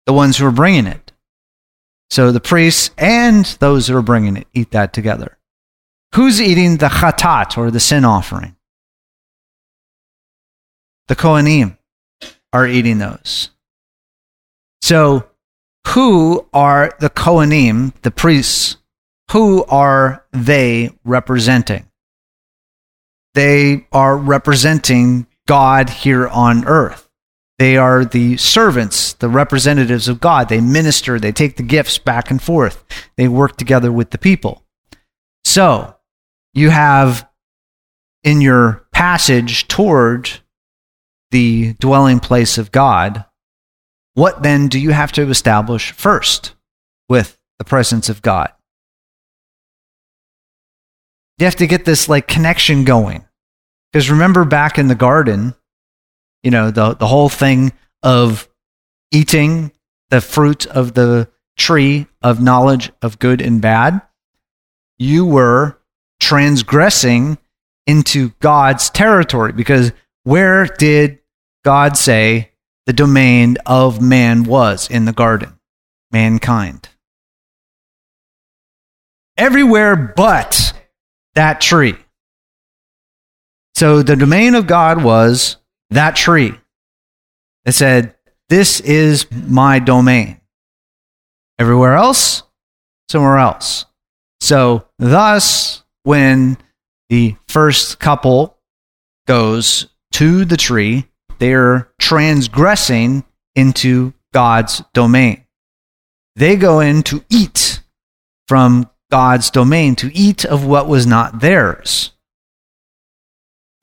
the 0.06 0.14
ones 0.14 0.38
who 0.38 0.46
are 0.48 0.52
bringing 0.52 0.88
it. 0.88 1.12
So 2.10 2.32
the 2.32 2.40
priests 2.40 2.90
and 2.98 3.46
those 3.60 3.88
who 3.88 3.96
are 3.96 4.02
bringing 4.02 4.38
it 4.38 4.48
eat 4.54 4.72
that 4.72 4.94
together. 4.94 5.38
Who's 6.16 6.42
eating 6.42 6.78
the 6.78 6.88
chatat 6.88 7.58
or 7.58 7.70
the 7.70 7.80
sin 7.80 8.04
offering? 8.04 8.56
The 11.08 11.16
Kohanim 11.16 11.78
are 12.52 12.66
eating 12.66 12.98
those. 12.98 13.52
So 14.82 15.30
who 15.90 16.48
are 16.54 16.96
the 17.00 17.10
Kohanim, 17.10 17.94
the 18.02 18.12
priests? 18.12 18.78
Who 19.32 19.64
are 19.66 20.26
they 20.32 20.92
representing? 21.04 21.86
They 23.36 23.88
are 23.92 24.18
representing 24.18 25.28
God 25.48 25.90
here 25.90 26.28
on 26.28 26.66
earth. 26.66 27.10
They 27.60 27.78
are 27.78 28.06
the 28.06 28.38
servants, 28.38 29.14
the 29.14 29.30
representatives 29.30 30.08
of 30.08 30.20
God. 30.20 30.50
They 30.50 30.62
minister, 30.62 31.20
they 31.20 31.32
take 31.32 31.58
the 31.58 31.64
gifts 31.64 31.98
back 31.98 32.32
and 32.32 32.42
forth, 32.42 32.84
they 33.18 33.28
work 33.28 33.58
together 33.58 33.92
with 33.92 34.12
the 34.12 34.18
people. 34.18 34.64
So, 35.44 35.96
you 36.54 36.70
have 36.70 37.30
in 38.24 38.42
your 38.42 38.88
passage 38.94 39.68
toward 39.68 40.30
the 41.32 41.74
dwelling 41.74 42.20
place 42.20 42.58
of 42.58 42.72
God, 42.72 43.26
what 44.14 44.42
then 44.42 44.68
do 44.68 44.80
you 44.80 44.92
have 44.92 45.12
to 45.14 45.30
establish 45.30 45.92
first 45.92 46.56
with 47.08 47.38
the 47.60 47.66
presence 47.66 48.10
of 48.10 48.22
God? 48.22 48.52
You 51.40 51.46
have 51.46 51.56
to 51.58 51.68
get 51.68 51.86
this 51.86 52.10
like 52.10 52.28
connection 52.28 52.84
going. 52.84 53.26
Because 53.92 54.12
remember 54.12 54.46
back 54.46 54.78
in 54.78 54.88
the 54.88 54.96
garden, 54.96 55.56
you 56.44 56.52
know, 56.52 56.70
the, 56.70 56.94
the 56.94 57.08
whole 57.08 57.30
thing 57.30 57.72
of 58.04 58.48
eating 59.12 59.72
the 60.10 60.22
fruit 60.22 60.66
of 60.68 60.94
the 60.94 61.30
tree 61.58 62.08
of 62.22 62.42
knowledge 62.42 62.92
of 63.02 63.20
good 63.20 63.42
and 63.42 63.62
bad, 63.62 64.02
you 64.98 65.26
were 65.26 65.80
transgressing 66.20 67.38
into 67.88 68.30
God's 68.40 68.90
territory 68.90 69.54
because 69.54 69.92
where 70.24 70.66
did 70.66 71.20
God 71.64 71.98
say 71.98 72.52
the 72.86 72.94
domain 72.94 73.58
of 73.66 74.02
man 74.02 74.44
was 74.44 74.90
in 74.90 75.06
the 75.06 75.14
garden? 75.14 75.58
Mankind. 76.12 76.90
everywhere 79.38 79.96
but 79.96 80.74
that 81.36 81.62
tree. 81.62 81.96
So 83.76 84.04
the 84.04 84.16
domain 84.16 84.56
of 84.56 84.68
God 84.68 85.04
was 85.04 85.58
that 85.90 86.16
tree. 86.16 86.54
It 87.66 87.74
said, 87.74 88.16
This 88.50 88.80
is 88.82 89.26
my 89.32 89.80
domain. 89.80 90.42
Everywhere 91.58 91.96
else, 91.96 92.44
somewhere 93.10 93.38
else. 93.38 93.86
So, 94.42 94.86
thus, 94.98 95.84
when 96.04 96.58
the 97.10 97.36
first 97.48 98.00
couple 98.00 98.58
goes 99.28 99.88
to 100.14 100.46
the 100.46 100.58
tree, 100.58 101.06
they're 101.40 101.92
transgressing 102.00 103.26
into 103.56 104.14
God's 104.34 104.82
domain. 104.94 105.46
They 106.36 106.56
go 106.56 106.80
in 106.80 107.04
to 107.04 107.24
eat 107.30 107.82
from 108.48 108.90
God's 109.12 109.50
domain, 109.50 109.96
to 109.98 110.16
eat 110.16 110.46
of 110.46 110.66
what 110.66 110.88
was 110.88 111.08
not 111.08 111.40
theirs. 111.40 112.12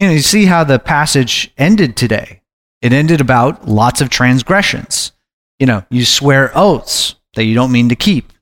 You 0.00 0.08
know, 0.08 0.14
you 0.14 0.20
see 0.20 0.44
how 0.44 0.64
the 0.64 0.78
passage 0.78 1.52
ended 1.56 1.96
today. 1.96 2.42
It 2.82 2.92
ended 2.92 3.20
about 3.20 3.66
lots 3.66 4.00
of 4.00 4.10
transgressions. 4.10 5.12
You 5.58 5.66
know, 5.66 5.84
you 5.90 6.04
swear 6.04 6.52
oaths 6.54 7.14
that 7.34 7.44
you 7.44 7.54
don't 7.54 7.72
mean 7.72 7.88
to 7.88 7.96
keep. 7.96 8.32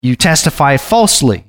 You 0.00 0.16
testify 0.16 0.76
falsely, 0.76 1.44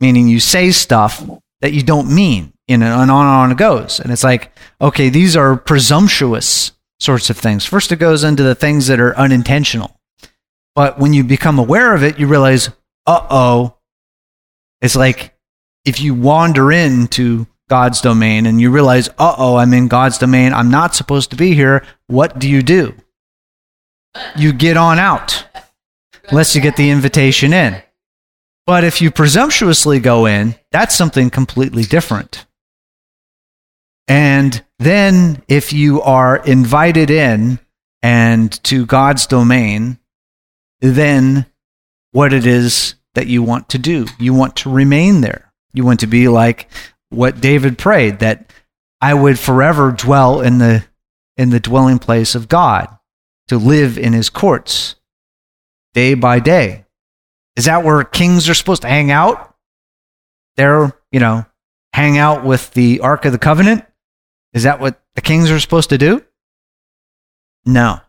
meaning 0.00 0.28
you 0.28 0.40
say 0.40 0.70
stuff 0.70 1.24
that 1.60 1.72
you 1.72 1.82
don't 1.82 2.14
mean. 2.14 2.52
And 2.68 2.84
on 2.84 3.00
and 3.00 3.10
on 3.10 3.50
it 3.50 3.56
goes. 3.56 3.98
And 3.98 4.12
it's 4.12 4.24
like, 4.24 4.52
okay, 4.80 5.08
these 5.08 5.36
are 5.36 5.56
presumptuous 5.56 6.72
sorts 7.00 7.30
of 7.30 7.38
things. 7.38 7.64
First, 7.64 7.92
it 7.92 7.96
goes 7.96 8.24
into 8.24 8.42
the 8.42 8.54
things 8.54 8.88
that 8.88 9.00
are 9.00 9.16
unintentional. 9.16 9.98
But 10.74 10.98
when 10.98 11.14
you 11.14 11.24
become 11.24 11.58
aware 11.58 11.94
of 11.94 12.02
it, 12.02 12.18
you 12.18 12.26
realize, 12.26 12.68
uh 13.06 13.26
oh. 13.30 13.77
It's 14.80 14.96
like 14.96 15.34
if 15.84 16.00
you 16.00 16.14
wander 16.14 16.70
into 16.72 17.46
God's 17.68 18.00
domain 18.00 18.46
and 18.46 18.60
you 18.60 18.70
realize, 18.70 19.08
uh 19.18 19.34
oh, 19.36 19.56
I'm 19.56 19.74
in 19.74 19.88
God's 19.88 20.18
domain. 20.18 20.52
I'm 20.52 20.70
not 20.70 20.94
supposed 20.94 21.30
to 21.30 21.36
be 21.36 21.54
here. 21.54 21.84
What 22.06 22.38
do 22.38 22.48
you 22.48 22.62
do? 22.62 22.94
You 24.36 24.52
get 24.52 24.76
on 24.76 24.98
out, 24.98 25.46
unless 26.28 26.54
you 26.54 26.60
get 26.60 26.76
the 26.76 26.90
invitation 26.90 27.52
in. 27.52 27.82
But 28.66 28.84
if 28.84 29.00
you 29.00 29.10
presumptuously 29.10 30.00
go 30.00 30.26
in, 30.26 30.54
that's 30.72 30.94
something 30.94 31.30
completely 31.30 31.84
different. 31.84 32.46
And 34.06 34.64
then 34.78 35.42
if 35.48 35.72
you 35.72 36.02
are 36.02 36.36
invited 36.36 37.10
in 37.10 37.58
and 38.02 38.52
to 38.64 38.86
God's 38.86 39.26
domain, 39.26 39.98
then 40.80 41.46
what 42.12 42.32
it 42.32 42.46
is 42.46 42.94
that 43.18 43.26
you 43.26 43.42
want 43.42 43.68
to 43.70 43.78
do. 43.78 44.06
You 44.20 44.32
want 44.32 44.54
to 44.58 44.70
remain 44.70 45.22
there. 45.22 45.52
You 45.74 45.84
want 45.84 45.98
to 46.00 46.06
be 46.06 46.28
like 46.28 46.70
what 47.08 47.40
David 47.40 47.76
prayed 47.76 48.20
that 48.20 48.52
I 49.00 49.12
would 49.12 49.40
forever 49.40 49.90
dwell 49.90 50.40
in 50.40 50.58
the 50.58 50.84
in 51.36 51.50
the 51.50 51.58
dwelling 51.58 51.98
place 51.98 52.36
of 52.36 52.46
God, 52.46 52.86
to 53.48 53.58
live 53.58 53.98
in 53.98 54.12
his 54.12 54.30
courts 54.30 54.94
day 55.94 56.14
by 56.14 56.38
day. 56.38 56.84
Is 57.56 57.64
that 57.64 57.82
where 57.82 58.04
kings 58.04 58.48
are 58.48 58.54
supposed 58.54 58.82
to 58.82 58.88
hang 58.88 59.10
out? 59.10 59.56
They're, 60.56 60.92
you 61.10 61.18
know, 61.18 61.44
hang 61.92 62.18
out 62.18 62.44
with 62.44 62.70
the 62.72 63.00
Ark 63.00 63.24
of 63.24 63.32
the 63.32 63.38
Covenant? 63.38 63.84
Is 64.52 64.62
that 64.62 64.78
what 64.78 65.02
the 65.16 65.22
kings 65.22 65.50
are 65.50 65.58
supposed 65.58 65.90
to 65.90 65.98
do? 65.98 66.24
No. 67.66 68.00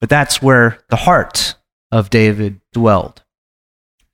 But 0.00 0.08
that's 0.10 0.42
where 0.42 0.80
the 0.90 0.96
heart 0.96 1.54
of 1.92 2.10
David 2.10 2.60
dwelled. 2.72 3.21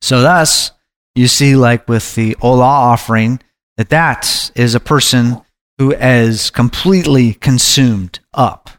So, 0.00 0.20
thus, 0.20 0.70
you 1.14 1.28
see, 1.28 1.56
like 1.56 1.88
with 1.88 2.14
the 2.14 2.34
Olah 2.36 2.60
offering, 2.60 3.40
that 3.76 3.90
that 3.90 4.50
is 4.54 4.74
a 4.74 4.80
person 4.80 5.40
who 5.78 5.92
is 5.92 6.50
completely 6.50 7.34
consumed 7.34 8.20
up. 8.34 8.70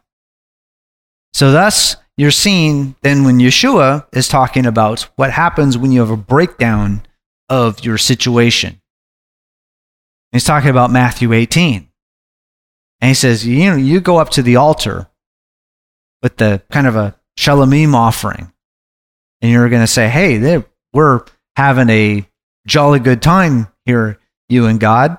So, 1.32 1.52
thus, 1.52 1.96
you're 2.16 2.30
seeing 2.30 2.96
then 3.02 3.24
when 3.24 3.38
Yeshua 3.38 4.06
is 4.12 4.28
talking 4.28 4.66
about 4.66 5.02
what 5.16 5.30
happens 5.30 5.78
when 5.78 5.92
you 5.92 6.00
have 6.00 6.10
a 6.10 6.16
breakdown 6.16 7.02
of 7.48 7.84
your 7.84 7.98
situation. 7.98 8.80
He's 10.32 10.44
talking 10.44 10.70
about 10.70 10.90
Matthew 10.90 11.32
18. 11.32 11.88
And 13.00 13.08
he 13.08 13.14
says, 13.14 13.46
you 13.46 13.70
know, 13.70 13.76
you 13.76 14.00
go 14.00 14.18
up 14.18 14.30
to 14.30 14.42
the 14.42 14.56
altar 14.56 15.08
with 16.22 16.36
the 16.36 16.62
kind 16.70 16.86
of 16.86 16.96
a 16.96 17.18
shalomim 17.38 17.94
offering, 17.94 18.52
and 19.40 19.50
you're 19.50 19.68
going 19.70 19.82
to 19.82 19.86
say, 19.86 20.08
hey, 20.08 20.62
we're 20.92 21.24
having 21.56 21.90
a 21.90 22.26
jolly 22.66 22.98
good 22.98 23.22
time 23.22 23.68
here 23.84 24.18
you 24.50 24.66
and 24.66 24.78
God. 24.78 25.16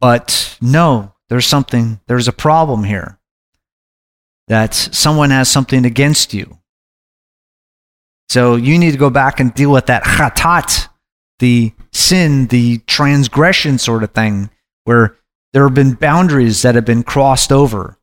But 0.00 0.58
no, 0.60 1.14
there's 1.28 1.46
something, 1.46 2.00
there's 2.06 2.28
a 2.28 2.32
problem 2.32 2.84
here. 2.84 3.18
That 4.48 4.74
someone 4.74 5.30
has 5.30 5.48
something 5.48 5.86
against 5.86 6.34
you. 6.34 6.58
So 8.28 8.56
you 8.56 8.78
need 8.78 8.90
to 8.90 8.98
go 8.98 9.08
back 9.08 9.40
and 9.40 9.54
deal 9.54 9.70
with 9.70 9.86
that 9.86 10.04
chatat, 10.04 10.88
the 11.38 11.72
sin, 11.92 12.48
the 12.48 12.78
transgression 12.78 13.78
sort 13.78 14.02
of 14.02 14.10
thing, 14.10 14.50
where 14.84 15.16
there 15.54 15.62
have 15.62 15.74
been 15.74 15.94
boundaries 15.94 16.60
that 16.62 16.74
have 16.74 16.84
been 16.84 17.04
crossed 17.04 17.52
over. 17.52 17.98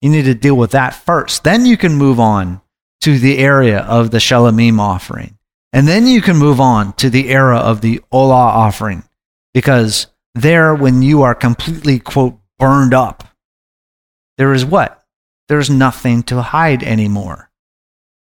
You 0.00 0.08
need 0.08 0.24
to 0.24 0.34
deal 0.34 0.56
with 0.56 0.70
that 0.70 0.94
first. 0.94 1.44
Then 1.44 1.66
you 1.66 1.76
can 1.76 1.94
move 1.94 2.18
on 2.18 2.61
to 3.02 3.18
the 3.18 3.38
area 3.38 3.80
of 3.80 4.10
the 4.10 4.18
Shalomim 4.18 4.78
offering. 4.80 5.36
And 5.72 5.86
then 5.86 6.06
you 6.06 6.20
can 6.22 6.36
move 6.36 6.60
on 6.60 6.92
to 6.94 7.10
the 7.10 7.28
era 7.30 7.58
of 7.58 7.80
the 7.80 8.00
Olah 8.12 8.32
offering, 8.32 9.04
because 9.54 10.06
there, 10.34 10.74
when 10.74 11.02
you 11.02 11.22
are 11.22 11.34
completely, 11.34 11.98
quote, 11.98 12.38
burned 12.58 12.94
up, 12.94 13.24
there 14.38 14.52
is 14.52 14.64
what? 14.64 15.04
There's 15.48 15.70
nothing 15.70 16.22
to 16.24 16.42
hide 16.42 16.82
anymore. 16.82 17.50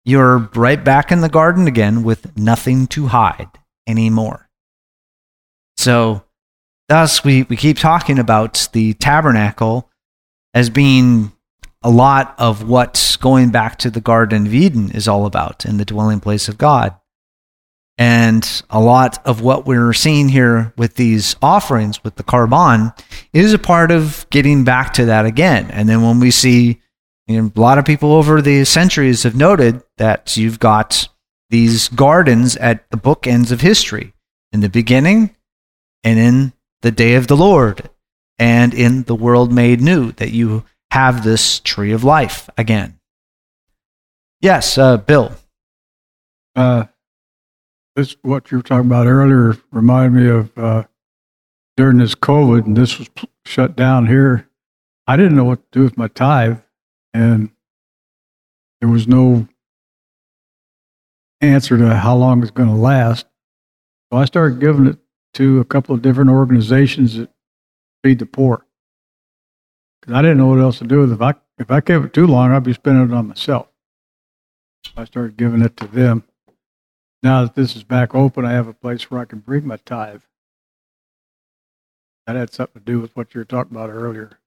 You're 0.05 0.49
right 0.55 0.81
back 0.81 1.11
in 1.11 1.21
the 1.21 1.29
garden 1.29 1.67
again 1.67 2.03
with 2.03 2.37
nothing 2.37 2.87
to 2.87 3.07
hide 3.07 3.49
anymore. 3.87 4.49
So, 5.75 6.23
thus, 6.87 7.23
we, 7.23 7.43
we 7.43 7.57
keep 7.57 7.77
talking 7.77 8.19
about 8.19 8.69
the 8.73 8.93
tabernacle 8.93 9.89
as 10.53 10.69
being 10.69 11.33
a 11.87 11.89
lot 11.89 12.35
of 12.37 12.67
what 12.67 13.17
going 13.21 13.49
back 13.49 13.77
to 13.79 13.89
the 13.89 14.01
Garden 14.01 14.45
of 14.45 14.53
Eden 14.53 14.91
is 14.91 15.07
all 15.07 15.25
about 15.25 15.65
in 15.65 15.77
the 15.77 15.85
dwelling 15.85 16.19
place 16.19 16.49
of 16.49 16.57
God. 16.57 16.93
And 17.97 18.61
a 18.69 18.81
lot 18.81 19.25
of 19.25 19.39
what 19.39 19.65
we're 19.65 19.93
seeing 19.93 20.27
here 20.27 20.73
with 20.77 20.95
these 20.95 21.37
offerings, 21.41 22.03
with 22.03 22.15
the 22.15 22.25
korban, 22.25 22.93
is 23.31 23.53
a 23.53 23.57
part 23.57 23.91
of 23.91 24.27
getting 24.31 24.65
back 24.65 24.95
to 24.95 25.05
that 25.05 25.25
again. 25.25 25.71
And 25.71 25.87
then 25.87 26.01
when 26.01 26.19
we 26.19 26.29
see, 26.29 26.81
you 27.25 27.41
know, 27.41 27.51
a 27.55 27.59
lot 27.59 27.77
of 27.77 27.85
people 27.85 28.11
over 28.11 28.41
the 28.41 28.65
centuries 28.65 29.23
have 29.23 29.37
noted 29.37 29.81
that 29.95 30.35
you've 30.35 30.59
got 30.59 31.07
these 31.49 31.87
gardens 31.87 32.57
at 32.57 32.83
the 32.91 32.97
bookends 32.97 33.49
of 33.49 33.61
history 33.61 34.13
in 34.51 34.59
the 34.59 34.67
beginning 34.67 35.33
and 36.03 36.19
in 36.19 36.51
the 36.81 36.91
day 36.91 37.15
of 37.15 37.27
the 37.27 37.37
Lord 37.37 37.89
and 38.37 38.73
in 38.73 39.03
the 39.03 39.15
world 39.15 39.53
made 39.53 39.79
new, 39.79 40.11
that 40.11 40.31
you 40.31 40.65
have 40.91 41.23
this 41.23 41.59
tree 41.59 41.91
of 41.91 42.03
life 42.03 42.49
again. 42.57 42.99
Yes, 44.41 44.77
uh, 44.77 44.97
Bill. 44.97 45.31
Uh, 46.55 46.85
this 47.95 48.15
what 48.21 48.51
you 48.51 48.57
were 48.57 48.63
talking 48.63 48.85
about 48.85 49.07
earlier 49.07 49.57
reminded 49.71 50.21
me 50.21 50.29
of 50.29 50.57
uh, 50.57 50.83
during 51.75 51.97
this 51.97 52.15
COVID, 52.15 52.65
and 52.65 52.77
this 52.77 52.99
was 52.99 53.09
shut 53.45 53.75
down 53.75 54.07
here. 54.07 54.47
I 55.07 55.17
didn't 55.17 55.35
know 55.35 55.45
what 55.45 55.59
to 55.71 55.79
do 55.79 55.83
with 55.83 55.97
my 55.97 56.07
tithe, 56.07 56.59
and 57.13 57.49
there 58.79 58.89
was 58.89 59.07
no 59.07 59.47
answer 61.41 61.77
to 61.77 61.95
how 61.95 62.15
long 62.15 62.41
it's 62.41 62.51
going 62.51 62.69
to 62.69 62.75
last. 62.75 63.25
So 64.11 64.19
I 64.19 64.25
started 64.25 64.59
giving 64.59 64.87
it 64.87 64.97
to 65.33 65.59
a 65.59 65.65
couple 65.65 65.95
of 65.95 66.01
different 66.01 66.29
organizations 66.29 67.17
that 67.17 67.29
feed 68.03 68.19
the 68.19 68.25
poor. 68.25 68.66
Because 70.07 70.19
I 70.19 70.21
didn't 70.21 70.37
know 70.37 70.47
what 70.47 70.59
else 70.59 70.79
to 70.79 70.85
do 70.85 71.01
with 71.01 71.11
it. 71.11 71.15
If 71.15 71.21
I 71.21 71.33
if 71.59 71.69
I 71.69 71.81
kept 71.81 72.05
it 72.05 72.13
too 72.13 72.25
long, 72.25 72.51
I'd 72.51 72.63
be 72.63 72.73
spending 72.73 73.11
it 73.11 73.13
on 73.13 73.27
myself. 73.27 73.67
So 74.85 74.93
I 74.95 75.03
started 75.03 75.35
giving 75.35 75.61
it 75.61 75.75
to 75.77 75.87
them 75.87 76.23
now 77.23 77.43
that 77.43 77.55
this 77.55 77.75
is 77.75 77.83
back 77.83 78.15
open, 78.15 78.45
I 78.45 78.53
have 78.53 78.67
a 78.67 78.73
place 78.73 79.09
where 79.09 79.19
I 79.19 79.25
can 79.25 79.39
bring 79.39 79.65
my 79.67 79.77
tithe. 79.77 80.21
That 82.25 82.35
had 82.35 82.53
something 82.53 82.81
to 82.81 82.85
do 82.85 82.99
with 82.99 83.15
what 83.15 83.33
you 83.33 83.39
were 83.39 83.45
talking 83.45 83.75
about 83.75 83.89
earlier. 83.89 84.39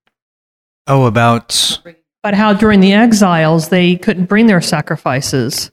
Oh, 0.87 1.07
about. 1.07 1.81
But 2.23 2.35
how 2.35 2.53
during 2.53 2.81
the 2.81 2.93
exiles 2.93 3.69
they 3.69 3.97
couldn't 3.97 4.27
bring 4.27 4.47
their 4.47 4.61
sacrifices, 4.61 5.71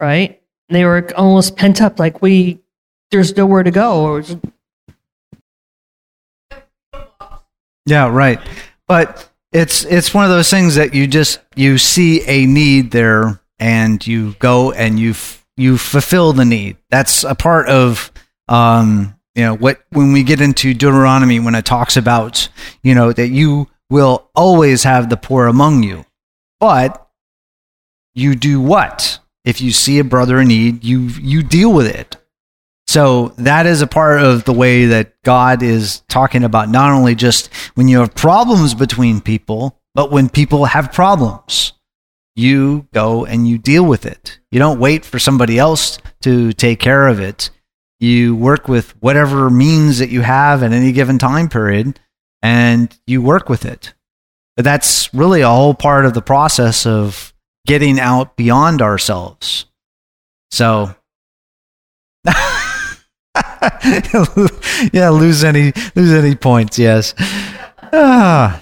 right? 0.00 0.40
They 0.68 0.84
were 0.84 1.10
almost 1.16 1.56
pent 1.56 1.80
up, 1.80 1.98
like 1.98 2.20
we, 2.20 2.60
there's 3.10 3.36
nowhere 3.36 3.62
to 3.62 3.70
go. 3.70 4.22
Yeah, 7.86 8.08
right. 8.08 8.40
But 8.88 9.28
it's 9.52 9.84
it's 9.84 10.12
one 10.12 10.24
of 10.24 10.30
those 10.30 10.50
things 10.50 10.74
that 10.74 10.94
you 10.94 11.06
just 11.06 11.40
you 11.54 11.78
see 11.78 12.22
a 12.26 12.46
need 12.46 12.90
there, 12.90 13.40
and 13.58 14.04
you 14.06 14.34
go 14.38 14.72
and 14.72 14.98
you 14.98 15.14
you 15.56 15.78
fulfill 15.78 16.32
the 16.32 16.44
need. 16.44 16.76
That's 16.90 17.24
a 17.24 17.34
part 17.34 17.68
of 17.68 18.10
um, 18.48 19.14
you 19.34 19.42
know 19.44 19.54
what 19.54 19.80
when 19.90 20.12
we 20.12 20.22
get 20.22 20.40
into 20.40 20.74
Deuteronomy 20.74 21.38
when 21.40 21.54
it 21.54 21.64
talks 21.64 21.96
about 21.96 22.48
you 22.82 22.94
know 22.94 23.12
that 23.12 23.28
you 23.28 23.68
will 23.90 24.30
always 24.34 24.82
have 24.84 25.08
the 25.08 25.16
poor 25.16 25.46
among 25.46 25.82
you, 25.82 26.04
but 26.60 27.08
you 28.14 28.34
do 28.34 28.60
what 28.60 29.18
if 29.44 29.60
you 29.60 29.70
see 29.70 29.98
a 29.98 30.04
brother 30.04 30.40
in 30.40 30.48
need? 30.48 30.84
You 30.84 31.00
you 31.00 31.42
deal 31.42 31.72
with 31.72 31.86
it. 31.86 32.16
So 32.88 33.34
that 33.36 33.66
is 33.66 33.82
a 33.82 33.86
part 33.86 34.22
of 34.22 34.44
the 34.44 34.52
way 34.54 34.86
that 34.86 35.12
God 35.22 35.62
is 35.62 36.00
talking 36.08 36.42
about 36.42 36.70
not 36.70 36.90
only 36.90 37.14
just 37.14 37.52
when 37.74 37.86
you 37.86 37.98
have 38.00 38.14
problems 38.14 38.74
between 38.74 39.20
people, 39.20 39.78
but 39.94 40.10
when 40.10 40.30
people 40.30 40.64
have 40.64 40.90
problems. 40.90 41.74
You 42.34 42.86
go 42.94 43.26
and 43.26 43.46
you 43.46 43.58
deal 43.58 43.84
with 43.84 44.06
it. 44.06 44.38
You 44.50 44.58
don't 44.58 44.80
wait 44.80 45.04
for 45.04 45.18
somebody 45.18 45.58
else 45.58 45.98
to 46.22 46.52
take 46.54 46.80
care 46.80 47.08
of 47.08 47.20
it. 47.20 47.50
You 48.00 48.34
work 48.34 48.68
with 48.68 48.92
whatever 49.02 49.50
means 49.50 49.98
that 49.98 50.08
you 50.08 50.22
have 50.22 50.62
at 50.62 50.72
any 50.72 50.92
given 50.92 51.18
time 51.18 51.50
period 51.50 52.00
and 52.42 52.96
you 53.06 53.20
work 53.20 53.50
with 53.50 53.66
it. 53.66 53.92
But 54.56 54.64
that's 54.64 55.12
really 55.12 55.42
a 55.42 55.48
whole 55.48 55.74
part 55.74 56.06
of 56.06 56.14
the 56.14 56.22
process 56.22 56.86
of 56.86 57.34
getting 57.66 58.00
out 58.00 58.36
beyond 58.36 58.80
ourselves. 58.80 59.66
So 60.52 60.94
yeah, 64.92 65.08
lose 65.08 65.44
any 65.44 65.72
lose 65.94 66.12
any 66.12 66.34
points. 66.34 66.78
Yes. 66.78 67.14
Ah, 67.92 68.60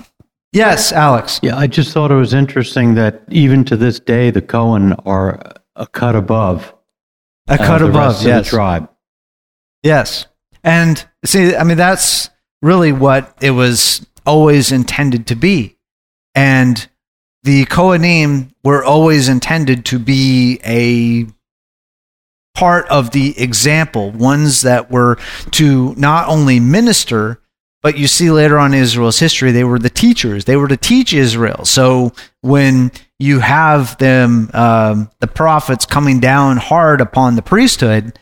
yes, 0.53 0.93
Alex. 0.93 1.41
Yeah, 1.43 1.57
I 1.57 1.67
just 1.67 1.93
thought 1.93 2.11
it 2.11 2.17
was 2.17 2.35
interesting 2.35 2.95
that 2.95 3.23
even 3.29 3.65
to 3.65 3.77
this 3.77 4.01
day, 4.01 4.31
the 4.31 4.43
Cohen 4.43 4.93
are 5.05 5.41
a 5.75 5.87
cut 5.87 6.17
above 6.17 6.75
A 7.49 7.55
uh, 7.55 7.57
cut 7.57 7.79
the 7.79 7.87
above. 7.87 8.23
Yes. 8.23 8.45
the 8.45 8.57
tribe. 8.57 8.89
Yes. 9.83 10.27
And 10.65 11.07
see, 11.25 11.55
I 11.55 11.63
mean, 11.65 11.77
that's 11.77 12.31
really 12.63 12.93
what 12.93 13.37
it 13.41 13.53
was 13.53 14.05
always 14.25 14.73
intended 14.73 15.27
to 15.29 15.37
be. 15.37 15.77
And 16.35 16.89
the 17.45 17.65
Kohanim 17.67 18.53
were 18.65 18.85
always 18.85 19.29
intended 19.29 19.85
to 19.87 19.99
be 19.99 20.59
a 20.65 21.27
part 22.57 22.89
of 22.89 23.11
the 23.11 23.39
example, 23.39 24.11
ones 24.11 24.63
that 24.63 24.91
were 24.91 25.19
to 25.53 25.95
not 25.97 26.27
only 26.29 26.59
minister, 26.59 27.39
but 27.83 27.99
you 27.99 28.09
see 28.09 28.31
later 28.31 28.59
on 28.59 28.73
Israel's 28.73 29.19
history, 29.19 29.53
they 29.53 29.63
were 29.63 29.79
the 29.79 29.91
teachers. 29.91 30.47
They 30.47 30.57
were 30.57 30.67
to 30.67 30.77
teach 30.77 31.13
Israel. 31.13 31.67
So 31.67 32.15
when 32.41 32.93
you 33.19 33.41
have 33.41 33.99
them, 33.99 34.51
um, 34.55 35.11
the 35.21 35.27
prophets 35.27 35.85
coming 35.85 36.19
down 36.19 36.57
hard 36.57 37.03
upon 37.03 37.37
the 37.37 37.43
priesthood, 37.43 38.19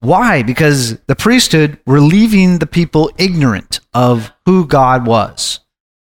why? 0.00 0.42
Because 0.42 0.98
the 1.00 1.14
priesthood 1.14 1.78
were 1.86 2.00
leaving 2.00 2.58
the 2.58 2.66
people 2.66 3.10
ignorant 3.18 3.80
of 3.92 4.32
who 4.46 4.66
God 4.66 5.06
was 5.06 5.60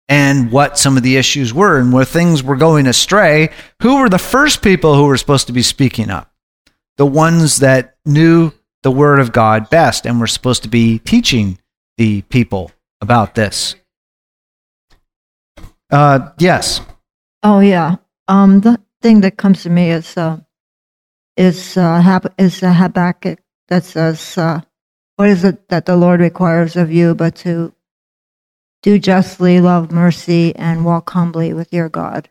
and 0.09 0.51
what 0.51 0.79
some 0.79 0.97
of 0.97 1.03
the 1.03 1.19
issues 1.19 1.53
were 1.53 1.79
and 1.79 1.93
where 1.93 2.07
things 2.07 2.43
were 2.43 2.57
going 2.57 2.87
astray. 2.87 3.51
Who 3.83 3.99
were 3.99 4.09
the 4.09 4.19
first 4.19 4.63
people 4.63 4.95
who 4.97 5.05
were 5.05 5.19
supposed 5.19 5.49
to 5.49 5.53
be 5.53 5.63
speaking 5.63 6.09
up? 6.09 6.34
The 6.97 7.07
ones 7.07 7.59
that 7.59 7.97
knew 8.05 8.53
the 8.83 8.91
word 8.91 9.19
of 9.19 9.33
God 9.33 9.71
best 9.71 10.07
and 10.07 10.21
were 10.21 10.27
supposed 10.27 10.63
to 10.63 10.69
be 10.69 10.99
teaching 11.01 11.59
the 11.97 12.23
people 12.23 12.71
about 13.01 13.35
this. 13.35 13.77
Uh, 15.91 16.31
yes. 16.39 16.81
Oh 17.43 17.61
yeah. 17.61 17.97
Um, 18.27 18.61
the 18.61 18.81
thing 19.01 19.21
that 19.21 19.37
comes 19.37 19.63
to 19.63 19.71
me 19.71 19.91
is 19.91 20.17
uh, 20.17 20.41
is 21.37 21.77
uh, 21.77 22.01
Hab- 22.01 22.35
is 22.37 22.63
uh, 22.63 22.73
Habakkuk 22.73 23.39
that 23.69 23.85
says, 23.85 24.37
uh, 24.37 24.61
"What 25.17 25.29
is 25.29 25.45
it 25.45 25.69
that 25.69 25.87
the 25.87 25.97
Lord 25.97 26.21
requires 26.21 26.75
of 26.75 26.91
you, 26.91 27.15
but 27.15 27.37
to 27.37 27.73
do 28.83 28.99
justly, 28.99 29.61
love 29.61 29.93
mercy, 29.93 30.55
and 30.57 30.85
walk 30.85 31.11
humbly 31.11 31.53
with 31.55 31.73
your 31.73 31.89
God." 31.89 32.29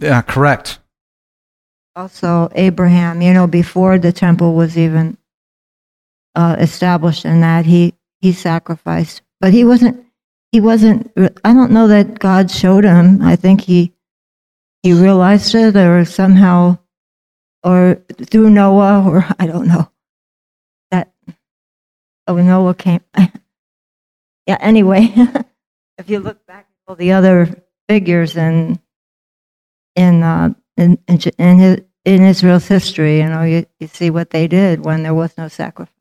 Yeah, 0.00 0.22
correct. 0.22 0.79
Also, 2.00 2.48
Abraham, 2.54 3.20
you 3.20 3.34
know, 3.34 3.46
before 3.46 3.98
the 3.98 4.10
temple 4.10 4.54
was 4.54 4.78
even 4.78 5.18
uh, 6.34 6.56
established, 6.58 7.26
and 7.26 7.42
that 7.42 7.66
he 7.66 7.92
he 8.22 8.32
sacrificed, 8.32 9.20
but 9.38 9.52
he 9.52 9.66
wasn't. 9.66 10.06
He 10.50 10.62
wasn't. 10.62 11.12
I 11.44 11.52
don't 11.52 11.72
know 11.72 11.88
that 11.88 12.18
God 12.18 12.50
showed 12.50 12.84
him. 12.84 13.20
I 13.20 13.36
think 13.36 13.60
he 13.60 13.92
he 14.82 14.94
realized 14.94 15.54
it, 15.54 15.76
or 15.76 16.06
somehow, 16.06 16.78
or 17.62 18.02
through 18.30 18.48
Noah, 18.48 19.04
or 19.06 19.26
I 19.38 19.46
don't 19.46 19.68
know 19.68 19.90
that. 20.90 21.12
Oh, 22.26 22.36
Noah 22.36 22.72
came. 22.72 23.02
yeah. 24.46 24.56
Anyway, 24.58 25.12
if 25.98 26.08
you 26.08 26.20
look 26.20 26.46
back 26.46 26.60
at 26.60 26.88
all 26.88 26.96
the 26.96 27.12
other 27.12 27.62
figures 27.90 28.38
in 28.38 28.80
in 29.96 30.22
uh, 30.22 30.54
in 30.78 30.98
in, 31.06 31.20
in, 31.38 31.58
his, 31.58 31.80
in 32.04 32.22
Israel's 32.22 32.66
history, 32.66 33.18
you 33.18 33.28
know, 33.28 33.42
you, 33.42 33.66
you 33.78 33.86
see 33.86 34.10
what 34.10 34.30
they 34.30 34.46
did 34.46 34.84
when 34.84 35.02
there 35.02 35.14
was 35.14 35.36
no 35.36 35.48
sacrifice. 35.48 35.94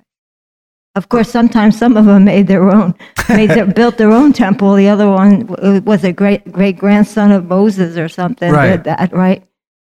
Of 0.96 1.08
course, 1.08 1.30
sometimes 1.30 1.78
some 1.78 1.96
of 1.98 2.06
them 2.06 2.26
made 2.26 2.48
their 2.48 2.70
own, 2.70 2.96
made 3.30 3.52
their, 3.52 3.66
built 3.66 3.98
their 3.98 4.12
own 4.12 4.34
temple. 4.34 4.76
The 4.76 4.90
other 4.90 5.10
one 5.10 5.48
was 5.86 6.04
a 6.04 6.12
great 6.12 6.52
great 6.52 6.78
grandson 6.78 7.32
of 7.32 7.46
Moses 7.46 7.96
or 7.96 8.10
something. 8.10 8.52
Right. 8.52 8.72
Did 8.72 8.84
that 8.86 9.14
right? 9.14 9.44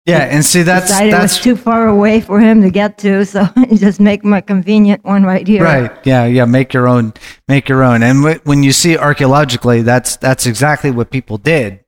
Yeah, 0.07 0.25
and 0.25 0.45
see 0.45 0.63
that's 0.63 0.89
Decided 0.89 1.09
it 1.09 1.13
that's 1.13 1.37
was 1.37 1.43
too 1.43 1.57
far 1.57 1.89
away 1.89 2.21
for 2.21 2.41
him 2.41 2.63
to 2.63 2.71
get 2.71 2.99
to, 2.99 3.25
so 3.35 3.49
just 3.75 3.99
make 3.99 4.25
a 4.25 4.43
convenient 4.43 5.05
one 5.05 5.25
right 5.25 5.47
here. 5.47 5.65
Right. 5.65 5.91
Yeah. 6.05 6.27
Yeah. 6.27 6.45
Make 6.45 6.73
your 6.75 6.87
own. 6.87 7.15
Make 7.49 7.69
your 7.69 7.83
own. 7.83 8.03
And 8.03 8.23
wh- 8.25 8.47
when 8.47 8.63
you 8.63 8.73
see 8.73 8.97
archaeologically, 8.97 9.83
that's 9.83 10.17
that's 10.17 10.47
exactly 10.47 10.91
what 10.91 11.11
people 11.11 11.39
did, 11.39 11.81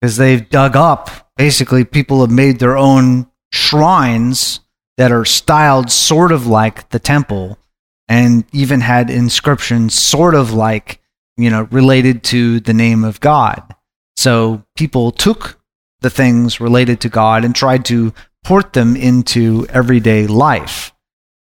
because 0.00 0.16
they've 0.16 0.46
dug 0.48 0.74
up. 0.76 1.08
Basically, 1.36 1.84
people 1.84 2.20
have 2.20 2.30
made 2.30 2.58
their 2.58 2.76
own 2.76 3.30
shrines 3.54 4.60
that 4.96 5.12
are 5.12 5.24
styled 5.24 5.90
sort 5.90 6.32
of 6.32 6.46
like 6.46 6.88
the 6.90 6.98
temple, 6.98 7.58
and 8.08 8.44
even 8.52 8.80
had 8.80 9.10
inscriptions 9.10 9.94
sort 9.94 10.34
of 10.34 10.52
like 10.52 11.00
you 11.36 11.50
know 11.50 11.62
related 11.70 12.22
to 12.24 12.60
the 12.60 12.74
name 12.74 13.04
of 13.04 13.20
God. 13.20 13.74
So 14.16 14.64
people 14.76 15.10
took 15.10 15.58
the 16.00 16.10
things 16.10 16.60
related 16.60 17.00
to 17.00 17.08
God 17.08 17.44
and 17.44 17.54
tried 17.54 17.84
to 17.86 18.12
port 18.44 18.74
them 18.74 18.94
into 18.96 19.66
everyday 19.70 20.26
life. 20.26 20.92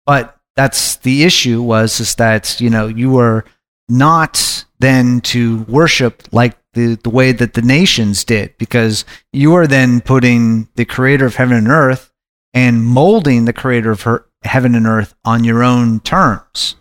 But 0.06 0.36
that's 0.54 0.96
the 0.96 1.24
issue 1.24 1.60
was 1.62 2.00
is 2.00 2.14
that 2.14 2.60
you 2.60 2.70
know 2.70 2.86
you 2.86 3.10
were 3.10 3.44
not 3.88 4.64
then 4.78 5.20
to 5.22 5.62
worship 5.68 6.22
like 6.32 6.56
the, 6.76 6.94
the 7.02 7.10
way 7.10 7.32
that 7.32 7.54
the 7.54 7.62
nations 7.62 8.22
did 8.24 8.56
because 8.58 9.04
you 9.32 9.54
are 9.54 9.66
then 9.66 10.00
putting 10.00 10.68
the 10.76 10.84
creator 10.84 11.26
of 11.26 11.34
heaven 11.36 11.56
and 11.56 11.68
earth 11.68 12.12
and 12.54 12.84
molding 12.84 13.44
the 13.46 13.52
creator 13.52 13.90
of 13.90 14.02
her, 14.02 14.26
heaven 14.44 14.74
and 14.76 14.86
earth 14.86 15.14
on 15.24 15.42
your 15.42 15.62
own 15.64 15.98
terms 16.00 16.76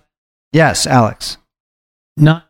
yes 0.54 0.86
alex 0.86 1.38
Not 2.18 2.48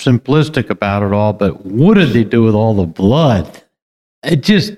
simplistic 0.00 0.70
about 0.70 1.02
it 1.02 1.12
all, 1.12 1.32
but 1.32 1.64
what 1.64 1.94
did 1.94 2.10
they 2.10 2.24
do 2.24 2.42
with 2.42 2.54
all 2.54 2.74
the 2.74 2.84
blood? 2.86 3.62
It 4.22 4.42
just, 4.42 4.72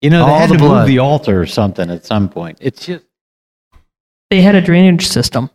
you 0.00 0.10
know, 0.10 0.24
they 0.24 0.30
All 0.32 0.38
had 0.38 0.50
the 0.50 0.54
to 0.54 0.58
blood. 0.60 0.78
move 0.82 0.86
the 0.86 0.98
altar 1.00 1.40
or 1.40 1.46
something 1.46 1.90
at 1.90 2.04
some 2.06 2.28
point. 2.28 2.58
It's 2.60 2.86
just 2.86 3.04
They 4.30 4.42
had 4.42 4.54
a 4.54 4.60
drainage 4.60 5.08
system. 5.08 5.50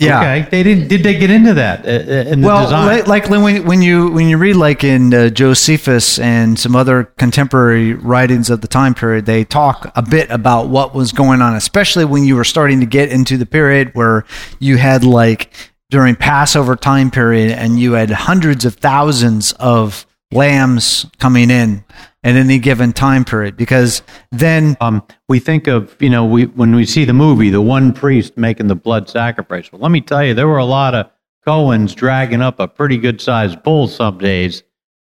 Yeah 0.00 0.20
okay. 0.20 0.48
They 0.50 0.62
didn't. 0.62 0.88
Did 0.88 1.02
they 1.02 1.18
get 1.18 1.30
into 1.30 1.54
that 1.54 1.86
uh, 1.86 1.90
uh, 1.90 2.32
in 2.32 2.40
the 2.40 2.46
well, 2.46 2.64
design? 2.64 2.96
li- 2.96 3.02
like 3.02 3.28
when 3.28 3.64
when 3.64 3.82
you 3.82 4.10
when 4.10 4.28
you 4.28 4.38
read 4.38 4.56
like 4.56 4.82
in 4.82 5.12
uh, 5.12 5.28
Josephus 5.28 6.18
and 6.18 6.58
some 6.58 6.74
other 6.74 7.04
contemporary 7.18 7.94
writings 7.94 8.50
of 8.50 8.60
the 8.62 8.68
time 8.68 8.94
period, 8.94 9.26
they 9.26 9.44
talk 9.44 9.92
a 9.94 10.02
bit 10.02 10.30
about 10.30 10.68
what 10.68 10.94
was 10.94 11.12
going 11.12 11.42
on, 11.42 11.54
especially 11.54 12.04
when 12.04 12.24
you 12.24 12.36
were 12.36 12.44
starting 12.44 12.80
to 12.80 12.86
get 12.86 13.10
into 13.10 13.36
the 13.36 13.46
period 13.46 13.90
where 13.94 14.24
you 14.58 14.76
had 14.78 15.04
like 15.04 15.52
during 15.90 16.16
Passover 16.16 16.76
time 16.76 17.10
period, 17.10 17.50
and 17.50 17.78
you 17.78 17.92
had 17.92 18.10
hundreds 18.10 18.64
of 18.64 18.76
thousands 18.76 19.52
of 19.54 20.06
lambs 20.32 21.06
coming 21.18 21.50
in 21.50 21.84
at 22.22 22.34
any 22.36 22.58
given 22.58 22.92
time 22.92 23.24
period, 23.24 23.56
because 23.56 24.02
then 24.30 24.76
um, 24.80 25.02
we 25.28 25.38
think 25.38 25.66
of 25.66 25.96
you 26.00 26.10
know 26.10 26.24
we 26.24 26.44
when 26.46 26.74
we 26.74 26.84
see 26.86 27.04
the 27.04 27.12
movie 27.12 27.50
the 27.50 27.60
one 27.62 27.92
priest 27.92 28.36
making 28.36 28.66
the 28.68 28.74
blood 28.74 29.08
sacrifice 29.08 29.70
well 29.72 29.80
let 29.80 29.90
me 29.90 30.00
tell 30.00 30.22
you 30.24 30.34
there 30.34 30.48
were 30.48 30.58
a 30.58 30.64
lot 30.64 30.94
of 30.94 31.10
cohens 31.46 31.94
dragging 31.94 32.42
up 32.42 32.60
a 32.60 32.68
pretty 32.68 32.98
good 32.98 33.20
sized 33.20 33.62
bull 33.62 33.88
some 33.88 34.18
days 34.18 34.62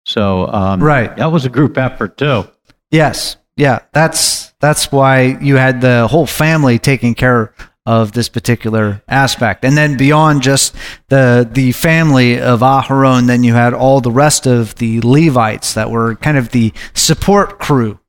so 0.06 0.48
um, 0.48 0.82
Right. 0.84 1.16
that 1.18 1.28
was 1.32 1.46
a 1.46 1.50
group 1.50 1.78
effort 1.78 2.18
too 2.18 2.48
Yes. 2.92 3.38
Yeah. 3.58 3.80
That's 3.94 4.54
that's 4.60 4.92
why 4.92 5.38
you 5.42 5.56
had 5.58 5.82
the 5.82 6.08
whole 6.08 6.26
family 6.28 6.78
taking 6.80 7.14
care 7.14 7.54
of 7.86 8.14
this 8.14 8.30
particular 8.30 9.04
aspect. 9.08 9.64
And 9.64 9.78
then 9.78 9.98
beyond 9.98 10.42
just 10.42 10.76
the 11.10 11.48
the 11.50 11.72
family 11.72 12.40
of 12.40 12.62
Aharon, 12.62 13.28
then 13.28 13.44
you 13.44 13.54
had 13.54 13.74
all 13.74 14.02
the 14.02 14.12
rest 14.12 14.48
of 14.48 14.76
the 14.76 15.02
Levites 15.02 15.74
that 15.74 15.92
were 15.92 16.16
kind 16.16 16.38
of 16.38 16.50
the 16.50 16.74
support 16.94 17.60
crew 17.60 18.00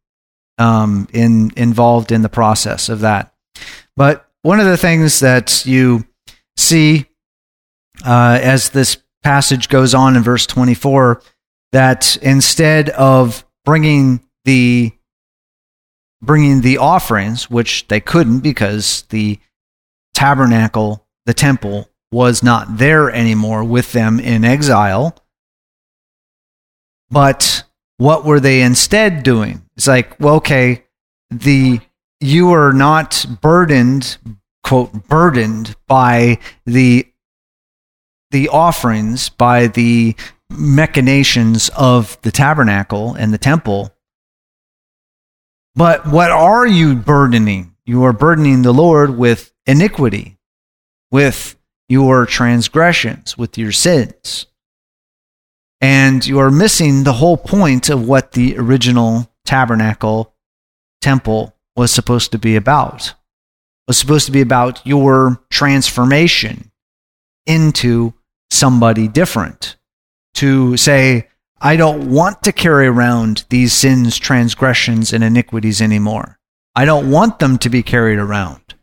um, 0.59 1.09
in 1.13 1.53
involved 1.57 2.11
in 2.11 2.23
the 2.23 2.29
process 2.29 2.89
of 2.89 3.01
that. 3.01 3.35
But 3.97 4.29
one 4.43 4.61
of 4.61 4.67
the 4.67 4.77
things 4.77 5.21
that 5.21 5.67
you 5.67 6.07
see 6.57 7.07
uh, 8.05 8.39
as 8.43 8.71
this 8.71 8.99
passage 9.23 9.69
goes 9.69 9.95
on 9.95 10.17
in 10.17 10.23
verse 10.23 10.47
24 10.47 11.21
that 11.73 12.17
instead 12.19 12.91
of 12.91 13.45
bringing 13.65 14.21
the 14.45 14.93
bringing 16.23 16.61
the 16.61 16.79
offerings 16.79 17.51
which 17.51 17.89
they 17.89 18.01
couldn't 18.01 18.41
because 18.41 19.03
the 19.11 19.39
tabernacle 20.17 21.07
the 21.27 21.35
temple 21.35 21.89
was 22.11 22.43
not 22.43 22.79
there 22.79 23.11
anymore 23.11 23.63
with 23.63 23.93
them 23.93 24.19
in 24.19 24.45
exile 24.45 25.17
but 27.11 27.65
what 27.99 28.25
were 28.25 28.41
they 28.41 28.63
instead 28.63 29.23
doing 29.23 29.63
it's 29.77 29.87
like 29.87 30.19
well 30.21 30.37
okay 30.37 30.85
the 31.31 31.81
you 32.21 32.53
are 32.53 32.73
not 32.73 33.27
burdened 33.43 34.17
quote 34.63 34.93
burdened 35.09 35.77
by 35.87 36.39
the 36.65 37.07
the 38.31 38.49
offerings 38.49 39.29
by 39.29 39.67
the 39.69 40.15
machinations 40.51 41.71
of 41.77 42.21
the 42.23 42.31
tabernacle 42.31 43.15
and 43.15 43.33
the 43.33 43.39
temple. 43.39 43.93
But 45.75 46.07
what 46.07 46.31
are 46.31 46.67
you 46.67 46.95
burdening? 46.95 47.76
You 47.87 48.03
are 48.03 48.13
burdening 48.13 48.63
the 48.63 48.75
Lord 48.75 49.17
with 49.17 49.53
iniquity, 49.65 50.39
with 51.13 51.57
your 51.89 52.27
transgressions, 52.27 53.39
with 53.39 53.57
your 53.57 53.71
sins. 53.71 54.47
And 55.81 56.27
you 56.27 56.41
are 56.41 56.51
missing 56.51 57.05
the 57.05 57.13
whole 57.13 57.37
point 57.37 57.89
of 57.89 58.09
what 58.09 58.33
the 58.33 58.59
original 58.59 59.31
tabernacle 59.45 60.35
temple 61.01 61.55
was 61.77 61.93
supposed 61.93 62.33
to 62.33 62.39
be 62.39 62.57
about. 62.57 63.11
It 63.11 63.15
was 63.87 63.99
supposed 63.99 64.27
to 64.27 64.33
be 64.33 64.41
about 64.41 64.85
your 64.85 65.41
transformation 65.49 66.73
into 67.47 68.15
somebody 68.51 69.07
different. 69.07 69.77
To 70.35 70.77
say, 70.77 71.29
I 71.61 71.77
don't 71.77 72.11
want 72.11 72.43
to 72.43 72.53
carry 72.53 72.89
around 72.89 73.45
these 73.49 73.73
sins, 73.73 74.19
transgressions, 74.19 75.13
and 75.13 75.23
iniquities 75.23 75.81
anymore. 75.81 76.41
I 76.77 76.85
don't 76.85 77.11
want 77.11 77.39
them 77.39 77.57
to 77.59 77.71
be 77.71 77.83
carried 77.83 78.19
around. 78.19 78.75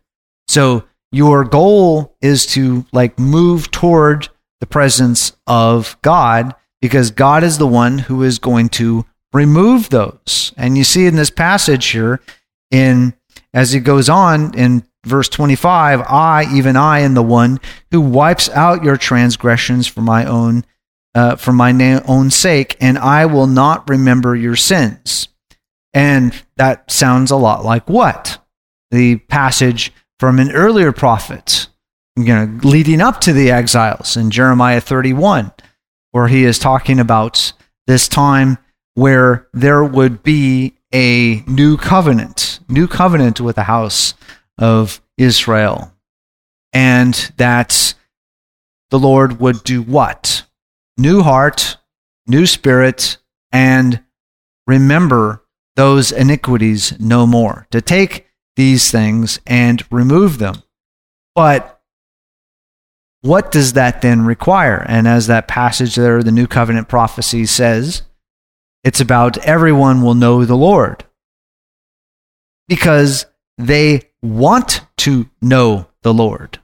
So 0.48 0.84
your 1.12 1.44
goal 1.44 2.16
is 2.20 2.44
to 2.46 2.84
like 2.92 3.18
move 3.20 3.70
toward 3.70 4.28
the 4.58 4.66
presence 4.66 5.36
of 5.46 5.96
God 6.02 6.54
because 6.82 7.12
God 7.12 7.44
is 7.44 7.56
the 7.56 7.68
one 7.68 7.98
who 7.98 8.24
is 8.24 8.40
going 8.40 8.68
to 8.70 9.06
remove 9.32 9.90
those. 9.90 10.52
And 10.56 10.76
you 10.76 10.82
see 10.82 11.06
in 11.06 11.14
this 11.14 11.30
passage 11.30 11.86
here 11.86 12.20
in 12.72 13.14
as 13.52 13.72
he 13.72 13.78
goes 13.78 14.08
on 14.08 14.58
in 14.58 14.84
verse 15.06 15.28
25 15.28 16.00
I, 16.02 16.46
even 16.52 16.76
I, 16.76 17.00
am 17.00 17.14
the 17.14 17.22
one 17.22 17.60
who 17.92 18.00
wipes 18.00 18.48
out 18.48 18.82
your 18.82 18.96
transgressions 18.96 19.86
for 19.86 20.00
my 20.00 20.24
own. 20.24 20.64
Uh, 21.16 21.36
for 21.36 21.52
my 21.52 21.70
na- 21.70 22.00
own 22.08 22.28
sake, 22.28 22.76
and 22.80 22.98
I 22.98 23.26
will 23.26 23.46
not 23.46 23.88
remember 23.88 24.34
your 24.34 24.56
sins. 24.56 25.28
And 25.94 26.34
that 26.56 26.90
sounds 26.90 27.30
a 27.30 27.36
lot 27.36 27.64
like 27.64 27.88
what? 27.88 28.44
The 28.90 29.16
passage 29.16 29.92
from 30.18 30.38
an 30.38 30.50
earlier 30.50 30.92
prophet, 30.92 31.68
you 32.16 32.34
know, 32.34 32.58
leading 32.62 33.00
up 33.00 33.20
to 33.22 33.32
the 33.32 33.50
exiles 33.50 34.16
in 34.16 34.30
Jeremiah 34.30 34.80
31, 34.80 35.52
where 36.10 36.28
he 36.28 36.44
is 36.44 36.58
talking 36.58 36.98
about 36.98 37.52
this 37.86 38.08
time 38.08 38.58
where 38.94 39.48
there 39.52 39.84
would 39.84 40.22
be 40.22 40.74
a 40.92 41.42
new 41.46 41.76
covenant, 41.76 42.60
new 42.68 42.86
covenant 42.86 43.40
with 43.40 43.56
the 43.56 43.64
house 43.64 44.14
of 44.58 45.00
Israel. 45.16 45.92
And 46.72 47.14
that 47.36 47.94
the 48.90 48.98
Lord 48.98 49.40
would 49.40 49.62
do 49.64 49.82
what? 49.82 50.44
New 50.96 51.22
heart, 51.22 51.76
new 52.26 52.46
spirit, 52.46 53.18
and 53.52 54.02
remember 54.66 55.43
those 55.76 56.12
iniquities 56.12 56.98
no 57.00 57.26
more. 57.26 57.66
To 57.70 57.80
take 57.80 58.26
these 58.56 58.90
things 58.90 59.40
and 59.46 59.82
remove 59.90 60.38
them. 60.38 60.62
But 61.34 61.82
what 63.22 63.50
does 63.50 63.72
that 63.72 64.02
then 64.02 64.24
require? 64.24 64.84
And 64.88 65.08
as 65.08 65.26
that 65.26 65.48
passage 65.48 65.94
there, 65.94 66.22
the 66.22 66.30
New 66.30 66.46
Covenant 66.46 66.88
prophecy 66.88 67.46
says, 67.46 68.02
it's 68.84 69.00
about 69.00 69.38
everyone 69.38 70.02
will 70.02 70.14
know 70.14 70.44
the 70.44 70.56
Lord. 70.56 71.04
Because 72.68 73.26
they 73.56 74.02
want 74.22 74.82
to 74.98 75.28
know 75.40 75.88
the 76.02 76.12
Lord. 76.12 76.60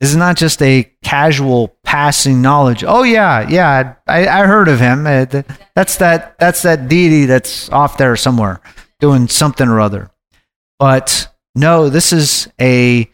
This 0.00 0.10
is 0.10 0.16
not 0.16 0.36
just 0.36 0.60
a 0.62 0.90
casual 1.04 1.68
passing 1.92 2.40
knowledge. 2.40 2.82
Oh 2.82 3.02
yeah, 3.02 3.46
yeah, 3.50 3.96
I, 4.06 4.26
I 4.26 4.46
heard 4.46 4.68
of 4.68 4.80
him. 4.80 5.06
Uh, 5.06 5.26
That's 5.74 5.98
that. 5.98 6.38
That's 6.38 6.62
that 6.62 6.88
deity 6.88 7.26
that's 7.26 7.68
off 7.68 7.98
there 7.98 8.16
somewhere 8.16 8.62
doing 8.98 9.28
something 9.28 9.68
or 9.68 9.78
other. 9.78 10.10
But 10.78 11.28
no, 11.54 11.90
this 11.90 12.14
is 12.14 12.48
a 12.58 13.10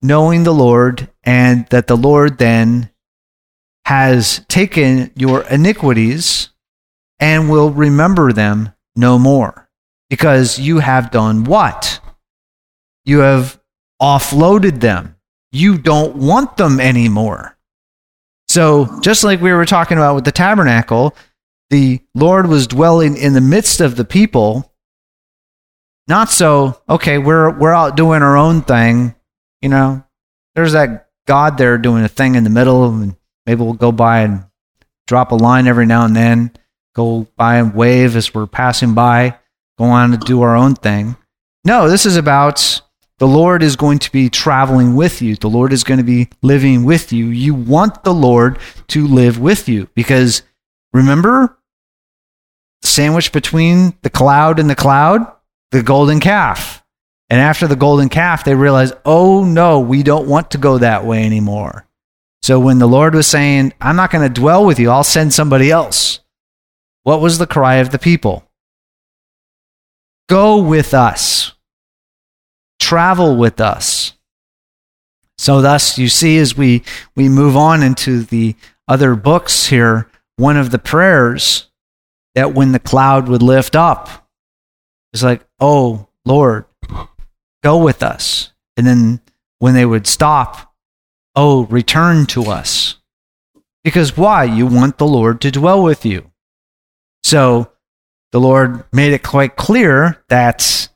knowing 0.00 0.44
the 0.44 0.54
Lord, 0.54 1.10
and 1.24 1.66
that 1.70 1.88
the 1.88 1.96
Lord 1.96 2.38
then 2.38 2.92
has 3.86 4.44
taken 4.46 5.10
your 5.16 5.42
iniquities 5.42 6.50
and 7.18 7.50
will 7.50 7.70
remember 7.72 8.32
them 8.32 8.72
no 8.94 9.18
more 9.18 9.68
because 10.08 10.56
you 10.56 10.78
have 10.78 11.10
done 11.10 11.42
what? 11.42 11.98
You 13.04 13.18
have 13.18 13.60
offloaded 14.00 14.78
them. 14.78 15.16
You 15.50 15.78
don't 15.78 16.14
want 16.14 16.56
them 16.58 16.78
anymore. 16.78 17.56
So, 18.50 18.98
just 19.00 19.22
like 19.22 19.40
we 19.40 19.52
were 19.52 19.64
talking 19.64 19.96
about 19.96 20.16
with 20.16 20.24
the 20.24 20.32
tabernacle, 20.32 21.14
the 21.70 22.00
Lord 22.16 22.48
was 22.48 22.66
dwelling 22.66 23.16
in 23.16 23.32
the 23.32 23.40
midst 23.40 23.80
of 23.80 23.94
the 23.94 24.04
people. 24.04 24.72
Not 26.08 26.30
so, 26.30 26.80
okay, 26.88 27.18
we're, 27.18 27.56
we're 27.56 27.72
out 27.72 27.96
doing 27.96 28.22
our 28.22 28.36
own 28.36 28.62
thing. 28.62 29.14
You 29.62 29.68
know, 29.68 30.04
there's 30.56 30.72
that 30.72 31.10
God 31.28 31.58
there 31.58 31.78
doing 31.78 32.02
a 32.02 32.08
thing 32.08 32.34
in 32.34 32.42
the 32.42 32.50
middle, 32.50 32.92
and 32.92 33.14
maybe 33.46 33.62
we'll 33.62 33.74
go 33.74 33.92
by 33.92 34.22
and 34.22 34.44
drop 35.06 35.30
a 35.30 35.36
line 35.36 35.68
every 35.68 35.86
now 35.86 36.04
and 36.04 36.16
then, 36.16 36.50
go 36.96 37.28
by 37.36 37.58
and 37.58 37.72
wave 37.72 38.16
as 38.16 38.34
we're 38.34 38.48
passing 38.48 38.94
by 38.94 39.38
go 39.80 39.86
on 39.86 40.10
to 40.10 40.18
do 40.18 40.42
our 40.42 40.54
own 40.54 40.74
thing. 40.74 41.16
No, 41.64 41.88
this 41.88 42.04
is 42.04 42.16
about 42.16 42.82
the 43.20 43.28
Lord 43.28 43.62
is 43.62 43.76
going 43.76 43.98
to 44.00 44.10
be 44.10 44.30
traveling 44.30 44.96
with 44.96 45.20
you. 45.20 45.36
The 45.36 45.50
Lord 45.50 45.74
is 45.74 45.84
going 45.84 45.98
to 45.98 46.04
be 46.04 46.30
living 46.40 46.84
with 46.84 47.12
you. 47.12 47.26
You 47.26 47.54
want 47.54 48.02
the 48.02 48.14
Lord 48.14 48.58
to 48.88 49.06
live 49.06 49.38
with 49.38 49.68
you 49.68 49.90
because 49.94 50.42
remember, 50.94 51.58
sandwich 52.82 53.30
between 53.30 53.92
the 54.00 54.08
cloud 54.08 54.58
and 54.58 54.70
the 54.70 54.74
cloud, 54.74 55.30
the 55.70 55.82
golden 55.82 56.18
calf. 56.18 56.82
And 57.28 57.38
after 57.38 57.68
the 57.68 57.76
golden 57.76 58.08
calf, 58.08 58.42
they 58.42 58.54
realized, 58.54 58.94
oh 59.04 59.44
no, 59.44 59.80
we 59.80 60.02
don't 60.02 60.26
want 60.26 60.52
to 60.52 60.58
go 60.58 60.78
that 60.78 61.04
way 61.04 61.24
anymore. 61.24 61.86
So 62.40 62.58
when 62.58 62.78
the 62.78 62.88
Lord 62.88 63.14
was 63.14 63.26
saying, 63.26 63.74
I'm 63.82 63.96
not 63.96 64.10
going 64.10 64.26
to 64.26 64.40
dwell 64.40 64.64
with 64.64 64.80
you, 64.80 64.88
I'll 64.90 65.04
send 65.04 65.34
somebody 65.34 65.70
else, 65.70 66.20
what 67.02 67.20
was 67.20 67.36
the 67.36 67.46
cry 67.46 67.76
of 67.76 67.90
the 67.90 67.98
people? 67.98 68.50
Go 70.26 70.62
with 70.62 70.94
us. 70.94 71.52
Travel 72.90 73.36
with 73.36 73.60
us. 73.60 74.14
So, 75.38 75.60
thus, 75.60 75.96
you 75.96 76.08
see, 76.08 76.38
as 76.38 76.56
we, 76.56 76.82
we 77.14 77.28
move 77.28 77.56
on 77.56 77.84
into 77.84 78.24
the 78.24 78.56
other 78.88 79.14
books 79.14 79.68
here, 79.68 80.10
one 80.34 80.56
of 80.56 80.72
the 80.72 80.78
prayers 80.80 81.70
that 82.34 82.52
when 82.52 82.72
the 82.72 82.80
cloud 82.80 83.28
would 83.28 83.42
lift 83.42 83.76
up 83.76 84.28
is 85.12 85.22
like, 85.22 85.46
Oh, 85.60 86.08
Lord, 86.24 86.64
go 87.62 87.78
with 87.78 88.02
us. 88.02 88.50
And 88.76 88.84
then 88.84 89.20
when 89.60 89.74
they 89.74 89.86
would 89.86 90.08
stop, 90.08 90.74
Oh, 91.36 91.66
return 91.66 92.26
to 92.26 92.46
us. 92.46 92.96
Because 93.84 94.16
why? 94.16 94.42
You 94.42 94.66
want 94.66 94.98
the 94.98 95.06
Lord 95.06 95.40
to 95.42 95.52
dwell 95.52 95.80
with 95.80 96.04
you. 96.04 96.32
So, 97.22 97.70
the 98.32 98.40
Lord 98.40 98.82
made 98.92 99.12
it 99.12 99.22
quite 99.22 99.54
clear 99.54 100.24
that 100.28 100.89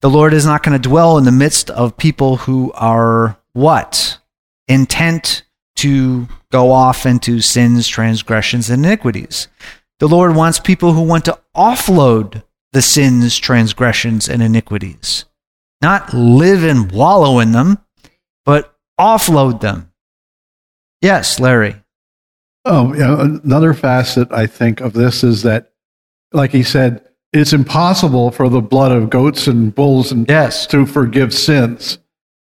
the 0.00 0.10
Lord 0.10 0.32
is 0.32 0.46
not 0.46 0.62
going 0.62 0.80
to 0.80 0.88
dwell 0.88 1.18
in 1.18 1.24
the 1.24 1.32
midst 1.32 1.70
of 1.70 1.96
people 1.96 2.36
who 2.36 2.72
are 2.72 3.38
what? 3.52 4.18
Intent 4.68 5.42
to 5.76 6.28
go 6.50 6.70
off 6.72 7.06
into 7.06 7.40
sins, 7.40 7.88
transgressions, 7.88 8.70
and 8.70 8.84
iniquities. 8.84 9.48
The 9.98 10.08
Lord 10.08 10.34
wants 10.36 10.60
people 10.60 10.92
who 10.92 11.02
want 11.02 11.24
to 11.24 11.38
offload 11.56 12.42
the 12.72 12.82
sins, 12.82 13.36
transgressions, 13.38 14.28
and 14.28 14.42
iniquities. 14.42 15.24
Not 15.80 16.12
live 16.12 16.64
and 16.64 16.90
wallow 16.92 17.38
in 17.38 17.52
them, 17.52 17.78
but 18.44 18.76
offload 18.98 19.60
them. 19.60 19.92
Yes, 21.00 21.40
Larry. 21.40 21.76
Oh, 22.64 22.94
yeah. 22.94 23.22
Another 23.22 23.72
facet 23.74 24.30
I 24.32 24.46
think 24.46 24.80
of 24.80 24.92
this 24.92 25.22
is 25.24 25.42
that 25.42 25.72
like 26.32 26.50
he 26.50 26.62
said, 26.62 27.07
it's 27.32 27.52
impossible 27.52 28.30
for 28.30 28.48
the 28.48 28.60
blood 28.60 28.92
of 28.92 29.10
goats 29.10 29.46
and 29.46 29.74
bulls 29.74 30.12
and 30.12 30.28
Yes. 30.28 30.66
to 30.68 30.86
forgive 30.86 31.34
sins. 31.34 31.98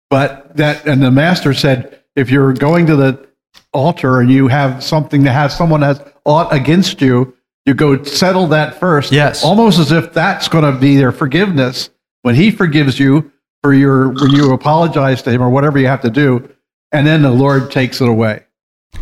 But 0.09 0.55
that, 0.57 0.85
and 0.85 1.01
the 1.01 1.11
master 1.11 1.53
said, 1.53 1.99
if 2.15 2.29
you're 2.29 2.53
going 2.53 2.85
to 2.87 2.95
the 2.95 3.27
altar 3.73 4.19
and 4.19 4.31
you 4.31 4.47
have 4.47 4.83
something 4.83 5.23
that 5.23 5.31
has 5.33 5.55
someone 5.55 5.81
has 5.81 6.01
aught 6.25 6.53
against 6.53 7.01
you, 7.01 7.33
you 7.65 7.73
go 7.73 8.03
settle 8.03 8.47
that 8.47 8.79
first. 8.79 9.11
Yes. 9.11 9.43
Almost 9.43 9.79
as 9.79 9.91
if 9.91 10.13
that's 10.13 10.47
going 10.47 10.71
to 10.71 10.79
be 10.79 10.97
their 10.97 11.11
forgiveness. 11.11 11.89
When 12.23 12.35
he 12.35 12.51
forgives 12.51 12.99
you 12.99 13.31
for 13.61 13.73
your, 13.73 14.09
when 14.09 14.31
you 14.31 14.53
apologize 14.53 15.21
to 15.23 15.31
him 15.31 15.41
or 15.41 15.49
whatever 15.49 15.77
you 15.79 15.87
have 15.87 16.01
to 16.01 16.09
do, 16.09 16.49
and 16.91 17.07
then 17.07 17.21
the 17.21 17.31
Lord 17.31 17.71
takes 17.71 18.01
it 18.01 18.07
away. 18.07 18.43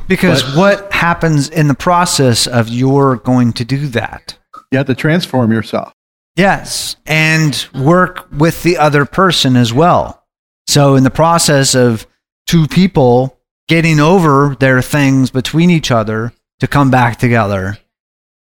Because 0.08 0.56
what 0.56 0.92
happens 0.94 1.50
in 1.50 1.68
the 1.68 1.74
process 1.74 2.48
of 2.48 2.70
you're 2.70 3.18
going 3.18 3.54
to 3.54 3.66
do 3.66 3.88
that? 3.88 4.38
You 4.72 4.78
have 4.78 4.88
to 4.88 4.96
transform 4.96 5.52
yourself. 5.52 5.94
Yes, 6.36 6.96
and 7.06 7.68
work 7.74 8.28
with 8.32 8.64
the 8.64 8.78
other 8.78 9.06
person 9.06 9.58
as 9.58 9.74
well. 9.74 10.24
So, 10.68 10.96
in 10.96 11.04
the 11.04 11.10
process 11.10 11.76
of 11.76 12.08
two 12.48 12.68
people 12.68 13.38
getting 13.68 14.00
over 14.00 14.56
their 14.60 14.82
things 14.82 15.30
between 15.30 15.70
each 15.70 15.92
other 15.92 16.32
to 16.62 16.68
come 16.68 16.90
back 16.90 17.20
together, 17.20 17.78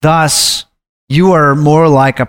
thus, 0.02 0.66
you 1.08 1.32
are 1.32 1.56
more 1.56 1.88
like 1.88 2.20
a, 2.20 2.28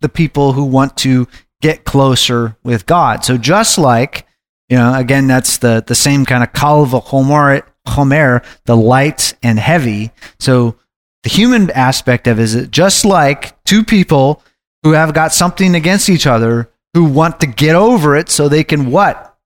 the 0.00 0.10
people 0.10 0.52
who 0.52 0.64
want 0.64 0.98
to 0.98 1.26
get 1.62 1.84
closer 1.84 2.56
with 2.62 2.84
God. 2.84 3.24
So, 3.24 3.38
just 3.38 3.78
like, 3.78 4.26
you 4.68 4.76
know, 4.76 4.94
again, 4.94 5.26
that's 5.26 5.56
the, 5.58 5.82
the 5.86 5.94
same 5.94 6.26
kind 6.26 6.44
of 6.44 6.52
kal 6.52 6.84
vachomer, 6.84 8.44
the 8.66 8.76
light 8.76 9.34
and 9.42 9.58
heavy. 9.58 10.10
So, 10.38 10.76
the 11.22 11.30
human 11.30 11.70
aspect 11.70 12.26
of 12.26 12.38
it 12.38 12.42
is 12.42 12.68
just 12.68 13.04
like 13.04 13.62
two 13.64 13.84
people 13.84 14.42
who 14.82 14.92
have 14.92 15.12
got 15.12 15.32
something 15.32 15.74
against 15.74 16.08
each 16.08 16.26
other 16.26 16.70
who 16.94 17.04
want 17.04 17.40
to 17.40 17.46
get 17.46 17.76
over 17.76 18.16
it 18.16 18.28
so 18.28 18.48
they 18.48 18.64
can 18.64 18.90
what? 18.90 19.36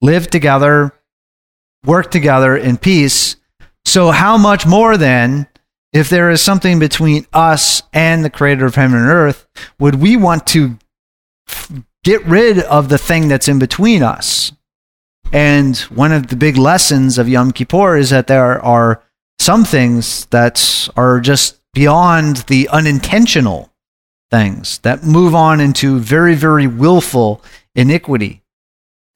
Live 0.00 0.28
together, 0.28 0.92
work 1.86 2.10
together 2.10 2.56
in 2.56 2.76
peace. 2.76 3.36
So, 3.84 4.10
how 4.10 4.36
much 4.36 4.66
more 4.66 4.96
then, 4.96 5.46
if 5.92 6.08
there 6.08 6.30
is 6.30 6.40
something 6.40 6.78
between 6.78 7.26
us 7.32 7.82
and 7.92 8.24
the 8.24 8.30
creator 8.30 8.66
of 8.66 8.74
heaven 8.74 8.98
and 8.98 9.08
earth, 9.08 9.46
would 9.78 9.96
we 9.96 10.16
want 10.16 10.46
to 10.48 10.78
get 12.04 12.24
rid 12.24 12.58
of 12.58 12.88
the 12.88 12.98
thing 12.98 13.28
that's 13.28 13.48
in 13.48 13.58
between 13.58 14.02
us? 14.02 14.52
And 15.32 15.78
one 15.78 16.12
of 16.12 16.26
the 16.26 16.36
big 16.36 16.56
lessons 16.56 17.16
of 17.16 17.28
Yom 17.28 17.52
Kippur 17.52 17.96
is 17.96 18.10
that 18.10 18.26
there 18.26 18.60
are 18.62 19.02
some 19.42 19.64
things 19.64 20.26
that 20.26 20.88
are 20.96 21.20
just 21.20 21.60
beyond 21.74 22.38
the 22.48 22.68
unintentional 22.68 23.72
things 24.30 24.78
that 24.78 25.04
move 25.04 25.34
on 25.34 25.60
into 25.60 25.98
very, 25.98 26.34
very 26.34 26.66
willful 26.66 27.42
iniquity. 27.74 28.42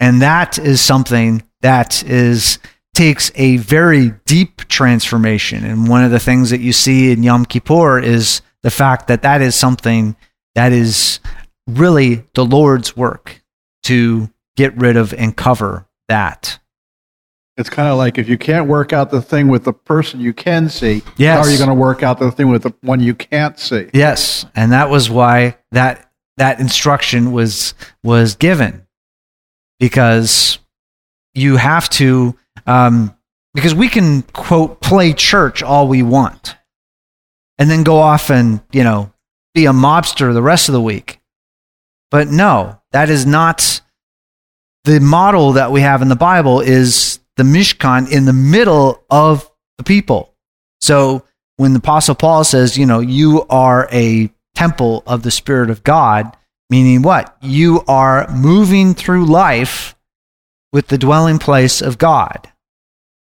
And 0.00 0.20
that 0.22 0.58
is 0.58 0.80
something 0.80 1.42
that 1.62 2.02
is 2.04 2.58
takes 2.94 3.30
a 3.34 3.58
very 3.58 4.14
deep 4.24 4.66
transformation. 4.68 5.64
And 5.64 5.86
one 5.86 6.02
of 6.02 6.10
the 6.10 6.18
things 6.18 6.50
that 6.50 6.60
you 6.60 6.72
see 6.72 7.12
in 7.12 7.22
Yom 7.22 7.44
Kippur 7.44 7.98
is 7.98 8.40
the 8.62 8.70
fact 8.70 9.08
that 9.08 9.22
that 9.22 9.42
is 9.42 9.54
something 9.54 10.16
that 10.54 10.72
is 10.72 11.20
really 11.66 12.24
the 12.34 12.44
Lord's 12.44 12.96
work 12.96 13.42
to 13.84 14.30
get 14.56 14.76
rid 14.76 14.96
of 14.96 15.12
and 15.12 15.36
cover 15.36 15.86
that. 16.08 16.58
It's 17.56 17.70
kind 17.70 17.88
of 17.88 17.96
like 17.96 18.18
if 18.18 18.28
you 18.28 18.36
can't 18.36 18.66
work 18.68 18.92
out 18.92 19.10
the 19.10 19.22
thing 19.22 19.48
with 19.48 19.64
the 19.64 19.72
person 19.72 20.20
you 20.20 20.34
can 20.34 20.68
see, 20.68 21.02
Yes. 21.16 21.38
how 21.38 21.48
are 21.48 21.50
you 21.50 21.56
going 21.56 21.70
to 21.70 21.74
work 21.74 22.02
out 22.02 22.18
the 22.18 22.30
thing 22.30 22.48
with 22.48 22.62
the 22.64 22.74
one 22.82 23.00
you 23.00 23.14
can't 23.14 23.58
see? 23.58 23.88
Yes, 23.94 24.44
and 24.54 24.72
that 24.72 24.90
was 24.90 25.08
why 25.08 25.56
that 25.72 26.10
that 26.36 26.60
instruction 26.60 27.32
was 27.32 27.72
was 28.04 28.34
given 28.34 28.86
because 29.80 30.58
you 31.34 31.56
have 31.56 31.88
to 31.90 32.36
um, 32.66 33.16
because 33.54 33.74
we 33.74 33.88
can 33.88 34.22
quote 34.22 34.80
play 34.80 35.12
church 35.14 35.62
all 35.62 35.88
we 35.88 36.02
want 36.02 36.56
and 37.58 37.70
then 37.70 37.84
go 37.84 37.96
off 37.98 38.30
and 38.30 38.60
you 38.72 38.84
know 38.84 39.10
be 39.54 39.64
a 39.64 39.72
mobster 39.72 40.34
the 40.34 40.42
rest 40.42 40.68
of 40.68 40.72
the 40.74 40.80
week 40.80 41.20
but 42.10 42.28
no 42.28 42.78
that 42.92 43.08
is 43.08 43.24
not 43.24 43.80
the 44.84 45.00
model 45.00 45.52
that 45.52 45.72
we 45.72 45.80
have 45.80 46.02
in 46.02 46.08
the 46.08 46.16
bible 46.16 46.60
is 46.60 47.20
the 47.36 47.42
mishkan 47.42 48.10
in 48.10 48.24
the 48.24 48.32
middle 48.32 49.04
of 49.10 49.50
the 49.78 49.84
people. 49.84 50.34
So 50.80 51.24
when 51.56 51.72
the 51.72 51.78
apostle 51.78 52.14
paul 52.14 52.44
says 52.44 52.76
you 52.76 52.86
know 52.86 53.00
you 53.00 53.44
are 53.48 53.88
a 53.92 54.30
temple 54.54 55.02
of 55.06 55.22
the 55.22 55.30
spirit 55.30 55.70
of 55.70 55.82
god 55.82 56.36
meaning 56.70 57.02
what? 57.02 57.36
You 57.40 57.82
are 57.86 58.28
moving 58.30 58.94
through 58.94 59.26
life 59.26 59.94
with 60.72 60.88
the 60.88 60.98
dwelling 60.98 61.38
place 61.38 61.80
of 61.80 61.98
god. 61.98 62.52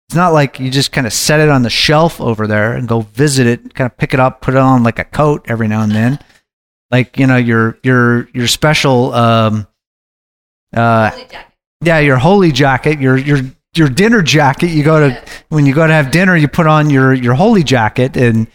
It's 0.07 0.15
not 0.15 0.33
like 0.33 0.59
you 0.59 0.71
just 0.71 0.91
kind 0.91 1.05
of 1.05 1.13
set 1.13 1.39
it 1.39 1.49
on 1.49 1.61
the 1.61 1.69
shelf 1.69 2.19
over 2.19 2.47
there 2.47 2.73
and 2.73 2.87
go 2.87 3.01
visit 3.01 3.45
it, 3.45 3.75
kind 3.75 3.85
of 3.85 3.95
pick 3.97 4.13
it 4.13 4.19
up, 4.19 4.41
put 4.41 4.55
it 4.55 4.59
on 4.59 4.83
like 4.83 4.97
a 4.97 5.03
coat 5.03 5.45
every 5.47 5.67
now 5.67 5.83
and 5.83 5.91
then. 5.91 6.19
Like, 6.89 7.19
you 7.19 7.27
know, 7.27 7.37
your 7.37 7.77
your 7.83 8.27
your 8.33 8.47
special 8.47 9.13
um 9.13 9.67
uh 10.75 11.11
yeah, 11.81 11.99
your 11.99 12.17
holy 12.17 12.51
jacket, 12.51 12.99
your 12.99 13.17
your 13.17 13.41
your 13.75 13.89
dinner 13.89 14.21
jacket. 14.21 14.67
You 14.67 14.83
go 14.83 15.09
to 15.09 15.23
when 15.49 15.65
you 15.65 15.73
go 15.73 15.85
to 15.85 15.93
have 15.93 16.11
dinner, 16.11 16.35
you 16.35 16.47
put 16.47 16.67
on 16.67 16.89
your 16.89 17.13
your 17.13 17.33
holy 17.33 17.63
jacket 17.63 18.17
and 18.17 18.47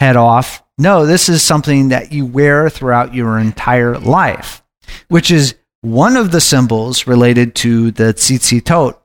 head 0.00 0.16
off. 0.16 0.62
No, 0.78 1.06
this 1.06 1.28
is 1.28 1.42
something 1.42 1.88
that 1.88 2.12
you 2.12 2.26
wear 2.26 2.68
throughout 2.70 3.14
your 3.14 3.38
entire 3.38 3.98
life, 3.98 4.62
which 5.08 5.30
is 5.30 5.54
one 5.82 6.16
of 6.16 6.32
the 6.32 6.40
symbols 6.40 7.06
related 7.06 7.54
to 7.56 7.90
the 7.90 8.14
tzitzitot 8.14 8.96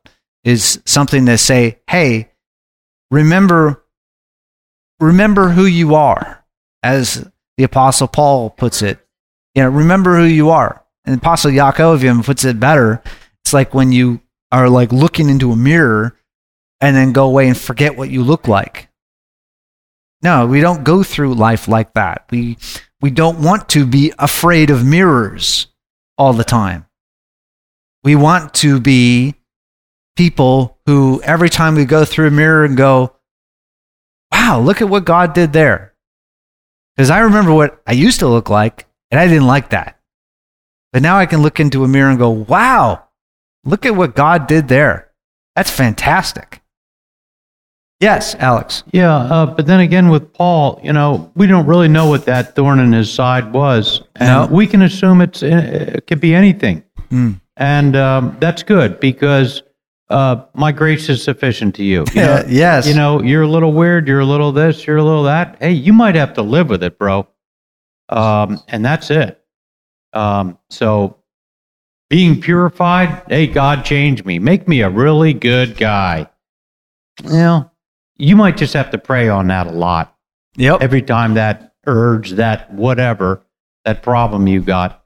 is 0.44 0.82
something 0.86 1.26
to 1.26 1.38
say, 1.38 1.80
hey, 1.90 2.32
remember, 3.12 3.84
remember 5.00 5.50
who 5.50 5.66
you 5.66 5.96
are, 5.96 6.46
as 6.84 7.30
the 7.58 7.64
Apostle 7.64 8.08
Paul 8.08 8.50
puts 8.50 8.82
it. 8.82 9.00
You 9.56 9.64
know, 9.64 9.70
remember 9.70 10.18
who 10.18 10.24
you 10.24 10.52
are. 10.52 10.86
And 11.04 11.18
Apostle 11.18 11.52
Yaakov 11.52 12.26
puts 12.26 12.46
it 12.46 12.60
better. 12.60 13.02
It's 13.44 13.54
like 13.54 13.74
when 13.74 13.92
you 13.92 14.22
are 14.52 14.70
like 14.70 14.92
looking 14.92 15.30
into 15.30 15.52
a 15.52 15.56
mirror 15.56 16.18
and 16.80 16.96
then 16.96 17.12
go 17.12 17.26
away 17.26 17.48
and 17.48 17.58
forget 17.58 17.98
what 17.98 18.10
you 18.10 18.24
look 18.24 18.48
like. 18.48 18.90
No, 20.22 20.48
we 20.48 20.62
don't 20.62 20.84
go 20.84 21.04
through 21.04 21.36
life 21.36 21.68
like 21.68 21.94
that. 21.94 22.26
We 22.32 22.58
we 23.02 23.12
don't 23.12 23.42
want 23.42 23.70
to 23.70 23.86
be 23.86 24.14
afraid 24.18 24.70
of 24.70 24.86
mirrors 24.86 25.68
all 26.18 26.34
the 26.34 26.44
time. 26.44 26.86
We 28.04 28.16
want 28.16 28.54
to 28.56 28.80
be 28.80 29.36
people 30.16 30.80
who 30.86 31.22
every 31.22 31.50
time 31.50 31.76
we 31.76 31.86
go 31.86 32.06
through 32.06 32.28
a 32.28 32.32
mirror 32.32 32.66
and 32.66 32.76
go, 32.76 33.16
wow, 34.32 34.60
look 34.60 34.82
at 34.82 34.90
what 34.90 35.06
God 35.06 35.34
did 35.34 35.54
there. 35.54 35.94
Because 36.96 37.12
I 37.12 37.20
remember 37.20 37.54
what 37.54 37.82
I 37.86 37.92
used 37.92 38.20
to 38.20 38.28
look 38.28 38.50
like, 38.50 38.88
and 39.12 39.20
I 39.20 39.28
didn't 39.28 39.46
like 39.46 39.70
that. 39.70 40.00
But 40.92 41.04
now 41.04 41.18
I 41.18 41.28
can 41.28 41.44
look 41.44 41.60
into 41.60 41.84
a 41.84 41.88
mirror 41.88 42.10
and 42.10 42.18
go, 42.18 42.32
wow, 42.32 43.07
look 43.68 43.86
at 43.86 43.96
what 43.96 44.16
God 44.16 44.48
did 44.48 44.68
there. 44.68 45.12
That's 45.56 45.70
fantastic. 45.72 46.62
Yes, 48.00 48.36
Alex. 48.36 48.84
Yeah, 48.92 49.16
uh, 49.16 49.46
but 49.48 49.66
then 49.66 49.80
again, 49.80 50.10
with 50.10 50.32
Paul, 50.32 50.80
you 50.84 50.94
know, 50.94 51.32
we 51.36 51.48
don't 51.48 51.66
really 51.66 51.88
know 51.88 52.08
what 52.10 52.26
that 52.26 52.56
thorn 52.56 52.80
in 52.80 52.94
his 52.94 53.12
side 53.12 53.52
was, 53.54 54.04
and 54.16 54.28
No. 54.30 54.56
we 54.56 54.68
can 54.68 54.84
assume 54.84 55.20
it's 55.22 55.42
uh, 55.42 55.48
it 55.96 56.06
could 56.08 56.20
be 56.22 56.36
anything, 56.36 56.84
Hmm. 57.10 57.32
and 57.56 57.96
um, 57.96 58.38
that's 58.40 58.62
good 58.62 59.00
because 59.00 59.64
uh, 60.12 60.44
my 60.54 60.72
grace 60.72 61.10
is 61.10 61.24
sufficient 61.24 61.74
to 61.76 61.84
you. 61.84 62.06
you 62.14 62.22
know? 62.22 62.44
yes. 62.48 62.88
you 62.88 62.94
know, 62.94 63.22
you're 63.24 63.42
a 63.42 63.48
little 63.48 63.74
weird, 63.74 64.08
you're 64.08 64.20
a 64.20 64.26
little 64.26 64.52
this, 64.52 64.86
you're 64.86 64.98
a 64.98 65.04
little 65.04 65.24
that. 65.24 65.58
Hey, 65.60 65.72
you 65.72 65.92
might 65.92 66.14
have 66.14 66.36
to 66.36 66.44
live 66.44 66.70
with 66.70 66.84
it, 66.84 67.00
bro, 67.00 67.28
um, 68.10 68.62
and 68.68 68.86
that's 68.86 69.10
it. 69.10 69.42
Um, 70.14 70.60
so, 70.70 71.18
being 72.10 72.40
purified, 72.42 73.24
hey, 73.28 73.48
God, 73.48 73.84
change 73.84 74.24
me, 74.26 74.40
make 74.40 74.68
me 74.68 74.82
a 74.82 74.90
really 74.90 75.34
good 75.34 75.78
guy. 75.78 76.30
Well, 77.24 77.74
you 78.18 78.36
might 78.36 78.58
just 78.58 78.74
have 78.74 78.92
to 78.92 78.98
pray 78.98 79.30
on 79.30 79.48
that 79.48 79.68
a 79.68 79.72
lot 79.72 80.16
Yep. 80.56 80.82
every 80.82 81.02
time 81.02 81.34
that 81.36 81.74
urge, 81.86 82.32
that 82.32 82.74
whatever, 82.74 83.44
that 83.86 84.02
problem 84.04 84.48
you 84.48 84.62
got 84.62 85.04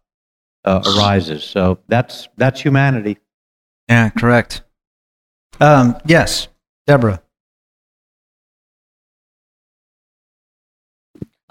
uh, 0.66 0.82
arises. 0.96 1.44
So 1.44 1.80
that's 1.88 2.28
that's 2.38 2.62
humanity. 2.62 3.18
Yeah, 3.90 4.10
correct. 4.10 4.64
Um, 5.60 5.98
yes, 6.06 6.48
Deborah. 6.88 7.22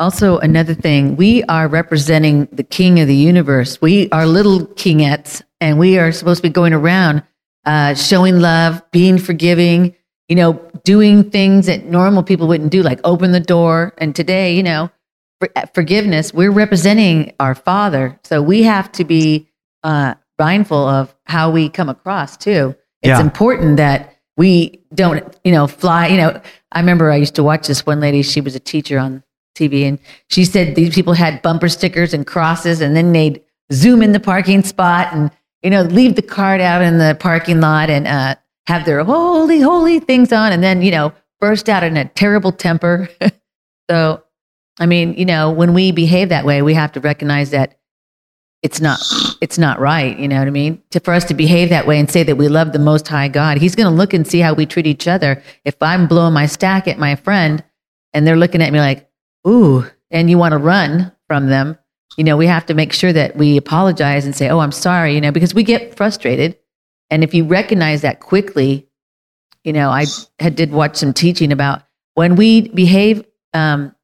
Also, 0.01 0.39
another 0.39 0.73
thing, 0.73 1.15
we 1.17 1.45
are 1.45 1.69
representing 1.69 2.49
the 2.53 2.63
king 2.63 3.01
of 3.01 3.07
the 3.07 3.15
universe. 3.15 3.81
We 3.83 4.09
are 4.11 4.27
little 4.27 4.67
kingettes, 4.69 5.43
and 5.61 5.79
we 5.79 5.99
are 5.99 6.11
supposed 6.11 6.39
to 6.43 6.49
be 6.49 6.53
going 6.53 6.73
around 6.73 7.23
uh, 7.67 7.93
showing 7.95 8.41
love, 8.41 8.83
being 8.93 9.19
forgiving, 9.19 9.95
you 10.29 10.37
know, 10.37 10.55
doing 10.85 11.31
things 11.31 11.67
that 11.67 11.85
normal 11.85 12.23
people 12.23 12.49
wouldn't 12.49 12.71
do, 12.73 12.83
like 12.83 12.99
open 13.05 13.33
the 13.33 13.41
door. 13.41 13.93
And 13.99 14.17
today, 14.17 14.57
you 14.57 14.63
know, 14.63 14.91
for, 15.39 15.51
uh, 15.55 15.67
forgiveness, 15.75 16.33
we're 16.33 16.51
representing 16.51 17.35
our 17.39 17.55
Father, 17.55 18.19
so 18.25 18.41
we 18.41 18.63
have 18.63 18.91
to 18.93 19.05
be 19.05 19.49
uh, 19.85 20.15
mindful 20.39 20.79
of 20.79 21.15
how 21.25 21.51
we 21.51 21.69
come 21.69 21.91
across 21.91 22.39
too. 22.39 22.75
It's 23.03 23.09
Yeah. 23.09 23.21
important 23.21 23.77
that 23.77 24.17
we 24.39 24.81
don't, 24.95 25.23
you 25.45 25.53
know, 25.53 25.67
fly. 25.67 26.07
You 26.07 26.17
know, 26.17 26.41
I 26.73 26.81
remember 26.81 27.11
I 27.11 27.17
used 27.17 27.35
to 27.35 27.43
watch 27.43 27.67
this 27.67 27.85
one 27.85 28.01
lady. 28.01 28.23
She 28.23 28.41
was 28.41 28.55
a 28.55 28.61
teacher 28.61 28.99
on 28.99 29.23
TV, 29.55 29.87
and 29.87 29.99
she 30.29 30.45
said 30.45 30.75
these 30.75 30.95
people 30.95 31.13
had 31.13 31.43
bumper 31.43 31.69
stickers 31.69 32.15
and 32.15 32.27
crosses, 32.27 32.81
and 32.81 32.97
then 32.97 33.13
they'd 33.13 33.43
zoom 33.73 34.03
in 34.03 34.13
the 34.13 34.21
parking 34.21 34.63
spot 34.63 35.13
and 35.13 35.31
you 35.63 35.71
know 35.71 35.83
leave 35.83 36.17
the 36.17 36.23
cart 36.23 36.61
out 36.61 36.83
in 36.83 36.99
the 36.99 37.17
parking 37.21 37.61
lot 37.61 37.89
and 37.91 38.07
uh, 38.07 38.35
have 38.67 38.85
their 38.85 39.03
holy 39.05 39.61
holy 39.61 40.01
things 40.01 40.33
on, 40.33 40.53
and 40.53 40.63
then 40.63 40.83
you 40.83 40.91
know 40.91 41.13
burst 41.41 41.69
out 41.69 41.83
in 41.83 41.97
a 41.97 42.05
terrible 42.05 42.53
temper. 42.53 43.09
so, 43.91 44.23
I 44.79 44.87
mean, 44.87 45.15
you 45.15 45.25
know, 45.25 45.51
when 45.51 45.73
we 45.73 45.91
behave 45.91 46.29
that 46.29 46.45
way, 46.45 46.63
we 46.63 46.75
have 46.75 46.93
to 46.93 47.01
recognize 47.01 47.51
that 47.51 47.81
it's 48.63 48.81
not 48.81 49.01
it's 49.41 49.59
not 49.59 49.81
right 49.81 50.19
you 50.19 50.29
know 50.29 50.39
what 50.39 50.47
i 50.47 50.51
mean 50.51 50.83
to 50.91 51.01
for 51.01 51.15
us 51.15 51.25
to 51.25 51.35
behave 51.35 51.71
that 51.71 51.87
way 51.87 51.99
and 51.99 52.11
say 52.11 52.23
that 52.23 52.37
we 52.37 52.49
love 52.49 52.73
the 52.73 52.79
most 52.79 53.09
high 53.09 53.29
god 53.29 53.57
he's 53.59 53.75
going 53.75 53.87
to 53.87 53.95
look 53.95 54.13
and 54.13 54.27
see 54.27 54.39
how 54.39 54.53
we 54.53 54.67
treat 54.67 54.87
each 54.87 55.09
other 55.09 55.43
if 55.65 55.83
i'm 55.83 56.07
blowing 56.07 56.35
my 56.35 56.47
stack 56.47 56.87
at 56.87 56.99
my 56.99 57.15
friend 57.15 57.65
and 58.13 58.27
they're 58.27 58.37
looking 58.37 58.63
at 58.63 58.73
me 58.73 58.79
like 58.79 59.09
ooh 59.47 59.85
and 60.11 60.29
you 60.29 60.39
want 60.39 60.53
to 60.53 60.59
run 60.59 61.13
from 61.27 61.47
them 61.47 61.79
you 62.17 62.25
know 62.25 62.37
we 62.37 62.47
have 62.47 62.67
to 62.67 62.75
make 62.75 62.93
sure 62.93 63.13
that 63.13 63.37
we 63.37 63.57
apologize 63.57 64.25
and 64.25 64.35
say 64.35 64.49
oh 64.49 64.59
i'm 64.59 64.73
sorry 64.73 65.15
you 65.15 65.21
know 65.21 65.33
because 65.33 65.55
we 65.55 65.63
get 65.63 65.97
frustrated. 65.97 66.57
And 67.13 67.25
if 67.25 67.35
you 67.35 67.45
recognize 67.45 68.03
that 68.03 68.21
quickly 68.21 68.89
you 69.65 69.73
know 69.73 69.91
i 69.91 70.07
had 70.39 70.55
did 70.55 70.73
watch 70.73 70.97
some 70.97 71.13
teaching 71.13 71.53
about 71.53 71.83
when 72.15 72.37
we 72.37 72.69
behave 72.69 73.25
um, 73.55 73.95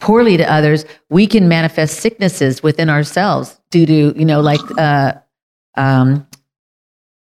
poorly 0.00 0.36
to 0.36 0.50
others, 0.50 0.84
we 1.08 1.26
can 1.26 1.48
manifest 1.48 2.00
sicknesses 2.00 2.62
within 2.62 2.90
ourselves 2.90 3.58
due 3.70 3.86
to, 3.86 4.18
you 4.18 4.24
know, 4.24 4.40
like, 4.40 4.60
uh, 4.78 5.12
um, 5.76 6.26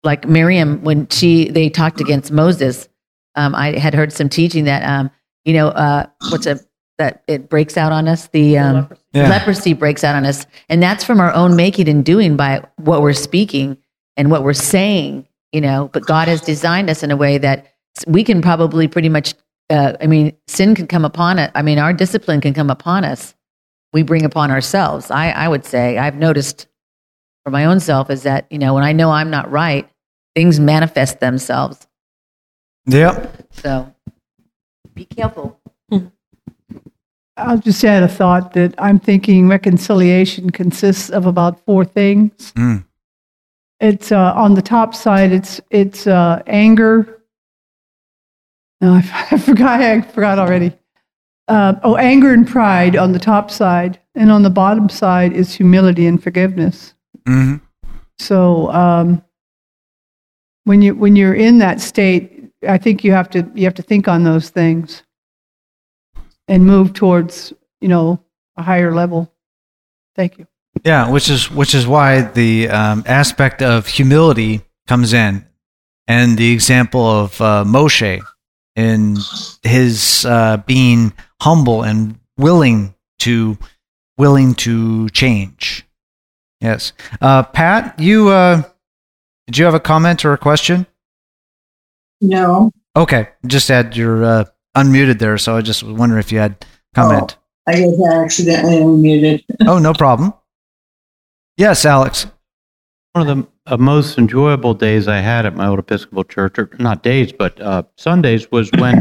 like 0.04 0.28
Miriam, 0.28 0.82
when 0.84 1.08
she, 1.10 1.50
they 1.50 1.70
talked 1.70 2.02
against 2.02 2.32
Moses, 2.32 2.88
um, 3.36 3.54
I 3.56 3.78
had 3.78 3.94
heard 3.94 4.12
some 4.12 4.30
teaching 4.30 4.66
that, 4.66 4.84
um, 4.84 5.12
you 5.46 5.54
know, 5.54 5.70
uh, 5.70 6.08
what's 6.30 6.46
a, 6.46 6.60
that 7.02 7.24
it 7.28 7.50
breaks 7.50 7.78
out 7.78 7.92
on 7.92 8.08
us, 8.08 8.28
the, 8.28 8.58
um, 8.58 8.90
Yeah. 9.14 9.28
leprosy 9.30 9.74
breaks 9.74 10.04
out 10.04 10.16
on 10.16 10.24
us. 10.26 10.46
And 10.70 10.82
that's 10.82 11.04
from 11.04 11.20
our 11.20 11.34
own 11.34 11.56
making 11.56 11.90
and 11.90 12.06
doing 12.06 12.38
by 12.38 12.62
what 12.78 13.02
we're 13.02 13.14
speaking 13.14 13.78
and 14.16 14.30
what 14.32 14.44
we're 14.44 14.54
saying, 14.54 15.28
you 15.52 15.62
know, 15.62 15.90
but 15.92 16.06
God 16.06 16.28
has 16.28 16.42
designed 16.42 16.90
us 16.90 17.04
in 17.04 17.12
a 17.12 17.18
way 17.18 17.38
that 17.40 17.66
we 18.08 18.24
can 18.24 18.42
probably 18.42 18.88
pretty 18.88 19.10
much 19.10 19.34
uh, 19.72 19.96
I 20.02 20.06
mean, 20.08 20.34
sin 20.48 20.76
can 20.76 20.86
come 20.86 21.06
upon 21.06 21.40
it. 21.40 21.50
I 21.56 21.62
mean, 21.62 21.80
our 21.80 21.94
discipline 21.94 22.42
can 22.42 22.54
come 22.54 22.70
upon 22.70 23.06
us. 23.06 23.34
We 23.94 24.04
bring 24.04 24.26
upon 24.26 24.52
ourselves. 24.52 25.10
I, 25.10 25.30
I 25.30 25.48
would 25.48 25.66
say 25.66 25.98
I've 25.98 26.16
noticed 26.16 26.68
for 27.46 27.52
my 27.52 27.64
own 27.66 27.80
self 27.80 28.10
is 28.10 28.24
that 28.24 28.46
you 28.50 28.60
know 28.60 28.74
when 28.74 28.84
I 28.84 28.92
know 28.92 29.12
I'm 29.12 29.30
not 29.30 29.50
right, 29.50 29.90
things 30.36 30.60
manifest 30.60 31.22
themselves. 31.22 31.88
Yep. 32.86 33.48
So 33.52 33.94
be 34.94 35.06
careful. 35.06 35.58
I'll 37.42 37.58
just 37.58 37.84
add 37.84 38.04
a 38.04 38.08
thought 38.08 38.54
that 38.54 38.74
I'm 38.78 39.00
thinking 39.00 39.48
reconciliation 39.48 40.50
consists 40.50 41.10
of 41.10 41.26
about 41.26 41.64
four 41.66 41.86
things. 41.86 42.52
Mm. 42.56 42.86
It's 43.80 44.12
uh, 44.12 44.34
on 44.36 44.54
the 44.54 44.62
top 44.62 44.94
side. 44.94 45.32
It's 45.32 45.60
it's 45.70 46.08
uh, 46.08 46.42
anger. 46.48 47.22
No, 48.80 48.94
I, 48.94 49.28
I 49.32 49.38
forgot. 49.38 49.82
I 49.82 50.02
forgot 50.02 50.40
already. 50.40 50.72
Uh, 51.48 51.76
oh, 51.84 51.98
anger 51.98 52.34
and 52.34 52.48
pride 52.48 52.96
on 52.96 53.12
the 53.12 53.20
top 53.20 53.52
side, 53.52 54.00
and 54.16 54.32
on 54.32 54.44
the 54.44 54.50
bottom 54.50 54.88
side 54.88 55.34
is 55.34 55.54
humility 55.54 56.06
and 56.06 56.22
forgiveness. 56.22 56.94
hmm 57.26 57.56
So 58.20 58.72
um, 58.72 59.24
when 60.66 60.82
you 60.82 60.96
when 60.96 61.16
you're 61.16 61.34
in 61.34 61.58
that 61.58 61.82
state, 61.82 62.52
I 62.68 62.78
think 62.78 63.04
you 63.04 63.12
have 63.12 63.30
to 63.32 63.50
you 63.56 63.66
have 63.66 63.74
to 63.76 63.84
think 63.84 64.08
on 64.08 64.24
those 64.24 64.50
things 64.50 65.04
and 66.48 66.66
move 66.66 66.94
towards 66.94 67.54
you 67.80 67.88
know 67.88 68.24
a 68.58 68.64
higher 68.64 68.94
level. 68.94 69.34
Thank 70.16 70.38
you. 70.38 70.48
Yeah, 70.84 71.10
which 71.10 71.30
is 71.30 71.52
which 71.52 71.76
is 71.76 71.88
why 71.88 72.22
the 72.22 72.70
um, 72.70 73.04
aspect 73.06 73.62
of 73.62 73.88
humility 73.88 74.62
comes 74.88 75.14
in, 75.14 75.46
and 76.08 76.38
the 76.38 76.52
example 76.52 77.06
of 77.06 77.40
uh, 77.42 77.64
Moshe 77.66 78.22
in 78.76 79.18
his 79.64 80.26
uh, 80.26 80.58
being 80.66 81.14
humble 81.42 81.84
and 81.84 82.20
willing 82.38 82.96
to 83.20 83.58
willing 84.18 84.56
to 84.56 85.10
change. 85.10 85.86
Yes, 86.62 86.94
uh, 87.22 87.44
Pat, 87.44 88.00
you 88.00 88.30
uh, 88.30 88.64
did 89.48 89.58
you 89.58 89.66
have 89.66 89.74
a 89.74 89.80
comment 89.80 90.24
or 90.26 90.34
a 90.34 90.38
question? 90.38 90.86
No, 92.24 92.72
Okay, 92.96 93.30
just 93.46 93.72
add 93.72 93.96
your 93.96 94.24
uh, 94.24 94.44
unmuted 94.76 95.20
there, 95.20 95.38
so 95.38 95.58
I 95.58 95.62
just 95.62 95.84
was 95.84 95.94
wondering 95.94 96.20
if 96.20 96.32
you 96.32 96.40
had 96.40 96.66
comment. 96.96 97.38
I 97.68 97.74
guess 97.74 97.94
I 98.12 98.24
accidentally 98.24 98.78
unmuted. 98.78 99.44
oh 99.68 99.80
no 99.80 99.94
problem. 99.94 100.34
Yes, 101.58 101.86
Alex. 101.86 102.28
One 103.14 103.28
of 103.28 103.38
the 103.38 103.48
uh, 103.74 103.78
most 103.78 104.18
enjoyable 104.18 104.74
days 104.74 105.08
I 105.08 105.18
had 105.18 105.46
at 105.46 105.56
my 105.56 105.68
old 105.68 105.80
Episcopal 105.80 106.24
church, 106.24 106.58
or 106.58 106.70
not 106.80 107.04
days, 107.04 107.32
but 107.32 107.60
uh, 107.60 107.84
Sundays, 107.98 108.50
was 108.52 108.72
when 108.78 109.00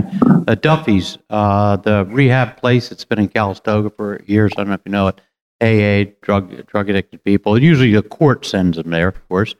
uh, 0.48 0.56
Duffy's, 0.56 1.16
uh, 1.30 1.76
the 1.76 2.04
rehab 2.06 2.56
place 2.56 2.88
that's 2.88 3.04
been 3.04 3.20
in 3.20 3.28
Calistoga 3.28 3.90
for 3.90 4.22
years, 4.26 4.52
I 4.56 4.62
don't 4.62 4.68
know 4.68 4.74
if 4.74 4.80
you 4.84 4.92
know 4.92 5.08
it, 5.08 5.20
AA, 5.62 6.10
drug 6.22 6.66
drug 6.66 6.90
addicted 6.90 7.22
people. 7.24 7.58
Usually 7.58 7.92
the 7.92 8.02
court 8.02 8.44
sends 8.44 8.76
them 8.76 8.90
there, 8.90 9.08
of 9.08 9.28
course, 9.28 9.54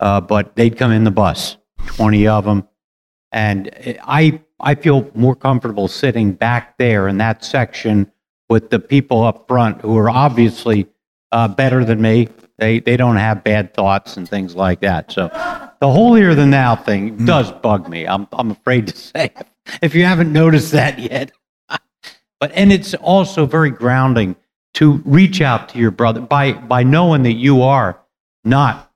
uh, 0.00 0.20
but 0.20 0.54
they'd 0.56 0.76
come 0.76 0.92
in 0.92 1.04
the 1.04 1.10
bus, 1.10 1.56
20 1.86 2.26
of 2.28 2.44
them. 2.44 2.68
And 3.32 3.70
I, 4.02 4.40
I 4.60 4.74
feel 4.74 5.10
more 5.14 5.36
comfortable 5.36 5.88
sitting 5.88 6.32
back 6.32 6.78
there 6.78 7.08
in 7.08 7.18
that 7.18 7.44
section 7.44 8.10
with 8.48 8.70
the 8.70 8.78
people 8.78 9.22
up 9.22 9.46
front 9.46 9.80
who 9.82 9.96
are 9.96 10.10
obviously 10.10 10.88
uh, 11.32 11.48
better 11.48 11.84
than 11.84 12.00
me. 12.00 12.28
They 12.56 12.80
they 12.80 12.96
don't 12.96 13.16
have 13.16 13.44
bad 13.44 13.72
thoughts 13.72 14.16
and 14.16 14.28
things 14.28 14.56
like 14.56 14.80
that. 14.80 15.12
So 15.12 15.28
the 15.80 15.90
holier 15.90 16.34
than 16.34 16.50
thou 16.50 16.74
thing 16.74 17.24
does 17.24 17.52
bug 17.52 17.88
me. 17.88 18.06
I'm 18.06 18.26
I'm 18.32 18.50
afraid 18.50 18.88
to 18.88 18.96
say 18.96 19.26
it, 19.26 19.46
if 19.82 19.94
you 19.94 20.04
haven't 20.04 20.32
noticed 20.32 20.72
that 20.72 20.98
yet. 20.98 21.30
but 22.40 22.50
and 22.52 22.72
it's 22.72 22.94
also 22.94 23.46
very 23.46 23.70
grounding 23.70 24.34
to 24.74 25.02
reach 25.04 25.40
out 25.40 25.68
to 25.70 25.78
your 25.78 25.92
brother 25.92 26.20
by 26.20 26.52
by 26.52 26.82
knowing 26.82 27.22
that 27.22 27.34
you 27.34 27.62
are 27.62 28.00
not 28.44 28.92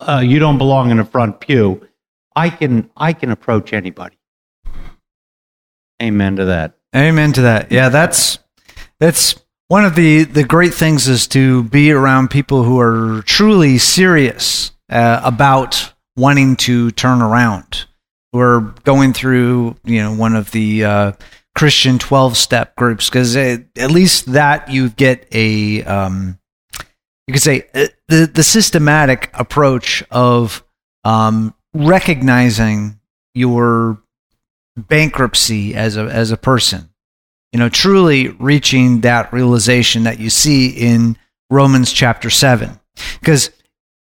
uh, 0.00 0.22
you 0.24 0.38
don't 0.38 0.58
belong 0.58 0.90
in 0.90 0.98
the 0.98 1.04
front 1.04 1.40
pew. 1.40 1.88
I 2.36 2.50
can 2.50 2.90
I 2.96 3.14
can 3.14 3.30
approach 3.30 3.72
anybody. 3.72 4.17
Amen 6.02 6.36
to 6.36 6.46
that. 6.46 6.74
Amen 6.94 7.32
to 7.34 7.42
that. 7.42 7.70
Yeah, 7.70 7.88
that's 7.88 8.38
that's 9.00 9.34
one 9.68 9.84
of 9.84 9.94
the 9.94 10.24
the 10.24 10.44
great 10.44 10.74
things 10.74 11.08
is 11.08 11.26
to 11.28 11.64
be 11.64 11.92
around 11.92 12.28
people 12.28 12.62
who 12.64 12.80
are 12.80 13.22
truly 13.22 13.78
serious 13.78 14.72
uh, 14.90 15.20
about 15.22 15.92
wanting 16.16 16.56
to 16.56 16.90
turn 16.90 17.22
around, 17.22 17.86
We're 18.32 18.60
going 18.60 19.12
through 19.12 19.76
you 19.84 20.02
know 20.02 20.14
one 20.14 20.34
of 20.34 20.50
the 20.50 20.84
uh, 20.84 21.12
Christian 21.54 21.98
twelve 21.98 22.36
step 22.36 22.74
groups 22.76 23.08
because 23.08 23.36
at 23.36 23.90
least 23.90 24.32
that 24.32 24.70
you 24.70 24.90
get 24.90 25.28
a 25.32 25.84
um, 25.84 26.38
you 27.26 27.34
could 27.34 27.42
say 27.42 27.66
uh, 27.74 27.86
the 28.08 28.30
the 28.32 28.42
systematic 28.42 29.30
approach 29.34 30.02
of 30.10 30.64
um, 31.04 31.54
recognizing 31.74 32.98
your 33.34 34.02
bankruptcy 34.86 35.74
as 35.74 35.96
a 35.96 36.04
as 36.04 36.30
a 36.30 36.36
person. 36.36 36.90
You 37.52 37.58
know 37.58 37.68
truly 37.68 38.28
reaching 38.28 39.00
that 39.00 39.32
realization 39.32 40.04
that 40.04 40.18
you 40.20 40.30
see 40.30 40.68
in 40.68 41.16
Romans 41.50 41.92
chapter 41.92 42.30
7 42.30 42.78
because 43.20 43.50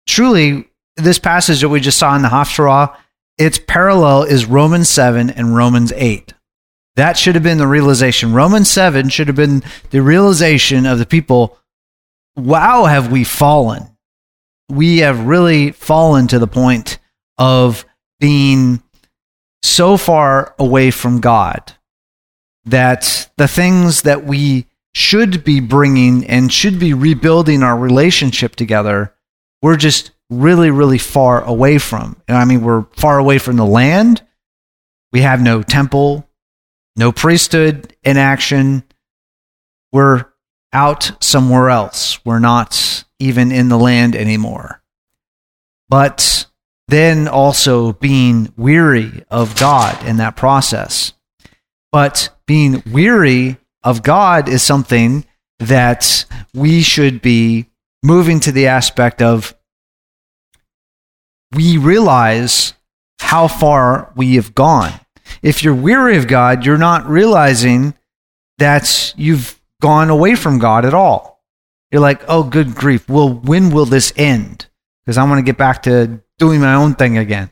truly 0.07 0.67
this 0.97 1.19
passage 1.19 1.61
that 1.61 1.69
we 1.69 1.79
just 1.79 1.99
saw 1.99 2.15
in 2.15 2.21
the 2.21 2.29
Haftarah 2.29 2.95
its 3.37 3.59
parallel 3.59 4.23
is 4.23 4.45
Romans 4.45 4.89
7 4.89 5.29
and 5.29 5.55
Romans 5.55 5.93
8 5.95 6.33
that 6.95 7.17
should 7.17 7.35
have 7.35 7.43
been 7.43 7.57
the 7.57 7.67
realization. 7.67 8.33
Romans 8.33 8.69
7 8.69 9.09
should 9.09 9.27
have 9.27 9.35
been 9.35 9.63
the 9.89 10.01
realization 10.01 10.85
of 10.85 10.97
the 10.97 11.05
people 11.05 11.57
wow 12.35 12.85
have 12.85 13.11
we 13.11 13.23
fallen. 13.23 13.97
We 14.69 14.99
have 14.99 15.27
really 15.27 15.71
fallen 15.71 16.27
to 16.27 16.39
the 16.39 16.47
point 16.47 16.99
of 17.37 17.85
being 18.19 18.81
so 19.65 19.97
far 19.97 20.53
away 20.59 20.91
from 20.91 21.19
God 21.19 21.73
that 22.65 23.29
the 23.37 23.47
things 23.47 24.03
that 24.03 24.23
we 24.23 24.67
should 24.93 25.43
be 25.43 25.59
bringing 25.59 26.25
and 26.25 26.53
should 26.53 26.79
be 26.79 26.93
rebuilding 26.93 27.63
our 27.63 27.77
relationship 27.77 28.55
together, 28.55 29.13
we're 29.61 29.75
just 29.75 30.11
really, 30.29 30.71
really 30.71 30.97
far 30.97 31.43
away 31.43 31.77
from. 31.77 32.15
I 32.27 32.45
mean, 32.45 32.61
we're 32.61 32.85
far 32.95 33.17
away 33.17 33.37
from 33.37 33.57
the 33.57 33.65
land. 33.65 34.23
We 35.11 35.21
have 35.21 35.41
no 35.41 35.61
temple, 35.61 36.27
no 36.95 37.11
priesthood 37.11 37.95
in 38.03 38.17
action. 38.17 38.83
we're 39.91 40.25
out 40.73 41.11
somewhere 41.23 41.69
else. 41.69 42.23
We're 42.25 42.39
not 42.39 43.05
even 43.17 43.51
in 43.51 43.69
the 43.69 43.77
land 43.77 44.15
anymore. 44.15 44.83
But 45.87 46.47
then 46.87 47.27
also 47.27 47.93
being 47.93 48.53
weary 48.57 49.23
of 49.29 49.55
God 49.57 50.05
in 50.05 50.17
that 50.17 50.35
process. 50.35 51.13
But 51.91 52.29
being 52.45 52.83
weary 52.91 53.57
of 53.83 54.03
God 54.03 54.49
is 54.49 54.61
something 54.61 55.25
that 55.59 56.25
we 56.53 56.81
should 56.81 57.21
be 57.21 57.67
moving 58.03 58.39
to 58.41 58.51
the 58.51 58.67
aspect 58.67 59.21
of 59.21 59.55
we 61.53 61.77
realize 61.77 62.73
how 63.19 63.47
far 63.47 64.11
we 64.15 64.35
have 64.35 64.53
gone. 64.53 64.93
If 65.41 65.63
you're 65.63 65.73
weary 65.73 66.17
of 66.17 66.27
God, 66.27 66.65
you're 66.65 66.77
not 66.77 67.07
realizing 67.07 67.93
that 68.57 69.13
you've 69.17 69.59
gone 69.81 70.09
away 70.09 70.35
from 70.35 70.59
God 70.59 70.85
at 70.85 70.93
all. 70.93 71.41
You're 71.91 72.01
like, 72.01 72.23
oh, 72.27 72.43
good 72.43 72.75
grief. 72.75 73.07
Well, 73.07 73.33
when 73.33 73.71
will 73.71 73.85
this 73.85 74.11
end? 74.15 74.67
Because 75.05 75.17
I 75.17 75.23
want 75.23 75.39
to 75.39 75.43
get 75.43 75.57
back 75.57 75.83
to 75.83 76.21
doing 76.39 76.61
my 76.61 76.73
own 76.75 76.95
thing 76.95 77.17
again. 77.17 77.49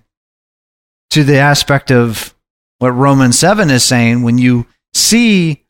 To 1.11 1.23
the 1.23 1.37
aspect 1.37 1.91
of 1.91 2.33
what 2.79 2.89
Romans 2.89 3.37
7 3.37 3.69
is 3.69 3.83
saying, 3.83 4.23
when 4.23 4.37
you 4.37 4.65
see 4.93 5.65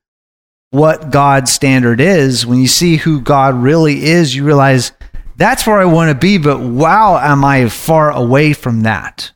what 0.72 1.12
God's 1.12 1.52
standard 1.52 2.00
is, 2.00 2.46
when 2.46 2.60
you 2.60 2.68
see 2.68 2.98
who 2.98 3.22
God 3.22 3.56
really 3.56 4.06
is, 4.06 4.36
you 4.36 4.44
realize 4.44 4.92
that's 5.36 5.68
where 5.68 5.80
I 5.80 5.86
want 5.86 6.10
to 6.10 6.16
be, 6.16 6.38
but 6.38 6.60
wow, 6.60 7.18
am 7.18 7.44
I 7.44 7.70
far 7.70 8.12
away 8.12 8.54
from 8.54 8.82
that. 8.82 9.32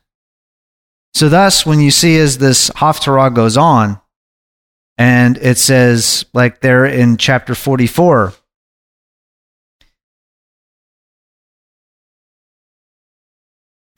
So, 1.14 1.28
thus, 1.28 1.66
when 1.66 1.80
you 1.80 1.90
see 1.90 2.18
as 2.18 2.38
this 2.38 2.70
Haftarah 2.70 3.34
goes 3.34 3.56
on, 3.56 4.00
and 4.96 5.36
it 5.38 5.58
says, 5.58 6.24
like 6.32 6.60
there 6.60 6.84
in 6.84 7.16
chapter 7.16 7.54
44, 7.54 8.32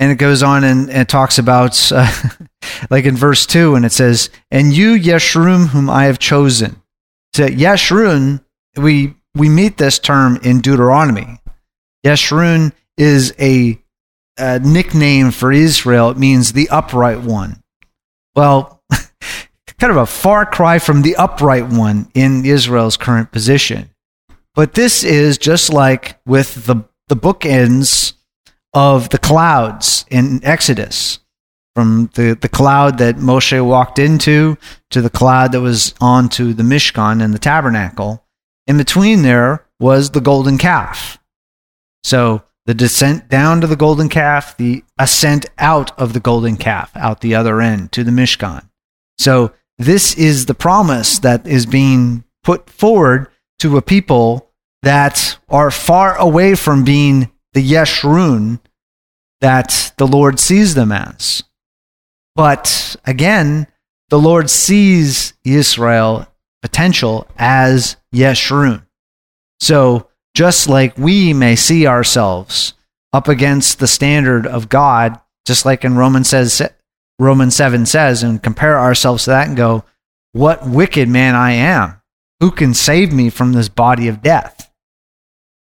and 0.01 0.11
it 0.11 0.17
goes 0.17 0.43
on 0.43 0.65
and, 0.65 0.89
and 0.89 1.07
talks 1.07 1.39
about, 1.39 1.93
uh, 1.93 2.11
like 2.91 3.05
in 3.05 3.17
verse 3.17 3.45
2, 3.45 3.75
and 3.75 3.85
it 3.85 3.93
says, 3.93 4.31
And 4.51 4.73
you, 4.73 4.95
Yeshurun, 4.95 5.69
whom 5.69 5.91
I 5.91 6.05
have 6.05 6.19
chosen. 6.19 6.83
So, 7.35 7.47
Yeshurun, 7.47 8.43
we, 8.77 9.15
we 9.35 9.51
meet 9.51 9.77
this 9.77 9.99
term 9.99 10.41
in 10.43 10.63
Deuteronomy. 10.63 11.39
Yeshurun 12.05 12.73
is 12.97 13.35
a, 13.39 13.79
a 14.39 14.59
nickname 14.61 15.31
for 15.33 15.53
Israel. 15.53 16.11
It 16.11 16.19
means 16.19 16.55
the 16.55 16.71
upright 16.71 17.21
one. 17.21 17.63
Well, 18.35 18.83
kind 19.79 19.91
of 19.91 19.99
a 19.99 20.07
far 20.07 20.47
cry 20.47 20.79
from 20.79 21.03
the 21.03 21.15
upright 21.17 21.69
one 21.69 22.11
in 22.15 22.47
Israel's 22.47 22.97
current 22.97 23.33
position. 23.33 23.91
But 24.55 24.73
this 24.73 25.05
is 25.05 25.37
just 25.37 25.71
like 25.71 26.19
with 26.25 26.65
the, 26.65 26.85
the 27.09 27.17
bookends 27.17 28.15
of 28.73 29.09
the 29.11 29.19
clouds 29.19 30.05
in 30.11 30.41
Exodus, 30.45 31.19
from 31.75 32.11
the, 32.15 32.37
the 32.41 32.49
cloud 32.49 32.99
that 32.99 33.17
Moshe 33.17 33.65
walked 33.65 33.99
into 33.99 34.57
to 34.91 35.01
the 35.01 35.11
cloud 35.11 35.53
that 35.53 35.61
was 35.61 35.95
onto 36.01 36.53
the 36.53 36.63
Mishkan 36.63 37.23
and 37.23 37.33
the 37.33 37.39
tabernacle. 37.39 38.25
In 38.67 38.77
between 38.77 39.23
there 39.23 39.67
was 39.79 40.11
the 40.11 40.21
golden 40.21 40.59
calf. 40.59 41.19
So 42.05 42.43
the 42.67 42.75
descent 42.75 43.29
down 43.29 43.61
to 43.61 43.67
the 43.67 43.77
golden 43.77 44.09
calf, 44.09 44.57
the 44.57 44.85
ascent 44.99 45.47
out 45.59 45.99
of 45.99 46.13
the 46.13 46.21
golden 46.21 46.57
calf, 46.57 46.91
out 46.95 47.21
the 47.21 47.35
other 47.35 47.61
end 47.61 47.93
to 47.93 48.05
the 48.05 48.11
Mishkan. 48.11 48.69
So 49.19 49.53
this 49.79 50.15
is 50.17 50.47
the 50.47 50.55
promise 50.55 51.19
that 51.21 51.47
is 51.47 51.67
being 51.67 52.25
put 52.45 52.69
forward 52.71 53.29
to 53.61 53.77
a 53.77 53.83
people 53.83 54.51
that 54.83 55.39
are 55.49 55.71
far 55.71 56.17
away 56.17 56.55
from 56.55 56.85
being 56.85 57.31
the 57.53 57.63
Yeshurun 57.63 58.61
that 59.41 59.93
the 59.97 60.07
Lord 60.07 60.39
sees 60.39 60.75
them 60.75 60.93
as. 60.93 61.43
But 62.37 62.97
again, 63.05 63.67
the 64.09 64.19
Lord 64.19 64.51
sees 64.51 65.35
Israel 65.45 66.27
potential 66.63 67.27
as 67.37 67.97
Yeshurun. 68.15 68.85
So 69.61 70.09
just 70.35 70.69
like 70.69 70.97
we 70.97 71.33
may 71.33 71.57
see 71.57 71.87
ourselves 71.87 72.75
up 73.13 73.29
against 73.29 73.79
the 73.79 73.87
standard 73.87 74.47
of 74.47 74.69
God, 74.69 75.19
just 75.47 75.65
like 75.65 75.85
in 75.85 75.97
Romans 75.97 76.29
says 76.29 76.63
Romans 77.19 77.55
7 77.55 77.85
says, 77.85 78.23
and 78.23 78.43
compare 78.43 78.79
ourselves 78.79 79.25
to 79.25 79.31
that 79.31 79.47
and 79.47 79.57
go, 79.57 79.85
What 80.33 80.67
wicked 80.67 81.09
man 81.09 81.35
I 81.35 81.53
am! 81.53 82.01
Who 82.41 82.51
can 82.51 82.73
save 82.73 83.13
me 83.13 83.29
from 83.29 83.53
this 83.53 83.69
body 83.69 84.09
of 84.09 84.23
death? 84.23 84.73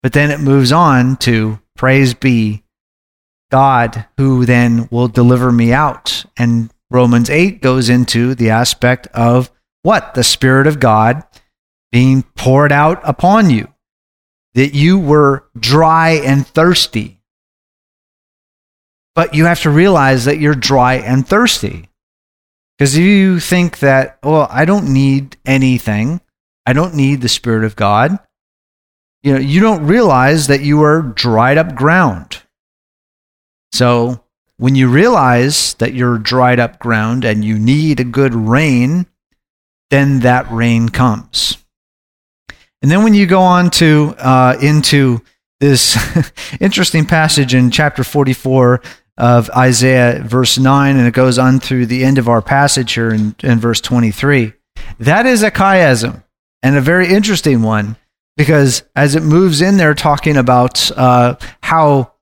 But 0.02 0.12
then 0.12 0.32
it 0.32 0.40
moves 0.40 0.72
on 0.72 1.16
to 1.18 1.60
praise 1.76 2.14
be 2.14 2.62
God 3.50 4.06
who 4.16 4.44
then 4.44 4.88
will 4.90 5.08
deliver 5.08 5.52
me 5.52 5.72
out. 5.72 6.24
And 6.36 6.70
Romans 6.90 7.30
8 7.30 7.60
goes 7.62 7.88
into 7.88 8.34
the 8.34 8.50
aspect 8.50 9.06
of 9.08 9.50
what? 9.82 10.14
The 10.14 10.24
Spirit 10.24 10.66
of 10.66 10.80
God 10.80 11.22
being 11.92 12.22
poured 12.34 12.72
out 12.72 13.00
upon 13.04 13.50
you, 13.50 13.72
that 14.54 14.74
you 14.74 14.98
were 14.98 15.44
dry 15.58 16.20
and 16.24 16.46
thirsty. 16.46 17.20
But 19.14 19.34
you 19.34 19.46
have 19.46 19.62
to 19.62 19.70
realize 19.70 20.24
that 20.26 20.38
you're 20.38 20.54
dry 20.54 20.94
and 20.94 21.26
thirsty. 21.26 21.88
Because 22.76 22.96
if 22.96 23.02
you 23.02 23.40
think 23.40 23.78
that, 23.78 24.18
well, 24.22 24.46
I 24.50 24.64
don't 24.66 24.92
need 24.92 25.38
anything, 25.46 26.20
I 26.66 26.74
don't 26.74 26.94
need 26.94 27.20
the 27.22 27.28
Spirit 27.28 27.64
of 27.64 27.76
God. 27.76 28.18
You 29.22 29.34
know, 29.34 29.40
you 29.40 29.60
don't 29.60 29.86
realize 29.86 30.46
that 30.46 30.60
you 30.60 30.82
are 30.82 31.02
dried 31.02 31.58
up 31.58 31.74
ground. 31.74 32.42
So 33.72 34.22
when 34.56 34.74
you 34.74 34.88
realize 34.88 35.74
that 35.74 35.94
you're 35.94 36.18
dried 36.18 36.60
up 36.60 36.78
ground 36.78 37.24
and 37.24 37.44
you 37.44 37.58
need 37.58 38.00
a 38.00 38.04
good 38.04 38.34
rain, 38.34 39.06
then 39.90 40.20
that 40.20 40.50
rain 40.50 40.88
comes. 40.88 41.58
And 42.82 42.90
then 42.90 43.02
when 43.02 43.14
you 43.14 43.26
go 43.26 43.40
on 43.40 43.70
to 43.72 44.14
uh, 44.18 44.56
into 44.60 45.22
this 45.60 45.96
interesting 46.60 47.06
passage 47.06 47.54
in 47.54 47.70
chapter 47.70 48.04
44 48.04 48.80
of 49.18 49.50
Isaiah, 49.50 50.22
verse 50.22 50.58
9, 50.58 50.96
and 50.96 51.06
it 51.06 51.14
goes 51.14 51.38
on 51.38 51.58
through 51.58 51.86
the 51.86 52.04
end 52.04 52.18
of 52.18 52.28
our 52.28 52.42
passage 52.42 52.92
here 52.92 53.10
in, 53.10 53.34
in 53.42 53.58
verse 53.58 53.80
23. 53.80 54.52
That 54.98 55.26
is 55.26 55.42
a 55.42 55.50
chiasm, 55.50 56.22
and 56.62 56.76
a 56.76 56.82
very 56.82 57.08
interesting 57.08 57.62
one, 57.62 57.96
because 58.36 58.82
as 58.94 59.14
it 59.14 59.22
moves 59.22 59.60
in 59.60 59.76
there 59.76 59.94
talking 59.94 60.36
about 60.36 60.90
uh, 60.92 61.36
how 61.62 62.12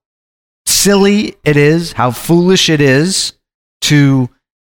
silly 0.66 1.36
it 1.45 1.57
is, 1.57 1.93
how 1.93 2.11
foolish 2.11 2.70
it 2.70 2.81
is 2.81 3.35
to 3.82 4.31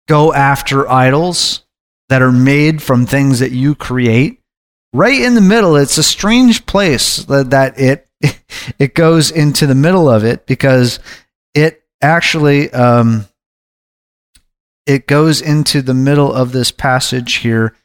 go 0.08 0.34
after 0.34 0.90
idols 0.90 1.64
that 2.10 2.22
are 2.22 2.32
made 2.32 2.82
from 2.82 3.06
things 3.06 3.40
that 3.40 3.52
you 3.52 3.76
create. 3.76 4.40
Right 4.94 5.22
in 5.22 5.36
the 5.36 5.42
middle, 5.42 5.76
it's 5.76 5.98
a 5.98 6.04
strange 6.04 6.66
place 6.66 7.18
that, 7.26 7.50
that 7.50 7.80
it 7.80 8.08
it 8.80 8.96
goes 8.96 9.30
into 9.30 9.68
the 9.68 9.76
middle 9.76 10.10
of 10.10 10.24
it 10.24 10.46
because 10.46 11.00
it 11.54 11.84
actually 12.02 12.72
um, 12.72 13.26
it 14.86 15.06
goes 15.06 15.42
into 15.42 15.82
the 15.82 15.94
middle 15.94 16.32
of 16.32 16.52
this 16.52 16.72
passage 16.72 17.36
here 17.36 17.76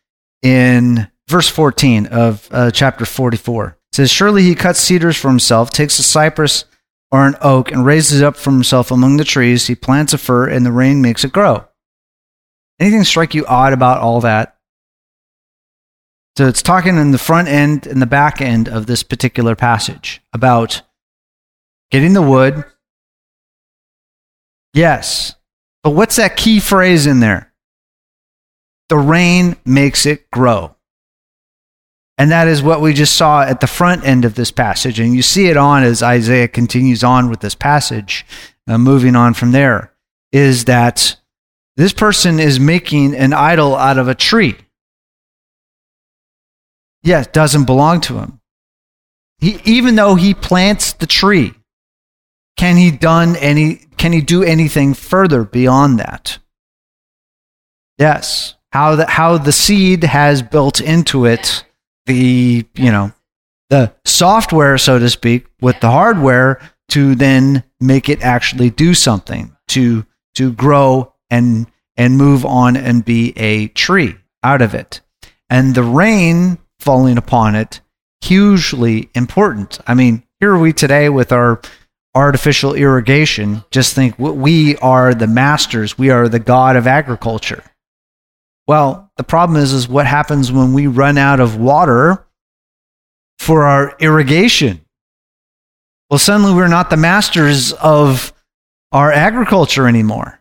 in 0.43 1.10
verse 1.31 1.48
14 1.48 2.07
of 2.07 2.48
uh, 2.51 2.70
chapter 2.70 3.05
44. 3.05 3.69
It 3.69 3.94
says, 3.94 4.11
Surely 4.11 4.43
he 4.43 4.55
cuts 4.55 4.81
cedars 4.81 5.16
for 5.16 5.28
himself, 5.28 5.70
takes 5.70 5.98
a 5.98 6.02
cypress 6.02 6.65
or 7.11 7.27
an 7.27 7.36
oak 7.40 7.73
and 7.73 7.85
raises 7.85 8.20
it 8.20 8.24
up 8.24 8.36
for 8.36 8.51
himself 8.51 8.90
among 8.90 9.16
the 9.16 9.24
trees. 9.24 9.66
He 9.66 9.74
plants 9.74 10.12
a 10.12 10.19
fir, 10.19 10.48
and 10.48 10.65
the 10.66 10.73
rain 10.73 11.01
makes 11.01 11.24
it 11.24 11.32
grow. 11.32 11.66
Anything 12.78 13.05
strike 13.05 13.35
you 13.35 13.47
odd 13.47 13.73
about 13.73 14.01
all 14.01 14.20
that? 14.20 14.57
So 16.36 16.47
it's 16.47 16.62
talking 16.62 16.97
in 16.97 17.11
the 17.11 17.19
front 17.19 17.48
end 17.48 17.86
and 17.86 18.01
the 18.01 18.07
back 18.07 18.40
end 18.40 18.69
of 18.69 18.86
this 18.86 19.02
particular 19.02 19.55
passage 19.57 20.23
about 20.32 20.82
getting 21.90 22.12
the 22.12 22.23
wood. 22.23 22.65
Yes. 24.73 25.35
But 25.82 25.90
what's 25.90 26.16
that 26.16 26.36
key 26.36 26.61
phrase 26.61 27.07
in 27.07 27.20
there? 27.20 27.52
The 28.89 28.98
rain 28.98 29.57
makes 29.65 30.07
it 30.07 30.31
grow. 30.31 30.77
And 32.20 32.30
that 32.32 32.48
is 32.48 32.62
what 32.62 32.82
we 32.82 32.92
just 32.92 33.16
saw 33.16 33.40
at 33.40 33.60
the 33.60 33.66
front 33.66 34.05
end 34.05 34.26
of 34.26 34.34
this 34.34 34.51
passage. 34.51 35.01
And 35.01 35.14
you 35.14 35.22
see 35.22 35.47
it 35.47 35.56
on 35.56 35.82
as 35.82 36.02
Isaiah 36.02 36.48
continues 36.48 37.02
on 37.02 37.30
with 37.30 37.40
this 37.40 37.55
passage, 37.55 38.26
uh, 38.68 38.76
moving 38.76 39.16
on 39.16 39.32
from 39.32 39.52
there, 39.52 39.94
is 40.30 40.66
that 40.66 41.16
this 41.78 41.94
person 41.94 42.38
is 42.38 42.60
making 42.60 43.16
an 43.16 43.32
idol 43.32 43.74
out 43.74 43.97
of 43.97 44.06
a 44.06 44.14
tree. 44.14 44.59
Yes, 47.02 47.24
yeah, 47.24 47.32
doesn't 47.32 47.64
belong 47.64 48.02
to 48.02 48.18
him. 48.18 48.38
He, 49.38 49.59
even 49.64 49.94
though 49.94 50.14
he 50.14 50.34
plants 50.34 50.92
the 50.92 51.06
tree, 51.06 51.55
can 52.59 52.76
he 52.76 52.90
done 52.90 53.34
any 53.36 53.76
can 53.97 54.12
he 54.12 54.20
do 54.20 54.42
anything 54.42 54.92
further 54.92 55.42
beyond 55.42 55.98
that? 56.01 56.36
Yes. 57.97 58.56
How 58.72 58.94
the, 58.97 59.06
how 59.06 59.38
the 59.38 59.52
seed 59.52 60.05
has 60.05 60.42
built 60.42 60.82
into 60.82 61.24
it 61.24 61.64
the, 62.06 62.66
you 62.74 62.90
know, 62.90 63.12
the 63.68 63.94
software, 64.05 64.77
so 64.78 64.98
to 64.98 65.09
speak, 65.09 65.47
with 65.60 65.78
the 65.81 65.90
hardware 65.90 66.60
to 66.90 67.14
then 67.14 67.62
make 67.81 68.09
it 68.09 68.22
actually 68.22 68.70
do 68.70 68.94
something, 68.94 69.56
to 69.68 70.05
to 70.35 70.52
grow 70.52 71.12
and 71.31 71.66
and 71.97 72.16
move 72.16 72.44
on 72.44 72.77
and 72.77 73.05
be 73.05 73.32
a 73.36 73.68
tree 73.68 74.16
out 74.43 74.62
of 74.62 74.74
it. 74.74 75.01
And 75.48 75.74
the 75.74 75.82
rain 75.82 76.59
falling 76.78 77.18
upon 77.18 77.55
it, 77.55 77.81
hugely 78.22 79.10
important. 79.14 79.78
I 79.86 79.94
mean, 79.94 80.24
here 80.40 80.52
are 80.52 80.59
we 80.59 80.72
today 80.72 81.09
with 81.09 81.32
our 81.32 81.60
artificial 82.14 82.74
irrigation. 82.74 83.64
Just 83.70 83.94
think 83.94 84.18
we 84.18 84.77
are 84.78 85.14
the 85.14 85.27
masters, 85.27 85.98
we 85.98 86.10
are 86.10 86.28
the 86.28 86.39
god 86.39 86.77
of 86.77 86.86
agriculture. 86.86 87.62
Well, 88.70 89.10
the 89.16 89.24
problem 89.24 89.60
is, 89.60 89.72
is 89.72 89.88
what 89.88 90.06
happens 90.06 90.52
when 90.52 90.74
we 90.74 90.86
run 90.86 91.18
out 91.18 91.40
of 91.40 91.56
water 91.56 92.24
for 93.40 93.64
our 93.64 93.97
irrigation? 93.98 94.82
Well, 96.09 96.20
suddenly 96.20 96.55
we're 96.55 96.68
not 96.68 96.88
the 96.88 96.97
masters 96.97 97.72
of 97.72 98.32
our 98.92 99.10
agriculture 99.10 99.88
anymore. 99.88 100.40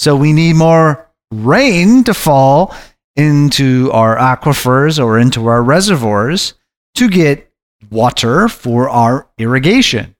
So 0.00 0.16
we 0.16 0.32
need 0.32 0.56
more 0.56 1.08
rain 1.30 2.02
to 2.02 2.14
fall 2.14 2.74
into 3.14 3.92
our 3.92 4.16
aquifers 4.16 5.00
or 5.00 5.16
into 5.16 5.46
our 5.46 5.62
reservoirs 5.62 6.54
to 6.96 7.08
get 7.08 7.48
water 7.92 8.48
for 8.48 8.88
our 8.88 9.28
irrigation. 9.38 10.16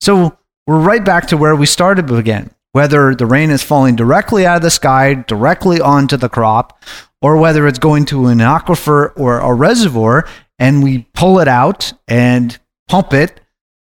So 0.00 0.38
we're 0.68 0.78
right 0.78 1.04
back 1.04 1.26
to 1.30 1.36
where 1.36 1.56
we 1.56 1.66
started 1.66 2.08
again. 2.12 2.52
Whether 2.78 3.12
the 3.12 3.26
rain 3.26 3.50
is 3.50 3.64
falling 3.64 3.96
directly 3.96 4.46
out 4.46 4.58
of 4.58 4.62
the 4.62 4.70
sky, 4.70 5.14
directly 5.14 5.80
onto 5.80 6.16
the 6.16 6.28
crop, 6.28 6.80
or 7.20 7.36
whether 7.36 7.66
it's 7.66 7.80
going 7.80 8.04
to 8.04 8.28
an 8.28 8.38
aquifer 8.38 9.12
or 9.16 9.40
a 9.40 9.52
reservoir, 9.52 10.28
and 10.60 10.84
we 10.84 11.08
pull 11.12 11.40
it 11.40 11.48
out 11.48 11.92
and 12.06 12.56
pump 12.86 13.12
it 13.12 13.40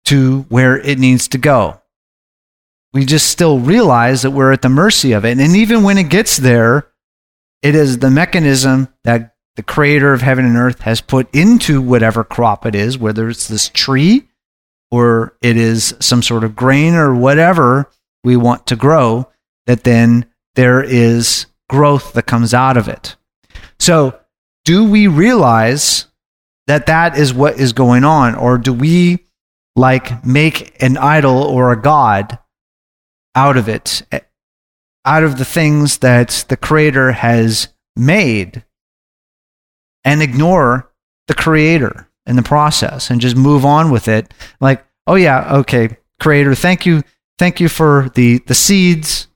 to 0.06 0.42
where 0.50 0.78
it 0.78 1.00
needs 1.00 1.28
to 1.30 1.40
go. 1.40 1.82
We 2.94 3.04
just 3.04 3.32
still 3.32 3.58
realize 3.58 4.22
that 4.22 4.30
we're 4.30 4.52
at 4.52 4.62
the 4.62 4.70
mercy 4.70 5.14
of 5.14 5.26
it. 5.26 5.40
And 5.40 5.56
even 5.56 5.82
when 5.82 5.98
it 5.98 6.10
gets 6.10 6.38
there, 6.38 6.86
it 7.64 7.74
is 7.74 7.98
the 7.98 8.12
mechanism 8.12 8.90
that 9.06 9.34
the 9.56 9.64
creator 9.64 10.14
of 10.14 10.22
heaven 10.22 10.46
and 10.46 10.56
earth 10.56 10.82
has 10.82 11.02
put 11.02 11.34
into 11.34 11.82
whatever 11.82 12.24
crop 12.24 12.64
it 12.64 12.76
is, 12.76 13.00
whether 13.00 13.28
it's 13.28 13.48
this 13.48 13.70
tree 13.70 14.30
or 14.92 15.36
it 15.42 15.58
is 15.58 15.96
some 16.00 16.22
sort 16.22 16.44
of 16.44 16.56
grain 16.56 16.94
or 16.94 17.16
whatever 17.16 17.90
we 18.24 18.36
want 18.36 18.68
to 18.68 18.76
grow, 18.76 19.30
that 19.66 19.84
then 19.84 20.26
there 20.56 20.82
is 20.82 21.48
growth 21.70 22.14
that 22.14 22.26
comes 22.26 22.54
out 22.54 22.78
of 22.78 22.88
it. 22.88 23.16
So, 23.80 24.20
do 24.66 24.90
we 24.90 25.08
realize 25.08 26.08
that 26.68 26.86
that 26.86 27.18
is 27.18 27.34
what 27.34 27.60
is 27.60 27.74
going 27.74 28.04
on? 28.04 28.36
Or 28.36 28.58
do 28.58 28.72
we 28.72 29.26
like 29.76 30.26
make 30.26 30.82
an 30.82 30.98
idol 30.98 31.44
or 31.44 31.72
a 31.72 31.82
god 31.82 32.40
out 33.36 33.58
of 33.58 33.68
it, 33.68 34.04
eh, 34.12 34.20
out 35.04 35.24
of 35.24 35.38
the 35.38 35.46
things 35.46 35.98
that 35.98 36.46
the 36.48 36.56
creator 36.56 37.12
has 37.12 37.68
made 37.96 38.64
and 40.06 40.22
ignore 40.22 40.92
the 41.28 41.34
creator? 41.34 42.08
in 42.26 42.36
the 42.36 42.44
process 42.44 43.10
and 43.10 43.22
just 43.22 43.36
move 43.36 43.66
on 43.66 43.92
with 43.92 44.08
it. 44.08 44.34
Like, 44.60 44.86
oh 45.08 45.16
yeah, 45.16 45.56
okay, 45.58 45.98
creator, 46.20 46.56
thank 46.56 46.86
you, 46.86 47.04
thank 47.38 47.60
you 47.60 47.70
for 47.70 48.12
the 48.16 48.40
the 48.40 48.56
seeds. 48.56 49.28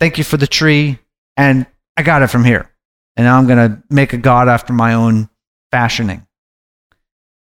Thank 0.00 0.18
you 0.18 0.24
for 0.24 0.36
the 0.36 0.46
tree, 0.46 0.98
and 1.36 1.66
I 1.96 2.02
got 2.02 2.22
it 2.22 2.28
from 2.28 2.44
here. 2.44 2.70
And 3.16 3.26
now 3.26 3.38
I'm 3.38 3.46
going 3.46 3.58
to 3.58 3.82
make 3.90 4.12
a 4.12 4.18
god 4.18 4.48
after 4.48 4.72
my 4.72 4.94
own 4.94 5.28
fashioning. 5.70 6.26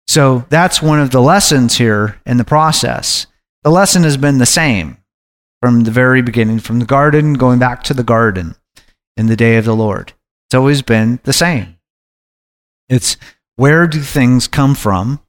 So 0.07 0.45
that's 0.49 0.83
one 0.83 1.01
of 1.01 1.11
the 1.11 1.21
lessons 1.21 1.77
here 1.77 2.21
in 2.27 2.37
the 2.37 2.45
process. 2.45 3.27
The 3.65 3.71
lesson 3.71 4.05
has 4.05 4.17
been 4.17 4.39
the 4.39 4.47
same 4.47 4.99
from 5.61 5.83
the 5.83 5.91
very 5.91 6.23
beginning, 6.23 6.61
from 6.61 6.79
the 6.79 6.85
garden 6.85 7.35
going 7.35 7.59
back 7.59 7.83
to 7.85 7.95
the 7.95 8.05
garden 8.05 8.55
in 9.17 9.27
the 9.27 9.37
day 9.37 9.57
of 9.57 9.65
the 9.65 9.75
Lord. 9.75 10.13
It's 10.47 10.55
always 10.55 10.83
been 10.83 11.19
the 11.25 11.33
same. 11.33 11.77
It's 12.89 13.17
where 13.57 13.87
do 13.87 14.01
things 14.01 14.47
come 14.47 14.75
from? 14.75 15.21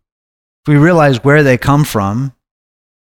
If 0.64 0.74
we 0.74 0.78
realize 0.78 1.24
where 1.24 1.42
they 1.42 1.58
come 1.58 1.84
from, 1.84 2.34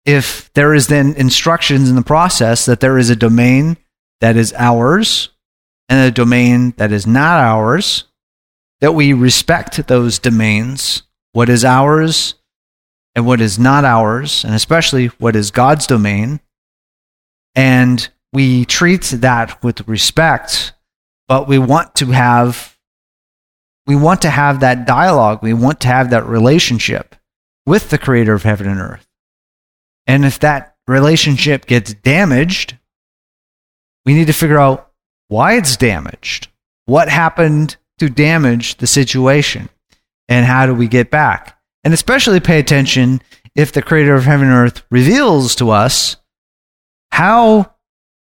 if 0.09 0.51
there 0.53 0.73
is 0.73 0.87
then 0.87 1.13
instructions 1.13 1.87
in 1.87 1.95
the 1.95 2.01
process 2.01 2.65
that 2.65 2.79
there 2.79 2.97
is 2.97 3.11
a 3.11 3.15
domain 3.15 3.77
that 4.21 4.35
is 4.35 4.53
ours 4.57 5.29
and 5.87 5.99
a 5.99 6.11
domain 6.11 6.71
that 6.77 6.91
is 6.91 7.05
not 7.05 7.39
ours, 7.39 8.05
that 8.81 8.93
we 8.93 9.13
respect 9.13 9.87
those 9.87 10.17
domains, 10.17 11.03
what 11.33 11.47
is 11.47 11.63
ours 11.63 12.33
and 13.13 13.27
what 13.27 13.39
is 13.39 13.59
not 13.59 13.85
ours, 13.85 14.43
and 14.43 14.55
especially 14.55 15.07
what 15.19 15.35
is 15.35 15.51
God's 15.51 15.85
domain, 15.85 16.39
and 17.53 18.09
we 18.33 18.65
treat 18.65 19.03
that 19.03 19.63
with 19.63 19.87
respect, 19.87 20.73
but 21.27 21.47
we 21.47 21.59
want 21.59 21.93
to 21.95 22.07
have 22.07 22.77
we 23.85 23.95
want 23.95 24.21
to 24.21 24.29
have 24.29 24.59
that 24.59 24.85
dialogue. 24.85 25.41
We 25.41 25.53
want 25.53 25.81
to 25.81 25.87
have 25.87 26.11
that 26.11 26.25
relationship 26.25 27.15
with 27.65 27.89
the 27.89 27.97
creator 27.97 28.33
of 28.33 28.43
heaven 28.43 28.67
and 28.67 28.79
earth. 28.79 29.08
And 30.09 30.25
if 30.25 30.39
that 30.39 30.75
relationship 30.87 31.67
gets 31.67 31.93
damaged, 31.93 32.75
we 34.07 34.15
need 34.15 34.25
to 34.25 34.33
figure 34.33 34.57
out 34.57 34.89
why 35.27 35.53
it's 35.53 35.77
damaged. 35.77 36.47
What 36.87 37.09
happened 37.09 37.77
to 37.99 38.09
damage 38.09 38.77
the 38.77 38.87
situation? 38.87 39.69
And 40.27 40.47
how 40.47 40.65
do 40.65 40.73
we 40.73 40.87
get 40.87 41.11
back? 41.11 41.59
And 41.83 41.93
especially 41.93 42.39
pay 42.39 42.57
attention 42.57 43.21
if 43.53 43.71
the 43.71 43.83
creator 43.83 44.15
of 44.15 44.23
heaven 44.23 44.47
and 44.47 44.55
earth 44.55 44.81
reveals 44.89 45.55
to 45.57 45.69
us 45.69 46.17
how 47.11 47.75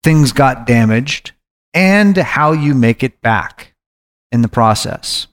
things 0.02 0.32
got 0.32 0.66
damaged 0.66 1.32
and 1.74 2.16
how 2.16 2.52
you 2.52 2.74
make 2.74 3.02
it 3.02 3.20
back 3.20 3.74
in 4.32 4.40
the 4.40 4.48
process. 4.48 5.26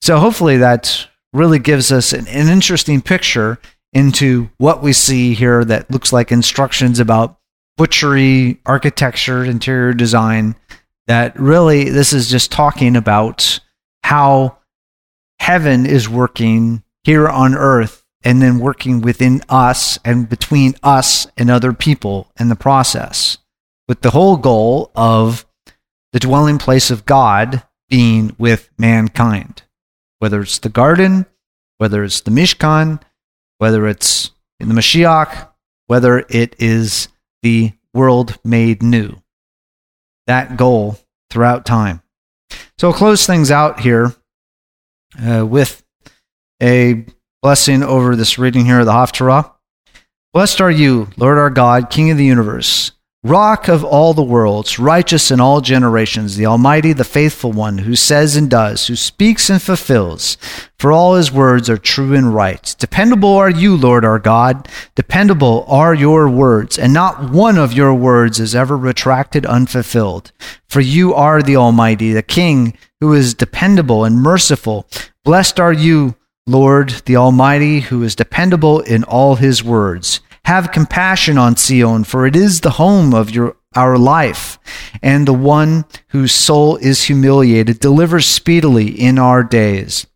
So 0.00 0.18
hopefully 0.18 0.56
that 0.56 1.06
really 1.32 1.60
gives 1.60 1.92
us 1.92 2.12
an, 2.12 2.26
an 2.26 2.48
interesting 2.48 3.00
picture 3.00 3.60
into 3.92 4.50
what 4.58 4.82
we 4.82 4.92
see 4.92 5.34
here 5.34 5.64
that 5.64 5.90
looks 5.90 6.12
like 6.12 6.32
instructions 6.32 6.98
about 6.98 7.38
butchery, 7.76 8.60
architecture, 8.66 9.44
interior 9.44 9.92
design. 9.92 10.54
That 11.08 11.38
really, 11.38 11.90
this 11.90 12.12
is 12.12 12.30
just 12.30 12.52
talking 12.52 12.96
about 12.96 13.60
how 14.04 14.58
heaven 15.40 15.84
is 15.84 16.08
working 16.08 16.82
here 17.04 17.28
on 17.28 17.54
earth 17.54 18.04
and 18.22 18.40
then 18.40 18.60
working 18.60 19.00
within 19.00 19.42
us 19.48 19.98
and 20.04 20.28
between 20.28 20.74
us 20.82 21.26
and 21.36 21.50
other 21.50 21.72
people 21.72 22.30
in 22.38 22.48
the 22.48 22.56
process, 22.56 23.38
with 23.88 24.02
the 24.02 24.10
whole 24.10 24.36
goal 24.36 24.92
of 24.94 25.44
the 26.12 26.20
dwelling 26.20 26.58
place 26.58 26.90
of 26.90 27.04
God 27.04 27.64
being 27.88 28.34
with 28.38 28.70
mankind 28.78 29.62
whether 30.22 30.40
it's 30.40 30.60
the 30.60 30.68
garden, 30.68 31.26
whether 31.78 32.04
it's 32.04 32.20
the 32.20 32.30
Mishkan, 32.30 33.00
whether 33.62 33.86
it's 33.86 34.32
in 34.58 34.68
the 34.68 34.74
Mashiach, 34.74 35.48
whether 35.86 36.26
it 36.28 36.56
is 36.58 37.06
the 37.42 37.70
world 37.94 38.36
made 38.42 38.82
new. 38.82 39.14
That 40.26 40.56
goal 40.56 40.98
throughout 41.30 41.64
time. 41.64 42.02
So 42.76 42.88
I'll 42.88 42.92
close 42.92 43.24
things 43.24 43.52
out 43.52 43.78
here 43.78 44.16
uh, 45.24 45.46
with 45.46 45.84
a 46.60 47.06
blessing 47.40 47.84
over 47.84 48.16
this 48.16 48.36
reading 48.36 48.64
here 48.64 48.80
of 48.80 48.86
the 48.86 48.90
Haftarah. 48.90 49.52
Blessed 50.32 50.60
are 50.60 50.68
you, 50.68 51.10
Lord 51.16 51.38
our 51.38 51.48
God, 51.48 51.88
King 51.88 52.10
of 52.10 52.18
the 52.18 52.24
universe 52.24 52.90
Rock 53.24 53.68
of 53.68 53.84
all 53.84 54.14
the 54.14 54.22
worlds, 54.24 54.80
righteous 54.80 55.30
in 55.30 55.38
all 55.38 55.60
generations, 55.60 56.34
the 56.34 56.46
Almighty, 56.46 56.92
the 56.92 57.04
faithful 57.04 57.52
one, 57.52 57.78
who 57.78 57.94
says 57.94 58.34
and 58.34 58.50
does, 58.50 58.88
who 58.88 58.96
speaks 58.96 59.48
and 59.48 59.62
fulfills, 59.62 60.36
for 60.76 60.90
all 60.90 61.14
his 61.14 61.30
words 61.30 61.70
are 61.70 61.78
true 61.78 62.14
and 62.14 62.34
right. 62.34 62.74
Dependable 62.80 63.36
are 63.36 63.48
you, 63.48 63.76
Lord 63.76 64.04
our 64.04 64.18
God. 64.18 64.68
Dependable 64.96 65.64
are 65.68 65.94
your 65.94 66.28
words, 66.28 66.76
and 66.76 66.92
not 66.92 67.30
one 67.30 67.58
of 67.58 67.72
your 67.72 67.94
words 67.94 68.40
is 68.40 68.56
ever 68.56 68.76
retracted 68.76 69.46
unfulfilled. 69.46 70.32
For 70.68 70.80
you 70.80 71.14
are 71.14 71.44
the 71.44 71.54
Almighty, 71.54 72.12
the 72.12 72.24
King, 72.24 72.76
who 72.98 73.12
is 73.12 73.34
dependable 73.34 74.02
and 74.04 74.16
merciful. 74.16 74.88
Blessed 75.22 75.60
are 75.60 75.72
you, 75.72 76.16
Lord, 76.48 76.90
the 77.06 77.14
Almighty, 77.14 77.82
who 77.82 78.02
is 78.02 78.16
dependable 78.16 78.80
in 78.80 79.04
all 79.04 79.36
his 79.36 79.62
words. 79.62 80.18
Have 80.44 80.72
compassion 80.72 81.38
on 81.38 81.56
Zion, 81.56 82.04
for 82.04 82.26
it 82.26 82.36
is 82.36 82.60
the 82.60 82.70
home 82.70 83.14
of 83.14 83.30
your 83.30 83.56
our 83.74 83.96
life, 83.96 84.58
and 85.02 85.26
the 85.26 85.32
one 85.32 85.84
whose 86.08 86.32
soul 86.32 86.76
is 86.76 87.04
humiliated 87.04 87.80
delivers 87.80 88.26
speedily 88.26 88.88
in 88.88 89.18
our 89.18 89.42
days. 89.42 90.06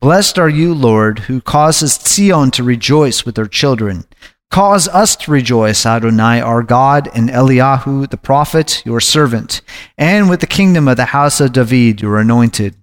Blessed 0.00 0.38
are 0.38 0.48
you, 0.48 0.72
Lord, 0.72 1.20
who 1.20 1.40
causes 1.40 1.94
Zion 1.94 2.50
to 2.52 2.62
rejoice 2.62 3.26
with 3.26 3.36
her 3.36 3.46
children. 3.46 4.04
Cause 4.50 4.88
us 4.88 5.14
to 5.16 5.30
rejoice, 5.30 5.86
Adonai, 5.86 6.40
our 6.40 6.62
God, 6.62 7.08
and 7.14 7.28
Eliyahu, 7.28 8.10
the 8.10 8.16
prophet, 8.16 8.82
your 8.84 9.00
servant, 9.00 9.60
and 9.96 10.28
with 10.28 10.40
the 10.40 10.46
kingdom 10.46 10.88
of 10.88 10.96
the 10.96 11.06
house 11.06 11.40
of 11.40 11.52
David, 11.52 12.00
your 12.00 12.18
anointed. 12.18 12.76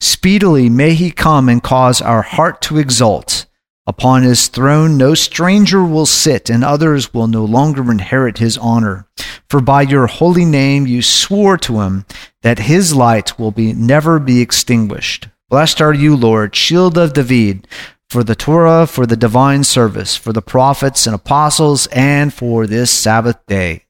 Speedily 0.00 0.68
may 0.68 0.94
he 0.94 1.10
come 1.10 1.48
and 1.48 1.62
cause 1.62 2.02
our 2.02 2.22
heart 2.22 2.60
to 2.62 2.78
exult. 2.78 3.45
Upon 3.86 4.22
his 4.22 4.48
throne 4.48 4.96
no 4.96 5.14
stranger 5.14 5.84
will 5.84 6.06
sit, 6.06 6.50
and 6.50 6.64
others 6.64 7.14
will 7.14 7.26
no 7.28 7.44
longer 7.44 7.90
inherit 7.90 8.38
his 8.38 8.58
honor. 8.58 9.06
For 9.48 9.60
by 9.60 9.82
your 9.82 10.06
holy 10.06 10.44
name 10.44 10.86
you 10.86 11.02
swore 11.02 11.56
to 11.58 11.80
him 11.80 12.04
that 12.42 12.58
his 12.58 12.94
light 12.94 13.38
will 13.38 13.52
be 13.52 13.72
never 13.72 14.18
be 14.18 14.40
extinguished. 14.40 15.28
Blessed 15.48 15.80
are 15.80 15.94
you, 15.94 16.16
Lord, 16.16 16.56
shield 16.56 16.98
of 16.98 17.12
David, 17.12 17.68
for 18.10 18.24
the 18.24 18.34
Torah, 18.34 18.86
for 18.86 19.06
the 19.06 19.16
divine 19.16 19.62
service, 19.62 20.16
for 20.16 20.32
the 20.32 20.42
prophets 20.42 21.06
and 21.06 21.14
apostles, 21.14 21.86
and 21.88 22.34
for 22.34 22.66
this 22.66 22.90
Sabbath 22.90 23.38
day 23.46 23.86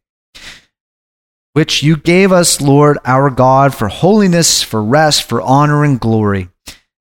which 1.57 1.83
you 1.83 1.97
gave 1.97 2.33
us, 2.33 2.61
Lord 2.61 2.99
our 3.07 3.31
God, 3.31 3.75
for 3.75 3.89
holiness, 3.89 4.63
for 4.63 4.85
rest, 4.85 5.23
for 5.23 5.41
honor 5.41 5.85
and 5.85 5.99
glory. 5.99 6.51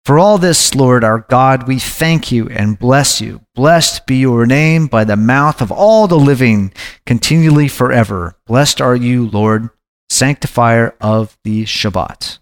For 0.09 0.17
all 0.17 0.39
this, 0.39 0.73
Lord 0.73 1.03
our 1.03 1.19
God, 1.19 1.67
we 1.67 1.77
thank 1.77 2.31
you 2.31 2.49
and 2.49 2.79
bless 2.79 3.21
you. 3.21 3.41
Blessed 3.53 4.07
be 4.07 4.15
your 4.17 4.47
name 4.47 4.87
by 4.87 5.03
the 5.03 5.15
mouth 5.15 5.61
of 5.61 5.71
all 5.71 6.07
the 6.07 6.17
living, 6.17 6.73
continually 7.05 7.67
forever. 7.67 8.35
Blessed 8.47 8.81
are 8.81 8.95
you, 8.95 9.29
Lord, 9.29 9.69
sanctifier 10.09 10.95
of 10.99 11.37
the 11.43 11.65
Shabbat. 11.65 12.39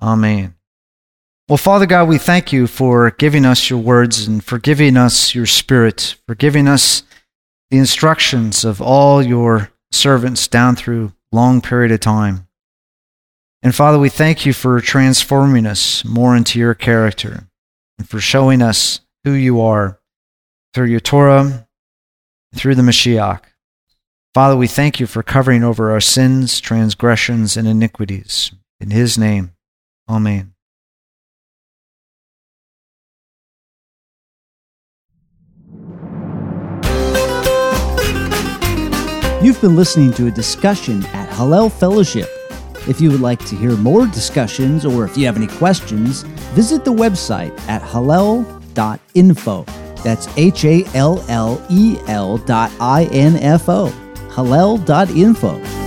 Amen. 0.00 0.54
Well, 1.50 1.58
Father 1.58 1.84
God, 1.84 2.08
we 2.08 2.16
thank 2.16 2.50
you 2.50 2.66
for 2.66 3.10
giving 3.10 3.44
us 3.44 3.68
your 3.68 3.80
words 3.80 4.26
and 4.26 4.42
for 4.42 4.58
giving 4.58 4.96
us 4.96 5.34
your 5.34 5.44
spirit, 5.44 6.16
for 6.26 6.34
giving 6.34 6.66
us 6.66 7.02
the 7.70 7.76
instructions 7.76 8.64
of 8.64 8.80
all 8.80 9.22
your 9.22 9.70
servants 9.92 10.48
down 10.48 10.76
through 10.76 11.12
long 11.30 11.60
period 11.60 11.92
of 11.92 12.00
time. 12.00 12.45
And 13.66 13.74
Father, 13.74 13.98
we 13.98 14.10
thank 14.10 14.46
you 14.46 14.52
for 14.52 14.80
transforming 14.80 15.66
us 15.66 16.04
more 16.04 16.36
into 16.36 16.56
your 16.56 16.72
character 16.72 17.48
and 17.98 18.08
for 18.08 18.20
showing 18.20 18.62
us 18.62 19.00
who 19.24 19.32
you 19.32 19.60
are 19.60 19.98
through 20.72 20.86
your 20.86 21.00
Torah, 21.00 21.66
through 22.54 22.76
the 22.76 22.82
Mashiach. 22.82 23.40
Father, 24.32 24.56
we 24.56 24.68
thank 24.68 25.00
you 25.00 25.08
for 25.08 25.24
covering 25.24 25.64
over 25.64 25.90
our 25.90 26.00
sins, 26.00 26.60
transgressions, 26.60 27.56
and 27.56 27.66
iniquities. 27.66 28.52
In 28.78 28.92
his 28.92 29.18
name, 29.18 29.50
amen. 30.08 30.54
You've 39.42 39.60
been 39.60 39.74
listening 39.74 40.12
to 40.12 40.28
a 40.28 40.30
discussion 40.30 41.04
at 41.06 41.28
Hallel 41.30 41.72
Fellowship. 41.72 42.30
If 42.88 43.00
you 43.00 43.10
would 43.10 43.20
like 43.20 43.44
to 43.46 43.56
hear 43.56 43.76
more 43.76 44.06
discussions 44.06 44.84
or 44.84 45.04
if 45.04 45.16
you 45.16 45.26
have 45.26 45.36
any 45.36 45.48
questions, 45.48 46.22
visit 46.54 46.84
the 46.84 46.92
website 46.92 47.58
at 47.68 47.82
hallel.info. 47.82 49.64
That's 50.04 50.28
H 50.38 50.64
A 50.64 50.84
L 50.94 51.24
L 51.28 51.64
E 51.68 51.98
L 52.06 52.38
dot 52.38 52.70
I 52.80 53.04
N 53.06 53.36
F 53.36 53.68
O. 53.68 53.88
Hallel.info. 54.30 55.85